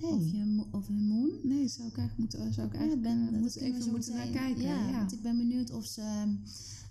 Nee. 0.02 0.12
Of, 0.12 0.32
je, 0.32 0.64
of 0.72 0.88
hun 0.88 1.08
moon? 1.08 1.30
Nee, 1.44 1.68
zou 1.68 1.88
ik 1.88 1.98
eigenlijk 1.98 2.18
moeten, 2.18 2.54
zou 2.54 2.68
ik 2.68 2.74
Ja, 2.74 2.80
eigenlijk, 2.80 3.08
ben, 3.08 3.40
moet 3.40 3.56
even 3.56 3.92
moeten 3.92 4.14
naar 4.14 4.28
kijken. 4.28 4.62
Ja, 4.62 4.90
Ja, 4.90 4.98
want 4.98 5.14
ik 5.14 5.22
ben 5.22 5.38
benieuwd 5.38 5.72
of 5.72 5.86
ze 5.86 6.34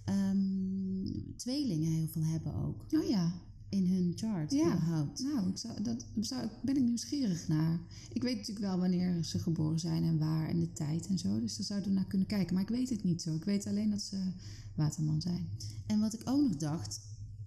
ehm, 0.04 1.34
tweelingen 1.36 1.92
heel 1.92 2.06
veel 2.08 2.22
hebben 2.24 2.54
ook. 2.54 2.84
Oh 2.90 3.08
ja, 3.08 3.32
In 3.68 3.86
hun 3.86 4.12
chart, 4.16 4.52
Ja. 4.52 4.66
überhaupt. 4.66 5.22
Nou, 5.22 5.48
ik 5.48 5.56
zou, 5.58 5.82
dat 5.82 6.04
zou, 6.20 6.48
ben 6.62 6.76
ik 6.76 6.82
nieuwsgierig 6.82 7.48
naar. 7.48 7.80
Ik 8.12 8.22
weet 8.22 8.36
natuurlijk 8.36 8.66
wel 8.66 8.78
wanneer 8.78 9.24
ze 9.24 9.38
geboren 9.38 9.78
zijn 9.80 10.02
en 10.04 10.18
waar 10.18 10.48
en 10.48 10.60
de 10.60 10.72
tijd 10.72 11.06
en 11.06 11.18
zo. 11.18 11.40
Dus 11.40 11.56
daar 11.56 11.66
zouden 11.66 11.88
we 11.88 11.94
naar 11.94 12.06
kunnen 12.06 12.26
kijken. 12.26 12.54
Maar 12.54 12.62
ik 12.62 12.68
weet 12.68 12.90
het 12.90 13.04
niet 13.04 13.22
zo. 13.22 13.34
Ik 13.34 13.44
weet 13.44 13.66
alleen 13.66 13.90
dat 13.90 14.02
ze 14.02 14.32
waterman 14.76 15.20
zijn. 15.20 15.48
En 15.86 16.00
wat 16.00 16.12
ik 16.14 16.20
ook 16.24 16.42
nog 16.42 16.56
dacht, 16.56 17.00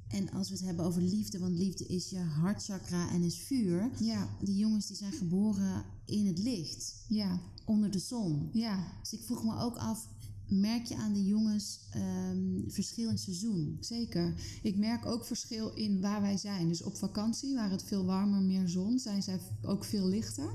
en 0.08 0.32
als 0.32 0.50
we 0.50 0.56
het 0.56 0.64
hebben 0.66 0.86
over 0.86 1.02
liefde, 1.02 1.40
want 1.40 1.56
liefde 1.58 1.86
is 1.86 2.10
je 2.10 2.20
hartchakra 2.20 3.10
en 3.12 3.22
is 3.24 3.38
vuur. 3.38 3.90
Ja, 4.00 4.30
Die 4.44 4.56
jongens 4.58 4.88
die 4.88 4.96
zijn 4.96 5.12
geboren 5.14 5.84
in 6.06 6.26
het 6.28 6.40
licht, 6.40 6.96
ja, 7.08 7.40
onder 7.66 7.92
de 7.92 8.00
zon. 8.00 8.50
ja. 8.54 8.84
Dus 9.02 9.14
ik 9.14 9.22
vroeg 9.26 9.44
me 9.44 9.58
ook 9.60 9.76
af, 9.76 10.08
merk 10.50 10.86
je 10.86 10.96
aan 10.96 11.14
de 11.14 11.26
jongens 11.26 11.80
ehm, 11.92 12.70
verschil 12.70 13.10
in 13.10 13.18
seizoen? 13.18 13.78
Zeker. 13.80 14.34
Ik 14.62 14.78
merk 14.78 15.06
ook 15.06 15.26
verschil 15.26 15.74
in 15.74 16.02
waar 16.02 16.22
wij 16.22 16.38
zijn. 16.38 16.68
Dus 16.68 16.84
op 16.84 16.96
vakantie, 16.96 17.54
waar 17.56 17.72
het 17.72 17.84
veel 17.84 18.06
warmer, 18.06 18.42
meer 18.42 18.68
zon, 18.68 19.00
zijn 19.00 19.24
zij 19.24 19.40
ook 19.62 19.84
veel 19.84 20.08
lichter. 20.08 20.50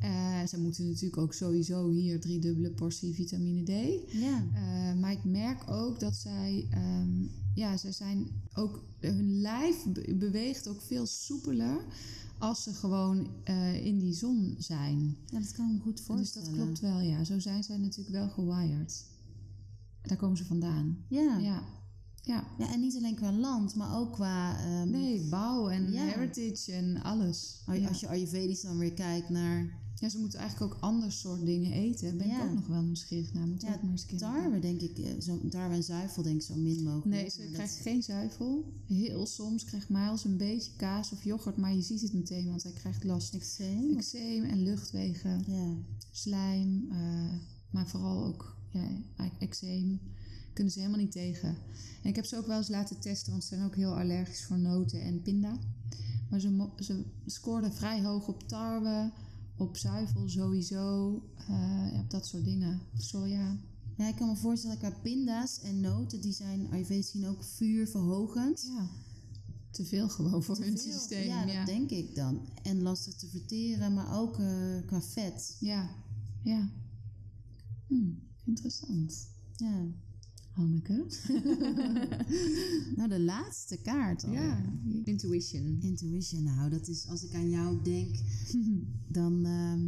Eh 0.00 0.44
ze 0.48 0.60
moeten 0.60 0.86
natuurlijk 0.86 1.16
ook 1.16 1.32
sowieso 1.34 1.90
hier 1.90 2.20
drie 2.20 2.38
dubbele 2.38 2.70
portie 2.70 3.14
vitamine 3.14 3.62
D. 3.62 3.70
Ja. 4.12 4.44
Eh, 4.54 5.00
maar 5.00 5.12
ik 5.12 5.24
merk 5.24 5.70
ook 5.70 6.00
dat 6.00 6.14
zij, 6.14 6.66
ehm, 6.70 7.10
ja, 7.54 7.76
zij 7.76 7.92
zijn 7.92 8.26
ook, 8.54 8.84
hun 9.00 9.40
lijf 9.40 9.84
be- 9.92 10.14
beweegt 10.18 10.68
ook 10.68 10.80
veel 10.80 11.06
soepeler 11.06 11.84
als 12.38 12.62
ze 12.62 12.72
gewoon 12.72 13.28
eh, 13.44 13.86
in 13.86 13.98
die 13.98 14.14
zon 14.14 14.54
zijn. 14.58 15.16
ja, 15.26 15.38
dat 15.40 15.52
kan 15.52 15.66
ik 15.68 15.72
me 15.74 15.80
goed 15.80 15.96
Dus 15.96 16.06
voorstellen. 16.06 16.48
dat 16.56 16.58
klopt 16.64 16.80
wel, 16.80 17.00
ja. 17.00 17.24
Zo 17.24 17.38
zijn 17.38 17.64
zij 17.64 17.76
natuurlijk 17.76 18.16
wel 18.16 18.28
gewired. 18.28 19.04
Daar 20.02 20.16
komen 20.18 20.36
ze 20.36 20.44
vandaan. 20.44 20.96
Ja. 21.08 21.38
ja. 21.38 21.62
Ja, 22.24 22.44
ja. 22.58 22.72
en 22.72 22.80
niet 22.80 22.96
alleen 22.96 23.14
qua 23.14 23.32
land, 23.32 23.74
maar 23.74 23.96
ook 23.98 24.12
qua... 24.12 24.58
ehm, 24.58 24.90
Nee, 24.90 25.20
bouw 25.28 25.68
en 25.68 25.92
Ja. 25.92 26.04
heritage 26.04 26.72
en 26.72 27.02
alles. 27.02 27.62
Als 27.66 27.76
je- 27.76 27.82
ja. 27.82 27.88
Als 27.88 28.00
je 28.00 28.08
Ayurvedisch 28.08 28.60
dan 28.60 28.78
weer 28.78 28.92
kijkt 28.92 29.28
naar 29.28 29.80
ja, 29.94 30.08
ze 30.08 30.18
moeten 30.18 30.38
eigenlijk 30.38 30.74
ook 30.74 30.80
ander 30.80 31.12
soort 31.12 31.44
dingen 31.46 31.72
eten. 31.72 32.16
Ben 32.18 32.26
Ja. 32.26 32.42
ik 32.42 32.48
ook 32.48 32.54
nog 32.54 32.66
wel 32.66 32.82
nieuwsgierig 32.82 33.32
naar. 33.32 33.46
Moet 33.46 33.62
Ja, 33.62 33.74
ook 33.74 33.82
maar 33.82 33.90
eens 33.90 34.06
tarwe, 34.16 34.58
denk 34.58 34.80
ik. 34.80 34.98
eh, 34.98 35.20
Zo, 35.20 35.40
tarwe 35.48 35.74
en 35.74 35.82
zuivel 35.82 36.22
denk 36.22 36.36
ik 36.36 36.42
zo 36.42 36.54
min 36.56 36.82
mogelijk. 36.82 37.04
Nee, 37.06 37.30
ze 37.30 37.42
dat- 37.42 37.50
krijgt 37.52 37.74
geen 37.76 38.02
zuivel. 38.02 38.72
Heel 38.86 39.26
soms 39.26 39.64
krijgt 39.64 39.88
Miles 39.88 40.24
een 40.24 40.36
beetje 40.36 40.70
kaas 40.76 41.12
of 41.12 41.24
yoghurt, 41.24 41.56
maar 41.56 41.74
je 41.74 41.82
ziet 41.82 42.00
het 42.00 42.12
meteen, 42.12 42.48
want 42.48 42.62
hij 42.62 42.72
krijgt 42.72 43.04
last. 43.04 43.34
Eczeem? 43.34 43.96
Eczeem 43.96 44.44
en 44.44 44.62
luchtwegen, 44.62 45.44
Ja. 45.46 45.74
slijm, 46.10 46.86
eh, 46.90 47.32
maar 47.70 47.88
vooral 47.88 48.24
ook 48.24 48.56
ja, 48.72 49.30
eczeem. 49.38 50.00
Kunnen 50.52 50.72
ze 50.72 50.78
helemaal 50.78 51.00
niet 51.00 51.12
tegen. 51.12 51.48
En 52.02 52.08
ik 52.08 52.16
heb 52.16 52.24
ze 52.24 52.36
ook 52.36 52.46
wel 52.46 52.56
eens 52.56 52.68
laten 52.68 53.00
testen, 53.00 53.30
want 53.30 53.44
ze 53.44 53.54
zijn 53.54 53.66
ook 53.66 53.76
heel 53.76 53.98
allergisch 53.98 54.44
voor 54.44 54.58
noten 54.58 55.02
en 55.02 55.22
pinda. 55.22 55.58
Maar 56.30 56.40
ze, 56.40 56.68
ze 56.78 57.04
scoorden 57.26 57.72
vrij 57.72 58.02
hoog 58.02 58.28
op 58.28 58.48
tarwe, 58.48 59.12
op 59.56 59.76
zuivel 59.76 60.28
sowieso, 60.28 61.12
ja, 61.48 62.00
op 62.00 62.10
dat 62.10 62.26
soort 62.26 62.44
dingen. 62.44 62.80
Soja. 62.96 63.58
ja, 63.96 64.08
ik 64.08 64.16
kan 64.16 64.28
me 64.28 64.36
voorstellen 64.36 64.78
qua 64.78 64.90
pinda's 65.02 65.60
en 65.60 65.80
noten, 65.80 66.20
die 66.20 66.32
zijn 66.32 66.70
Ayurvedisch 66.70 67.10
gezien 67.10 67.28
ook 67.28 67.44
vuurverhogend. 67.44 68.64
Ja, 68.66 68.90
te 69.70 69.84
veel 69.84 70.08
gewoon 70.08 70.42
voor 70.42 70.58
hun 70.58 70.78
systeem. 70.78 71.26
Ja, 71.26 71.44
Ja, 71.44 71.56
dat 71.56 71.66
denk 71.66 71.90
ik 71.90 72.14
dan. 72.14 72.48
En 72.62 72.82
lastig 72.82 73.14
te 73.14 73.26
verteren, 73.26 73.94
maar 73.94 74.18
ook 74.18 74.38
eh, 74.38 74.86
qua 74.86 75.02
vet. 75.02 75.56
ja. 75.60 75.90
ja. 76.42 76.70
Hm, 77.86 78.10
interessant. 78.44 79.28
Ja. 79.56 79.86
Hanneke? 80.52 81.06
nou, 82.96 83.08
de 83.08 83.20
laatste 83.20 83.76
kaart 83.76 84.24
al. 84.24 84.32
ja, 84.32 84.62
intuition. 85.04 85.78
Intuition, 85.80 86.42
nou, 86.42 86.70
dat 86.70 86.88
is 86.88 87.06
als 87.08 87.22
ik 87.24 87.34
aan 87.34 87.50
jou 87.50 87.82
denk, 87.82 88.16
dan 89.18 89.44
ehm, 89.44 89.80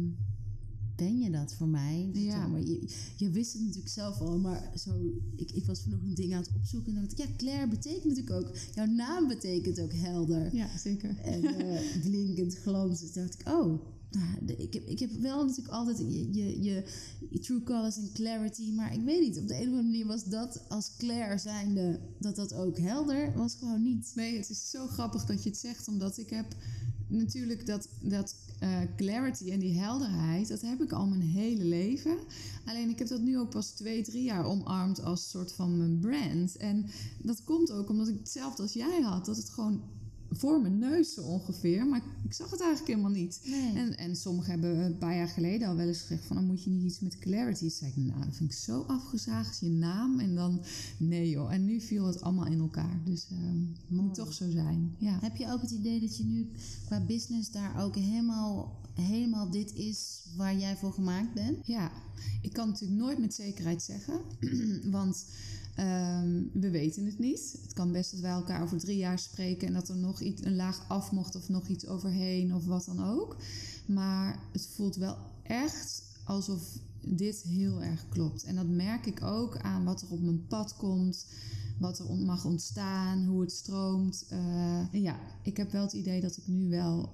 ben 0.95 1.19
je 1.19 1.29
dat 1.29 1.53
voor 1.53 1.67
mij. 1.67 2.09
Dus 2.13 2.23
Ja. 2.23 2.47
maar 2.47 2.61
je, 2.61 2.89
je 3.17 3.29
wist 3.29 3.53
het 3.53 3.61
natuurlijk 3.61 3.89
zelf 3.93 4.19
al, 4.19 4.39
maar 4.39 4.71
zo, 4.75 4.91
ik, 5.35 5.51
ik 5.51 5.65
was 5.65 5.81
vanochtend 5.81 6.15
dingen 6.15 6.37
aan 6.37 6.43
het 6.43 6.55
opzoeken 6.55 6.95
en 6.95 7.01
dacht 7.01 7.11
ik, 7.11 7.17
ja, 7.17 7.35
Claire 7.37 7.67
betekent 7.67 8.05
natuurlijk 8.05 8.35
ook, 8.47 8.55
jouw 8.75 8.85
naam 8.85 9.27
betekent 9.27 9.79
ook 9.81 9.93
helder. 9.93 10.55
Ja, 10.55 10.77
zeker. 10.77 11.17
En 11.19 11.43
eh, 11.43 12.01
blinkend, 12.05 12.55
glanzend. 12.57 13.13
Toen 13.13 13.23
dacht 13.25 13.39
ik, 13.39 13.47
oh, 13.47 13.81
nou, 14.15 14.57
ik, 14.57 14.73
heb, 14.73 14.87
ik 14.87 14.99
heb 14.99 15.11
wel 15.11 15.45
natuurlijk 15.45 15.75
altijd 15.75 15.97
je, 15.97 16.33
je, 16.33 16.63
je, 16.63 16.83
je 17.29 17.39
true 17.39 17.63
colors 17.63 17.97
en 17.97 18.09
clarity, 18.13 18.71
maar 18.71 18.93
ik 18.93 19.01
weet 19.01 19.21
niet, 19.21 19.37
op 19.37 19.47
de 19.47 19.53
een 19.53 19.59
of 19.59 19.65
andere 19.67 19.83
manier 19.83 20.05
was 20.05 20.23
dat 20.23 20.61
als 20.69 20.91
Claire 20.97 21.37
zijnde, 21.37 21.99
dat 22.19 22.35
dat 22.35 22.53
ook 22.53 22.77
helder 22.77 23.33
was 23.35 23.55
gewoon 23.55 23.83
niet. 23.83 24.11
Nee, 24.15 24.37
het 24.37 24.49
is 24.49 24.69
zo 24.69 24.87
grappig 24.87 25.25
dat 25.25 25.43
je 25.43 25.49
het 25.49 25.57
zegt, 25.57 25.87
omdat 25.87 26.17
ik 26.17 26.29
heb 26.29 26.55
natuurlijk 27.07 27.65
dat, 27.65 27.89
dat 28.01 28.35
eh, 28.59 28.81
clarity 28.95 29.51
en 29.51 29.59
die 29.59 29.79
helderheid, 29.79 30.47
dat 30.47 30.61
heb 30.61 30.81
ik 30.81 30.91
al 30.91 31.07
mijn 31.07 31.21
hele 31.21 31.63
leven. 31.63 32.17
Alleen 32.65 32.89
ik 32.89 32.99
heb 32.99 33.07
dat 33.07 33.21
nu 33.21 33.39
ook 33.39 33.49
pas 33.49 33.69
twee, 33.69 34.03
drie 34.03 34.23
jaar 34.23 34.45
omarmd 34.45 35.03
als 35.03 35.29
soort 35.29 35.51
van 35.51 35.77
mijn 35.77 35.99
brand. 35.99 36.57
En 36.57 36.85
dat 37.21 37.43
komt 37.43 37.71
ook 37.71 37.89
omdat 37.89 38.07
ik 38.07 38.17
hetzelfde 38.19 38.61
als 38.61 38.73
jij 38.73 39.01
had, 39.01 39.25
dat 39.25 39.37
het 39.37 39.49
gewoon 39.49 39.81
voor 40.31 40.61
mijn 40.61 40.79
neus 40.79 41.13
zo 41.13 41.21
ongeveer. 41.21 41.87
Maar 41.87 42.01
ik 42.23 42.33
zag 42.33 42.51
het 42.51 42.61
eigenlijk 42.61 42.91
helemaal 42.91 43.17
niet. 43.21 43.39
Nee. 43.43 43.73
En, 43.75 43.97
en 43.97 44.15
sommigen 44.15 44.51
hebben 44.51 44.77
een 44.77 44.97
paar 44.97 45.15
jaar 45.15 45.27
geleden 45.27 45.67
al 45.67 45.75
wel 45.75 45.87
eens 45.87 46.01
gezegd 46.01 46.25
van... 46.25 46.35
dan 46.35 46.45
moet 46.45 46.63
je 46.63 46.69
niet 46.69 46.83
iets 46.83 46.99
met 46.99 47.19
clarity. 47.19 47.59
Toen 47.59 47.69
zei 47.69 47.91
ik, 47.95 47.97
nou, 47.97 48.25
dat 48.25 48.35
vind 48.35 48.51
ik 48.51 48.57
zo 48.57 48.81
afgezaagd, 48.81 49.59
je 49.59 49.69
naam. 49.69 50.19
En 50.19 50.35
dan, 50.35 50.61
nee 50.97 51.29
joh. 51.29 51.53
En 51.53 51.65
nu 51.65 51.81
viel 51.81 52.05
het 52.05 52.21
allemaal 52.21 52.45
in 52.45 52.59
elkaar. 52.59 53.01
Dus 53.05 53.27
ehm 53.31 53.63
moet 53.87 54.13
toch 54.13 54.33
zo 54.33 54.49
zijn. 54.49 54.95
Ja. 54.97 55.19
Heb 55.21 55.35
je 55.35 55.51
ook 55.51 55.61
het 55.61 55.71
idee 55.71 55.99
dat 55.99 56.17
je 56.17 56.23
nu 56.23 56.49
qua 56.85 57.05
business 57.05 57.51
daar 57.51 57.83
ook 57.83 57.95
helemaal, 57.95 58.81
helemaal 58.93 59.51
dit 59.51 59.73
is 59.73 60.23
waar 60.35 60.57
jij 60.57 60.75
voor 60.75 60.93
gemaakt 60.93 61.33
bent? 61.33 61.67
Ja, 61.67 61.91
ik 62.41 62.53
kan 62.53 62.67
natuurlijk 62.67 62.99
nooit 62.99 63.17
met 63.17 63.33
zekerheid 63.33 63.81
zeggen, 63.81 64.21
want 64.97 65.25
ehm, 65.75 66.43
we 66.53 66.69
weten 66.69 67.05
het 67.05 67.19
niet. 67.19 67.57
Het 67.61 67.73
kan 67.73 67.91
best 67.91 68.11
dat 68.11 68.19
wij 68.19 68.31
elkaar 68.31 68.61
over 68.61 68.77
drie 68.77 68.97
jaar 68.97 69.19
spreken 69.19 69.67
en 69.67 69.73
dat 69.73 69.89
er 69.89 69.97
nog 69.97 70.19
iets, 70.19 70.45
een 70.45 70.55
laag 70.55 70.85
af 70.87 71.11
mocht 71.11 71.35
of 71.35 71.49
nog 71.49 71.67
iets 71.67 71.87
overheen 71.87 72.55
of 72.55 72.65
wat 72.65 72.85
dan 72.85 73.03
ook. 73.03 73.35
Maar 73.85 74.39
het 74.51 74.67
voelt 74.75 74.95
wel 74.95 75.17
echt 75.43 76.03
alsof 76.23 76.79
dit 77.01 77.41
heel 77.41 77.83
erg 77.83 78.05
klopt. 78.09 78.43
En 78.43 78.55
dat 78.55 78.67
merk 78.67 79.05
ik 79.05 79.23
ook 79.23 79.57
aan 79.57 79.83
wat 79.83 80.01
er 80.01 80.09
op 80.09 80.21
mijn 80.21 80.47
pad 80.47 80.75
komt, 80.75 81.25
wat 81.79 81.99
er 81.99 82.15
mag 82.15 82.45
ontstaan, 82.45 83.25
hoe 83.25 83.41
het 83.41 83.51
stroomt. 83.51 84.25
Eh, 84.29 84.83
ja, 84.91 85.19
ik 85.43 85.57
heb 85.57 85.71
wel 85.71 85.81
het 85.81 85.93
idee 85.93 86.21
dat 86.21 86.37
ik 86.37 86.47
nu 86.47 86.69
wel 86.69 87.09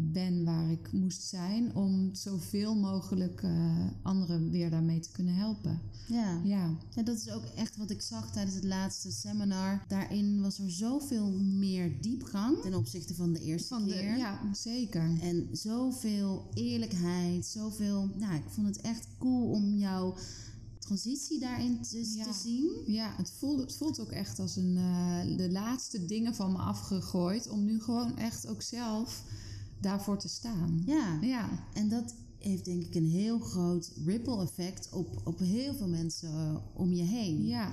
ben 0.00 0.44
waar 0.44 0.70
ik 0.70 0.92
moest 0.92 1.22
zijn 1.22 1.74
om 1.74 2.14
zoveel 2.14 2.76
mogelijk 2.76 3.42
eh, 3.42 3.86
anderen 4.02 4.50
weer 4.50 4.70
daarmee 4.70 5.00
te 5.00 5.10
kunnen 5.12 5.34
helpen. 5.34 5.80
Ja. 6.08 6.40
Ja, 6.44 6.76
ja, 6.94 7.02
dat 7.02 7.16
is 7.16 7.30
ook 7.30 7.44
echt 7.56 7.76
wat 7.76 7.90
ik 7.90 8.02
zag 8.02 8.32
tijdens 8.32 8.54
het 8.54 8.64
laatste 8.64 9.10
seminar. 9.12 9.84
Daarin 9.88 10.40
was 10.40 10.58
er 10.58 10.70
zoveel 10.70 11.30
meer 11.40 12.00
diepgang 12.00 12.60
ten 12.62 12.74
opzichte 12.74 13.14
van 13.14 13.32
de 13.32 13.40
eerste 13.40 13.68
van 13.68 13.84
de, 13.84 13.92
keer. 13.92 14.16
ja 14.16 14.40
zeker. 14.52 15.10
En 15.20 15.48
zoveel 15.52 16.50
eerlijkheid, 16.54 17.46
zoveel... 17.46 18.10
Nou, 18.18 18.34
ik 18.34 18.48
vond 18.48 18.66
het 18.66 18.80
echt 18.80 19.06
cool 19.18 19.50
om 19.50 19.76
jouw 19.76 20.14
transitie 20.78 21.38
daarin 21.40 21.82
te, 21.82 22.12
Ja. 22.16 22.24
te 22.24 22.32
zien. 22.42 22.70
Ja, 22.86 23.14
het 23.16 23.32
voelt, 23.38 23.60
het 23.60 23.74
voelt 23.76 24.00
ook 24.00 24.10
echt 24.10 24.38
als 24.38 24.56
een, 24.56 24.76
eh, 24.76 25.36
de 25.36 25.50
laatste 25.50 26.04
dingen 26.04 26.34
van 26.34 26.52
me 26.52 26.58
afgegooid 26.58 27.48
om 27.48 27.64
nu 27.64 27.80
gewoon 27.80 28.16
echt 28.16 28.46
ook 28.46 28.62
zelf 28.62 29.24
daarvoor 29.80 30.18
te 30.18 30.28
staan. 30.28 30.82
Ja. 30.86 31.18
Ja, 31.22 31.48
En 31.74 31.88
dat 31.88 32.14
heeft 32.38 32.64
denk 32.64 32.82
ik 32.84 32.94
een 32.94 33.08
heel 33.10 33.38
groot 33.38 33.92
ripple 34.04 34.42
effect 34.42 34.88
op, 34.92 35.20
op 35.24 35.38
heel 35.38 35.74
veel 35.74 35.88
mensen 35.88 36.28
eh, 36.28 36.56
om 36.74 36.92
je 36.92 37.02
heen. 37.02 37.46
ja, 37.46 37.72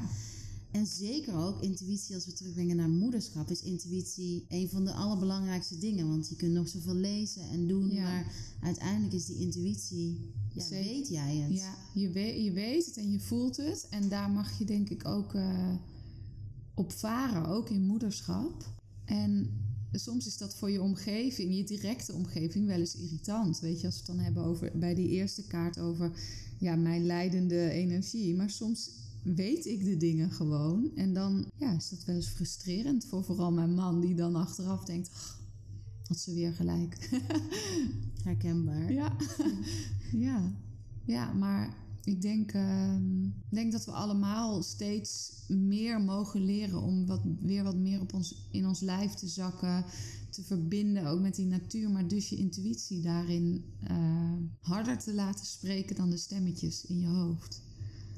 En 0.72 0.86
zeker 0.86 1.36
ook 1.36 1.62
intuïtie, 1.62 2.16
als 2.16 2.26
we 2.26 2.34
terugbrengen 2.34 2.76
naar 2.76 2.90
moederschap, 2.90 3.50
is 3.50 3.62
intuïtie 3.62 4.46
een 4.50 4.70
van 4.70 4.86
de 4.86 4.92
allerbelangrijkste 4.94 5.78
dingen. 5.78 6.08
Want 6.10 6.30
je 6.30 6.36
kunt 6.36 6.54
nog 6.54 6.68
zoveel 6.68 6.96
lezen 6.96 7.42
en 7.50 7.68
doen, 7.68 7.92
Ja. 7.92 8.02
maar 8.02 8.34
uiteindelijk 8.62 9.14
is 9.14 9.26
die 9.26 9.38
intuïtie, 9.38 10.32
ja, 10.54 10.64
Zeker. 10.64 10.86
weet 10.94 11.08
jij 11.08 11.36
het? 11.36 11.58
ja 11.60 11.76
je, 11.94 12.10
weet, 12.12 12.44
je 12.44 12.52
weet 12.52 12.86
het 12.86 12.98
en 12.98 13.12
je 13.12 13.20
voelt 13.20 13.58
het. 13.58 13.88
En 13.90 14.10
daar 14.10 14.30
mag 14.30 14.58
je 14.60 14.66
denk 14.66 14.90
ik 14.90 15.08
ook 15.08 15.34
eh, 15.34 15.74
op 16.74 16.92
varen, 16.92 17.46
ook 17.46 17.70
in 17.70 17.86
moederschap. 17.86 18.66
En 19.06 19.50
soms 19.92 20.28
is 20.28 20.38
dat 20.38 20.56
voor 20.56 20.72
je 20.72 20.82
omgeving, 20.82 21.56
je 21.56 21.64
directe 21.64 22.14
omgeving, 22.14 22.68
wel 22.68 22.80
eens 22.80 22.96
irritant. 22.96 23.60
Weet 23.60 23.80
je, 23.80 23.86
als 23.86 23.96
we 23.96 24.02
het 24.06 24.16
dan 24.16 24.26
hebben 24.26 24.44
over 24.44 24.72
bij 24.76 24.96
die 24.96 25.10
eerste 25.10 25.48
kaart 25.48 25.80
over 25.80 26.12
ja, 26.60 26.76
mijn 26.76 27.06
leidende 27.06 27.70
energie. 27.70 28.36
Maar 28.36 28.50
soms 28.50 28.90
weet 29.24 29.66
ik 29.66 29.84
de 29.84 29.98
dingen 29.98 30.32
gewoon. 30.32 30.92
En 30.96 31.14
dan 31.14 31.52
ja, 31.56 31.76
is 31.76 31.90
dat 31.90 32.06
wel 32.06 32.16
eens 32.16 32.28
frustrerend 32.28 33.06
voor 33.06 33.24
vooral 33.24 33.52
mijn 33.52 33.74
man, 33.74 34.00
die 34.00 34.16
dan 34.16 34.36
achteraf 34.36 34.86
denkt. 34.86 35.10
"Ach, 35.14 35.40
had 36.08 36.20
ze 36.20 36.34
weer 36.34 36.54
gelijk. 36.54 37.10
Herkenbaar. 38.24 38.92
Ja, 38.92 39.16
ja. 40.28 40.52
ja 41.06 41.34
maar 41.34 41.87
ik 42.08 42.22
denk, 42.22 42.52
ehm, 42.52 43.30
denk 43.50 43.72
dat 43.72 43.86
we 43.86 43.92
allemaal 43.92 44.64
steeds 44.64 45.32
meer 45.48 46.02
mogen 46.02 46.46
leren 46.46 46.82
om 46.82 47.06
wat, 47.06 47.22
weer 47.40 47.64
wat 47.64 47.76
meer 47.76 48.02
op 48.02 48.14
ons, 48.14 48.48
in 48.52 48.68
ons 48.68 48.80
lijf 48.80 49.14
te 49.14 49.28
zakken, 49.28 49.86
te 50.30 50.44
verbinden 50.44 51.06
ook 51.06 51.22
met 51.22 51.36
die 51.36 51.46
natuur, 51.46 51.90
maar 51.90 52.08
dus 52.08 52.30
je 52.30 52.36
intuïtie 52.36 53.02
daarin 53.02 53.66
eh, 53.84 54.34
harder 54.60 54.98
te 54.98 55.14
laten 55.14 55.46
spreken 55.46 55.96
dan 55.96 56.10
de 56.10 56.18
stemmetjes 56.18 56.86
in 56.86 57.00
je 57.00 57.08
hoofd. 57.08 57.62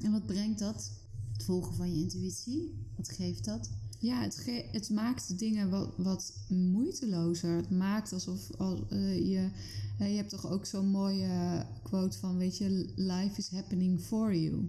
En 0.00 0.12
wat 0.12 0.26
brengt 0.26 0.58
dat? 0.58 0.90
Het 1.32 1.44
volgen 1.44 1.74
van 1.74 1.94
je 1.94 2.02
intuïtie? 2.02 2.74
Wat 2.96 3.08
geeft 3.08 3.44
dat? 3.44 3.70
Ja, 4.00 4.22
het, 4.22 4.36
ge- 4.36 4.68
het 4.72 4.90
maakt 4.90 5.38
dingen 5.38 5.70
wat, 5.70 5.94
wat 5.96 6.32
moeitelozer. 6.48 7.56
Het 7.56 7.70
maakt 7.70 8.12
alsof 8.12 8.50
al, 8.56 8.86
eh, 8.88 9.28
je. 9.30 9.48
eh, 9.98 10.10
je 10.10 10.16
hebt 10.16 10.30
toch 10.30 10.46
ook 10.50 10.66
zo'n 10.66 10.88
mooie 10.88 11.66
quote 11.82 12.18
van: 12.18 12.36
Weet 12.36 12.58
je, 12.58 12.92
life 12.96 13.36
is 13.38 13.48
happening 13.50 14.00
for 14.00 14.34
you, 14.36 14.68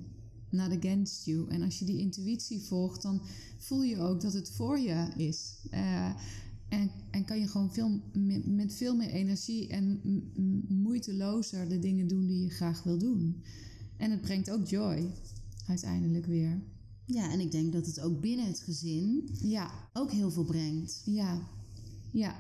not 0.50 0.72
against 0.78 1.26
you. 1.26 1.50
En 1.50 1.62
als 1.62 1.80
je 1.80 1.86
die 1.86 2.00
intuïtie 2.00 2.60
volgt, 2.62 3.02
dan 3.02 3.22
voel 3.58 3.84
je 3.84 3.98
ook 4.00 4.22
dat 4.22 4.34
het 4.34 4.52
voor 4.52 4.80
je 4.80 5.08
is. 5.18 5.56
Eh, 5.70 6.12
en, 6.70 6.92
en 7.12 7.26
kan 7.26 7.40
je 7.40 7.48
gewoon 7.48 7.74
veel, 7.74 8.02
me- 8.14 8.42
met 8.46 8.74
veel 8.74 8.96
meer 8.96 9.10
energie 9.10 9.68
en 9.68 10.02
moeitelozer 10.68 11.70
de 11.70 11.80
dingen 11.80 12.08
doen 12.08 12.28
die 12.28 12.42
je 12.44 12.50
graag 12.50 12.84
wil 12.84 12.98
doen. 12.98 13.36
En 13.98 14.12
het 14.12 14.22
brengt 14.22 14.52
ook 14.52 14.68
joy 14.68 15.12
uiteindelijk 15.68 16.26
weer. 16.26 16.62
Ja, 17.06 17.32
en 17.32 17.40
ik 17.40 17.52
denk 17.52 17.74
dat 17.74 17.86
het 17.86 18.00
ook 18.00 18.22
binnen 18.22 18.46
het 18.46 18.60
gezin 18.60 19.30
Ja, 19.42 19.72
ook 19.94 20.12
heel 20.12 20.32
veel 20.32 20.44
brengt. 20.44 21.02
Ja, 21.06 21.48
ja. 22.12 22.36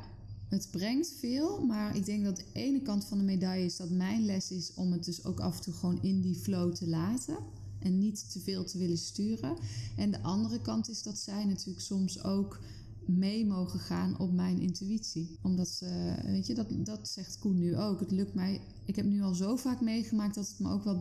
Het 0.49 0.67
brengt 0.71 1.13
veel, 1.19 1.65
maar 1.65 1.95
ik 1.95 2.05
denk 2.05 2.23
dat 2.23 2.37
de 2.37 2.45
ene 2.53 2.81
kant 2.81 3.05
van 3.05 3.17
de 3.17 3.23
medaille 3.23 3.65
is 3.65 3.77
dat 3.77 3.89
mijn 3.89 4.25
les 4.25 4.51
is 4.51 4.73
om 4.73 4.91
het 4.91 5.05
dus 5.05 5.25
ook 5.25 5.39
af 5.39 5.57
en 5.57 5.63
toe 5.63 5.73
gewoon 5.73 6.01
in 6.01 6.21
die 6.21 6.35
flow 6.35 6.73
te 6.73 6.87
laten 6.87 7.37
en 7.79 7.97
niet 7.99 8.31
te 8.31 8.39
veel 8.39 8.63
te 8.63 8.77
willen 8.77 8.97
sturen. 8.97 9.55
En 9.97 10.11
de 10.11 10.21
andere 10.21 10.61
kant 10.61 10.89
is 10.89 11.03
dat 11.03 11.17
zij 11.17 11.45
natuurlijk 11.45 11.85
soms 11.85 12.23
ook 12.23 12.59
mee 13.05 13.45
mogen 13.45 13.79
gaan 13.79 14.19
op 14.19 14.33
mijn 14.33 14.59
intuïtie. 14.59 15.37
Omdat 15.41 15.67
ze, 15.67 16.15
weet 16.25 16.47
je, 16.47 16.53
dat, 16.53 16.67
dat 16.85 17.07
zegt 17.07 17.39
Koen 17.39 17.57
nu 17.57 17.77
ook. 17.77 17.99
Het 17.99 18.11
lukt 18.11 18.33
mij, 18.33 18.61
ik 18.85 18.95
heb 18.95 19.05
nu 19.05 19.21
al 19.21 19.33
zo 19.33 19.55
vaak 19.55 19.81
meegemaakt 19.81 20.35
dat 20.35 20.47
het 20.47 20.59
me 20.59 20.69
ook 20.69 20.83
wel 20.83 20.99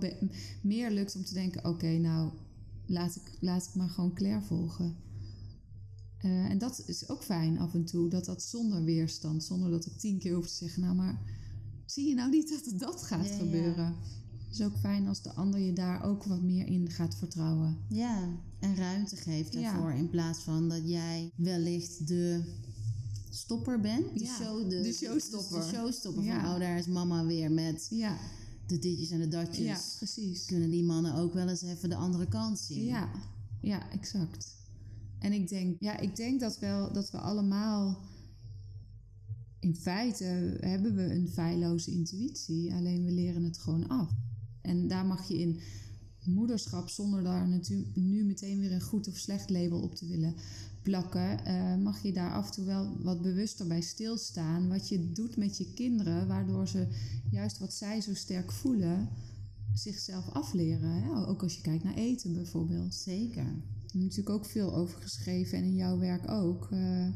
meer 0.62 0.90
lukt 0.90 1.16
om 1.16 1.24
te 1.24 1.34
denken: 1.34 1.64
oké, 1.64 1.98
nou 1.98 2.30
laat 2.90 3.16
ik, 3.16 3.36
laat 3.40 3.66
ik 3.66 3.74
maar 3.74 3.88
gewoon 3.88 4.14
Claire 4.14 4.42
volgen. 4.42 4.96
Eh, 6.18 6.44
en 6.50 6.58
dat 6.58 6.82
is 6.86 7.08
ook 7.08 7.22
fijn 7.22 7.58
af 7.58 7.74
en 7.74 7.84
toe, 7.84 8.08
dat 8.08 8.24
dat 8.24 8.42
zonder 8.42 8.84
weerstand, 8.84 9.44
zonder 9.44 9.70
dat 9.70 9.86
ik 9.86 9.98
tien 9.98 10.18
keer 10.18 10.34
hoef 10.34 10.48
te 10.48 10.54
zeggen, 10.54 10.82
nou 10.82 10.94
maar 10.94 11.20
zie 11.86 12.08
je 12.08 12.14
nou 12.14 12.30
niet 12.30 12.48
dat 12.48 12.78
dat 12.80 13.02
gaat 13.02 13.26
Ja, 13.26 13.32
ja. 13.32 13.38
gebeuren? 13.38 13.94
Het 14.48 14.58
is 14.58 14.64
ook 14.64 14.76
fijn 14.78 15.08
als 15.08 15.22
de 15.22 15.32
ander 15.32 15.60
je 15.60 15.72
daar 15.72 16.02
ook 16.04 16.24
wat 16.24 16.42
meer 16.42 16.66
in 16.66 16.90
gaat 16.90 17.16
vertrouwen. 17.16 17.78
Ja, 17.88 18.28
en 18.58 18.76
ruimte 18.76 19.16
geeft 19.16 19.52
Ja. 19.52 19.60
daarvoor. 19.60 19.92
In 19.92 20.10
plaats 20.10 20.38
van 20.38 20.68
dat 20.68 20.88
jij 20.88 21.32
wellicht 21.36 22.06
de 22.08 22.42
stopper 23.30 23.80
bent. 23.80 24.18
De, 24.18 24.26
show, 24.26 24.70
de 24.70 24.92
showstopper. 24.92 25.60
De, 25.60 25.66
showstopper 25.76 26.24
van, 26.24 26.36
oh 26.36 26.58
daar 26.58 26.78
is 26.78 26.86
mama 26.86 27.24
weer 27.26 27.52
met 27.52 27.86
Ja, 27.90 28.18
de 28.70 28.78
ditjes 28.78 29.10
en 29.10 29.20
de 29.20 29.28
datjes. 29.28 29.66
ja 29.66 29.80
precies. 29.96 30.44
Kunnen 30.44 30.70
die 30.70 30.84
mannen 30.84 31.14
ook 31.14 31.34
wel 31.34 31.48
eens 31.48 31.62
even 31.62 31.88
de 31.88 31.94
andere 31.94 32.28
kant 32.28 32.58
zien. 32.58 32.84
Ja, 32.84 33.10
ja, 33.60 33.90
exact. 33.90 34.56
En 35.18 35.32
ik 35.32 35.48
denk, 35.48 35.76
ja, 35.80 35.98
ik 35.98 36.16
denk 36.16 36.40
dat, 36.40 36.58
wel, 36.58 36.92
dat 36.92 37.10
we 37.10 37.18
allemaal. 37.18 38.08
In 39.60 39.76
feite 39.76 40.56
hebben 40.60 40.94
we 40.94 41.14
een 41.14 41.28
feilloze 41.28 41.90
intuïtie, 41.90 42.72
alleen 42.72 43.04
we 43.04 43.10
leren 43.10 43.44
het 43.44 43.58
gewoon 43.58 43.88
af. 43.88 44.10
En 44.60 44.88
daar 44.88 45.06
mag 45.06 45.28
je 45.28 45.38
in 45.38 45.60
moederschap, 46.24 46.88
zonder 46.88 47.22
daar 47.22 47.60
nu 47.94 48.24
meteen 48.24 48.58
weer 48.58 48.72
een 48.72 48.80
goed 48.80 49.08
of 49.08 49.16
slecht 49.16 49.50
label 49.50 49.80
op 49.80 49.94
te 49.94 50.06
willen 50.06 50.34
plakken, 50.82 51.44
eh, 51.44 51.76
mag 51.76 52.02
je 52.02 52.12
daar 52.12 52.32
af 52.32 52.46
en 52.46 52.52
toe 52.52 52.64
wel 52.64 52.96
wat 53.02 53.22
bewuster 53.22 53.66
bij 53.66 53.80
stilstaan. 53.80 54.68
Wat 54.68 54.88
je 54.88 55.12
doet 55.12 55.36
met 55.36 55.56
je 55.56 55.72
kinderen, 55.74 56.26
waardoor 56.26 56.68
ze 56.68 56.86
juist 57.30 57.58
wat 57.58 57.72
zij 57.72 58.00
zo 58.00 58.14
sterk 58.14 58.52
voelen, 58.52 59.08
zichzelf 59.74 60.28
afleren. 60.28 60.90
Hè? 60.90 61.26
Ook 61.26 61.42
als 61.42 61.56
je 61.56 61.62
kijkt 61.62 61.84
naar 61.84 61.94
eten 61.94 62.32
bijvoorbeeld. 62.32 62.94
Zeker. 62.94 63.42
Er 63.46 63.96
is 63.96 64.00
natuurlijk 64.00 64.30
ook 64.30 64.44
veel 64.44 64.74
over 64.74 65.02
geschreven 65.02 65.58
en 65.58 65.64
in 65.64 65.74
jouw 65.74 65.98
werk 65.98 66.30
ook. 66.30 66.68
Eh, 66.70 67.08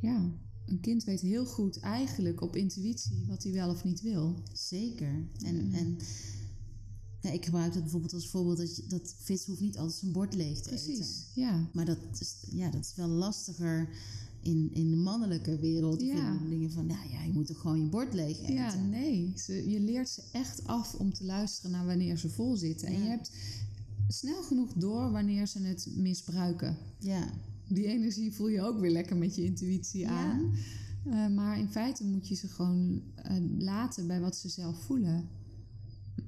ja, 0.00 0.30
een 0.66 0.80
kind 0.80 1.04
weet 1.04 1.20
heel 1.20 1.46
goed 1.46 1.78
eigenlijk 1.78 2.40
op 2.40 2.56
intuïtie 2.56 3.24
wat 3.26 3.42
hij 3.42 3.52
wel 3.52 3.70
of 3.70 3.84
niet 3.84 4.00
wil. 4.00 4.42
Zeker. 4.52 5.28
En, 5.44 5.66
Mm. 5.66 5.74
en 5.74 5.96
ja, 7.26 7.32
ik 7.32 7.44
gebruik 7.44 7.72
dat 7.72 7.82
bijvoorbeeld 7.82 8.12
als 8.12 8.28
voorbeeld 8.28 8.56
dat, 8.56 8.76
je, 8.76 8.86
dat 8.86 9.14
vis 9.18 9.44
hoeft 9.44 9.60
niet 9.60 9.78
altijd 9.78 9.98
zijn 9.98 10.12
bord 10.12 10.34
leeg 10.34 10.60
te 10.60 10.70
eten. 10.70 10.84
Precies, 10.84 11.26
ja. 11.34 11.68
Maar 11.72 11.84
dat 11.84 11.98
is, 12.18 12.34
ja, 12.50 12.70
dat 12.70 12.84
is 12.84 12.94
wel 12.94 13.08
lastiger 13.08 13.88
in, 14.40 14.70
in 14.72 14.90
de 14.90 14.96
mannelijke 14.96 15.58
wereld. 15.58 16.00
Ja. 16.00 16.38
Dingen 16.48 16.70
van, 16.70 16.86
nou 16.86 17.10
ja, 17.10 17.22
je 17.22 17.32
moet 17.32 17.46
toch 17.46 17.60
gewoon 17.60 17.80
je 17.80 17.88
bord 17.88 18.14
leeg 18.14 18.40
eten. 18.40 18.54
Ja, 18.54 18.74
nee. 18.74 19.32
Ze, 19.36 19.70
je 19.70 19.80
leert 19.80 20.08
ze 20.08 20.22
echt 20.32 20.66
af 20.66 20.94
om 20.94 21.12
te 21.12 21.24
luisteren 21.24 21.70
naar 21.70 21.86
wanneer 21.86 22.18
ze 22.18 22.28
vol 22.28 22.56
zitten. 22.56 22.88
En 22.88 23.02
je 23.02 23.08
hebt 23.08 23.30
snel 24.08 24.42
genoeg 24.42 24.72
door 24.72 25.10
wanneer 25.10 25.46
ze 25.46 25.62
het 25.62 25.88
misbruiken. 25.96 26.76
Ja. 26.98 27.30
die 27.68 27.86
energie 27.86 28.32
voel 28.32 28.48
je 28.48 28.62
ook 28.62 28.80
weer 28.80 28.90
lekker 28.90 29.16
met 29.16 29.34
je 29.34 29.44
intuïtie 29.44 30.08
aan. 30.08 30.54
Uh, 31.06 31.28
maar 31.28 31.58
in 31.58 31.68
feite 31.68 32.04
moet 32.04 32.28
je 32.28 32.34
ze 32.34 32.48
gewoon 32.48 33.02
uh, 33.30 33.36
laten 33.58 34.06
bij 34.06 34.20
wat 34.20 34.36
ze 34.36 34.48
zelf 34.48 34.82
voelen. 34.82 35.28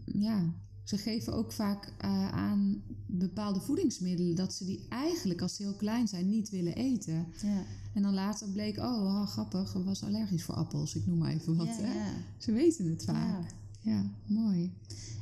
Ja, 0.05 0.55
ze 0.89 0.99
geven 0.99 1.33
ook 1.33 1.53
vaak 1.53 1.93
uh, 2.05 2.29
aan 2.33 2.83
bepaalde 3.07 3.61
voedingsmiddelen 3.61 4.35
dat 4.35 4.55
ze 4.55 4.65
die 4.65 4.87
eigenlijk 4.89 5.43
als 5.43 5.57
ze 5.57 5.63
heel 5.63 5.75
klein 5.75 6.09
zijn 6.09 6.29
niet 6.29 6.51
willen 6.51 6.75
eten. 6.75 7.27
Ja. 7.43 7.65
En 7.95 8.03
dan 8.03 8.15
later 8.15 8.49
bleek, 8.49 8.79
oh, 8.79 9.05
oh 9.05 9.27
grappig, 9.27 9.75
ik 9.75 9.85
was 9.85 10.03
allergisch 10.03 10.43
voor 10.43 10.55
appels, 10.55 10.95
ik 10.95 11.07
noem 11.07 11.19
maar 11.19 11.33
even 11.33 11.57
wat. 11.57 11.67
Ja, 11.67 11.75
hè? 11.81 12.11
Ze 12.39 12.53
weten 12.53 12.87
het 12.91 13.05
vaak. 13.05 13.55
Ja. 13.81 14.11
mooi. 14.27 14.73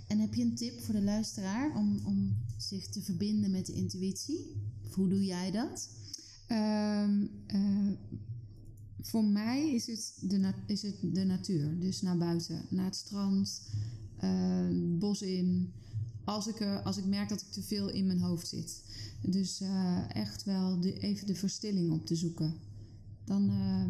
En 0.08 0.18
heb 0.18 0.34
je 0.34 0.42
een 0.42 0.54
tip 0.54 0.80
voor 0.80 0.94
de 0.94 1.02
luisteraar 1.02 1.76
om, 1.76 2.00
om 2.04 2.36
zich 2.56 2.88
te 2.88 3.02
verbinden 3.02 3.50
met 3.50 3.66
de 3.66 3.72
intuïtie? 3.72 4.52
Of 4.84 4.94
hoe 4.94 5.08
doe 5.08 5.24
jij 5.24 5.50
dat? 5.50 5.88
Um, 6.48 7.30
voor 9.00 9.24
mij 9.24 9.74
is 9.74 9.86
het, 9.86 10.12
de 10.20 10.52
is 10.66 10.82
het 10.82 10.96
de 11.02 11.24
natuur. 11.24 11.80
Dus 11.80 12.02
naar 12.02 12.18
buiten, 12.18 12.66
naar 12.70 12.84
het 12.84 12.96
strand, 12.96 13.62
uh, 14.24 14.98
bos 14.98 15.22
in. 15.22 15.72
Als 16.24 16.46
ik, 16.46 16.60
er, 16.60 16.82
als 16.82 16.96
ik 16.96 17.04
merk 17.04 17.28
dat 17.28 17.40
ik 17.40 17.50
te 17.50 17.62
veel 17.62 17.88
in 17.88 18.06
mijn 18.06 18.20
hoofd 18.20 18.48
zit. 18.48 18.82
Dus 19.22 19.60
uh, 19.60 20.14
echt 20.16 20.44
wel 20.44 20.80
de, 20.80 20.98
even 20.98 21.26
de 21.26 21.34
verstilling 21.34 21.92
op 21.92 22.06
te 22.06 22.16
zoeken. 22.16 22.54
Dan 23.24 23.50
uh, 23.50 23.84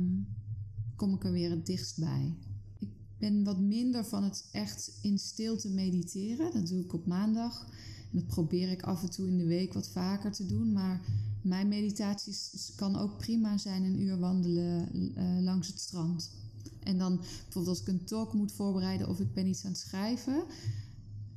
kom 0.96 1.14
ik 1.14 1.24
er 1.24 1.32
weer 1.32 1.50
het 1.50 1.66
dichtst 1.66 1.98
bij. 1.98 2.34
Ik 2.78 2.88
ben 3.18 3.44
wat 3.44 3.60
minder 3.60 4.04
van 4.04 4.24
het 4.24 4.48
echt 4.52 4.98
in 5.02 5.18
stilte 5.18 5.68
mediteren. 5.70 6.52
Dat 6.52 6.66
doe 6.68 6.80
ik 6.80 6.92
op 6.92 7.06
maandag. 7.06 7.68
En 8.12 8.18
dat 8.18 8.26
probeer 8.26 8.70
ik 8.70 8.82
af 8.82 9.02
en 9.02 9.10
toe 9.10 9.28
in 9.28 9.38
de 9.38 9.46
week 9.46 9.72
wat 9.72 9.88
vaker 9.88 10.32
te 10.32 10.46
doen. 10.46 10.72
Maar 10.72 11.00
mijn 11.42 11.68
meditaties 11.68 12.72
kan 12.76 12.96
ook 12.96 13.18
prima 13.18 13.58
zijn 13.58 13.82
een 13.82 14.00
uur 14.00 14.18
wandelen 14.18 14.88
uh, 14.96 15.40
langs 15.40 15.66
het 15.66 15.80
strand. 15.80 16.30
En 16.86 16.98
dan 16.98 17.16
bijvoorbeeld 17.16 17.66
als 17.66 17.80
ik 17.80 17.88
een 17.88 18.04
talk 18.04 18.32
moet 18.32 18.52
voorbereiden 18.52 19.08
of 19.08 19.20
ik 19.20 19.34
ben 19.34 19.46
iets 19.46 19.64
aan 19.64 19.70
het 19.70 19.80
schrijven. 19.80 20.44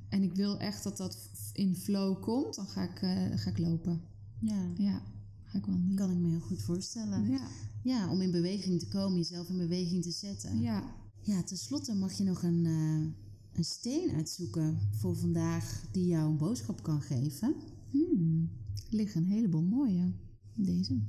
En 0.09 0.23
ik 0.23 0.35
wil 0.35 0.57
echt 0.57 0.83
dat 0.83 0.97
dat 0.97 1.17
in 1.53 1.75
flow 1.75 2.21
komt, 2.21 2.55
dan 2.55 2.67
ga 2.67 2.83
ik, 2.83 3.01
uh, 3.01 3.37
ga 3.37 3.49
ik 3.49 3.57
lopen. 3.57 4.01
Ja. 4.39 4.71
Ja, 4.77 5.01
ga 5.43 5.57
ik 5.57 5.65
wandelen. 5.65 5.95
Kan 5.95 6.11
ik 6.11 6.17
me 6.17 6.29
heel 6.29 6.39
goed 6.39 6.61
voorstellen. 6.61 7.29
Ja. 7.29 7.47
Ja, 7.83 8.11
om 8.11 8.21
in 8.21 8.31
beweging 8.31 8.79
te 8.79 8.87
komen, 8.87 9.17
jezelf 9.17 9.49
in 9.49 9.57
beweging 9.57 10.03
te 10.03 10.11
zetten. 10.11 10.59
Ja. 10.59 10.95
Ja, 11.21 11.43
tenslotte 11.43 11.95
mag 11.95 12.13
je 12.13 12.23
nog 12.23 12.43
een, 12.43 12.65
uh, 12.65 13.07
een 13.53 13.63
steen 13.63 14.11
uitzoeken 14.15 14.79
voor 14.91 15.15
vandaag 15.15 15.83
die 15.91 16.05
jou 16.05 16.29
een 16.29 16.37
boodschap 16.37 16.83
kan 16.83 17.01
geven. 17.01 17.55
Hmm. 17.89 18.49
Er 18.89 18.95
liggen 18.95 19.21
een 19.21 19.29
heleboel 19.29 19.63
mooie. 19.63 20.13
Deze. 20.53 21.01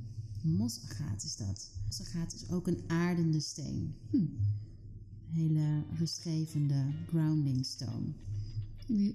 Mosagaat 0.43 1.23
is 1.23 1.35
dat. 1.35 1.69
Mosagaat 1.85 2.33
is 2.33 2.49
ook 2.49 2.67
een 2.67 2.81
aardende 2.87 3.39
steen. 3.39 3.95
Hm. 4.09 4.25
Hele 5.25 5.83
rustgevende 5.97 6.85
grounding 7.07 7.65
stone. 7.65 8.07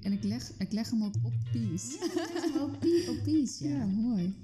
En 0.02 0.12
ik 0.12 0.24
leg, 0.24 0.52
ik 0.58 0.72
leg 0.72 0.90
hem 0.90 1.04
ook 1.04 1.14
op 1.22 1.32
peace. 1.52 2.10
Ja, 2.54 2.62
op, 2.62 2.74
op 3.08 3.22
peace, 3.24 3.68
ja. 3.68 3.76
Ja, 3.76 3.86
mooi. 3.86 4.34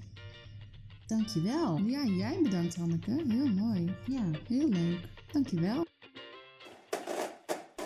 Dankjewel. 1.07 1.79
Ja, 1.79 2.07
jij 2.07 2.41
bedankt 2.43 2.75
Hanneke. 2.75 3.25
Heel 3.29 3.49
mooi. 3.49 3.95
Ja. 4.07 4.31
Heel 4.49 4.69
leuk. 4.69 5.09
Dankjewel. 5.33 5.82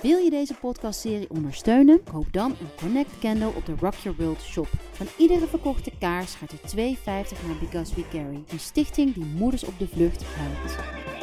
Wil 0.07 0.19
je 0.19 0.31
deze 0.31 0.55
podcastserie 0.55 1.31
ondersteunen? 1.31 2.03
Koop 2.13 2.33
dan 2.33 2.51
een 2.51 2.69
Connect 2.77 3.19
Candle 3.21 3.53
op 3.57 3.67
de 3.67 3.75
Rock 3.81 3.95
Your 3.95 4.19
World 4.19 4.41
shop. 4.41 4.69
Van 4.93 5.07
iedere 5.19 5.47
verkochte 5.47 5.91
kaars 5.99 6.35
gaat 6.35 6.53
er 6.53 6.59
2,50 6.77 7.47
naar 7.47 7.57
Because 7.61 7.95
We 7.95 8.09
Carry, 8.11 8.45
een 8.49 8.61
stichting 8.61 9.15
die 9.15 9.25
moeders 9.25 9.65
op 9.65 9.79
de 9.79 9.89
vlucht 9.89 10.23
helpt. 10.25 11.16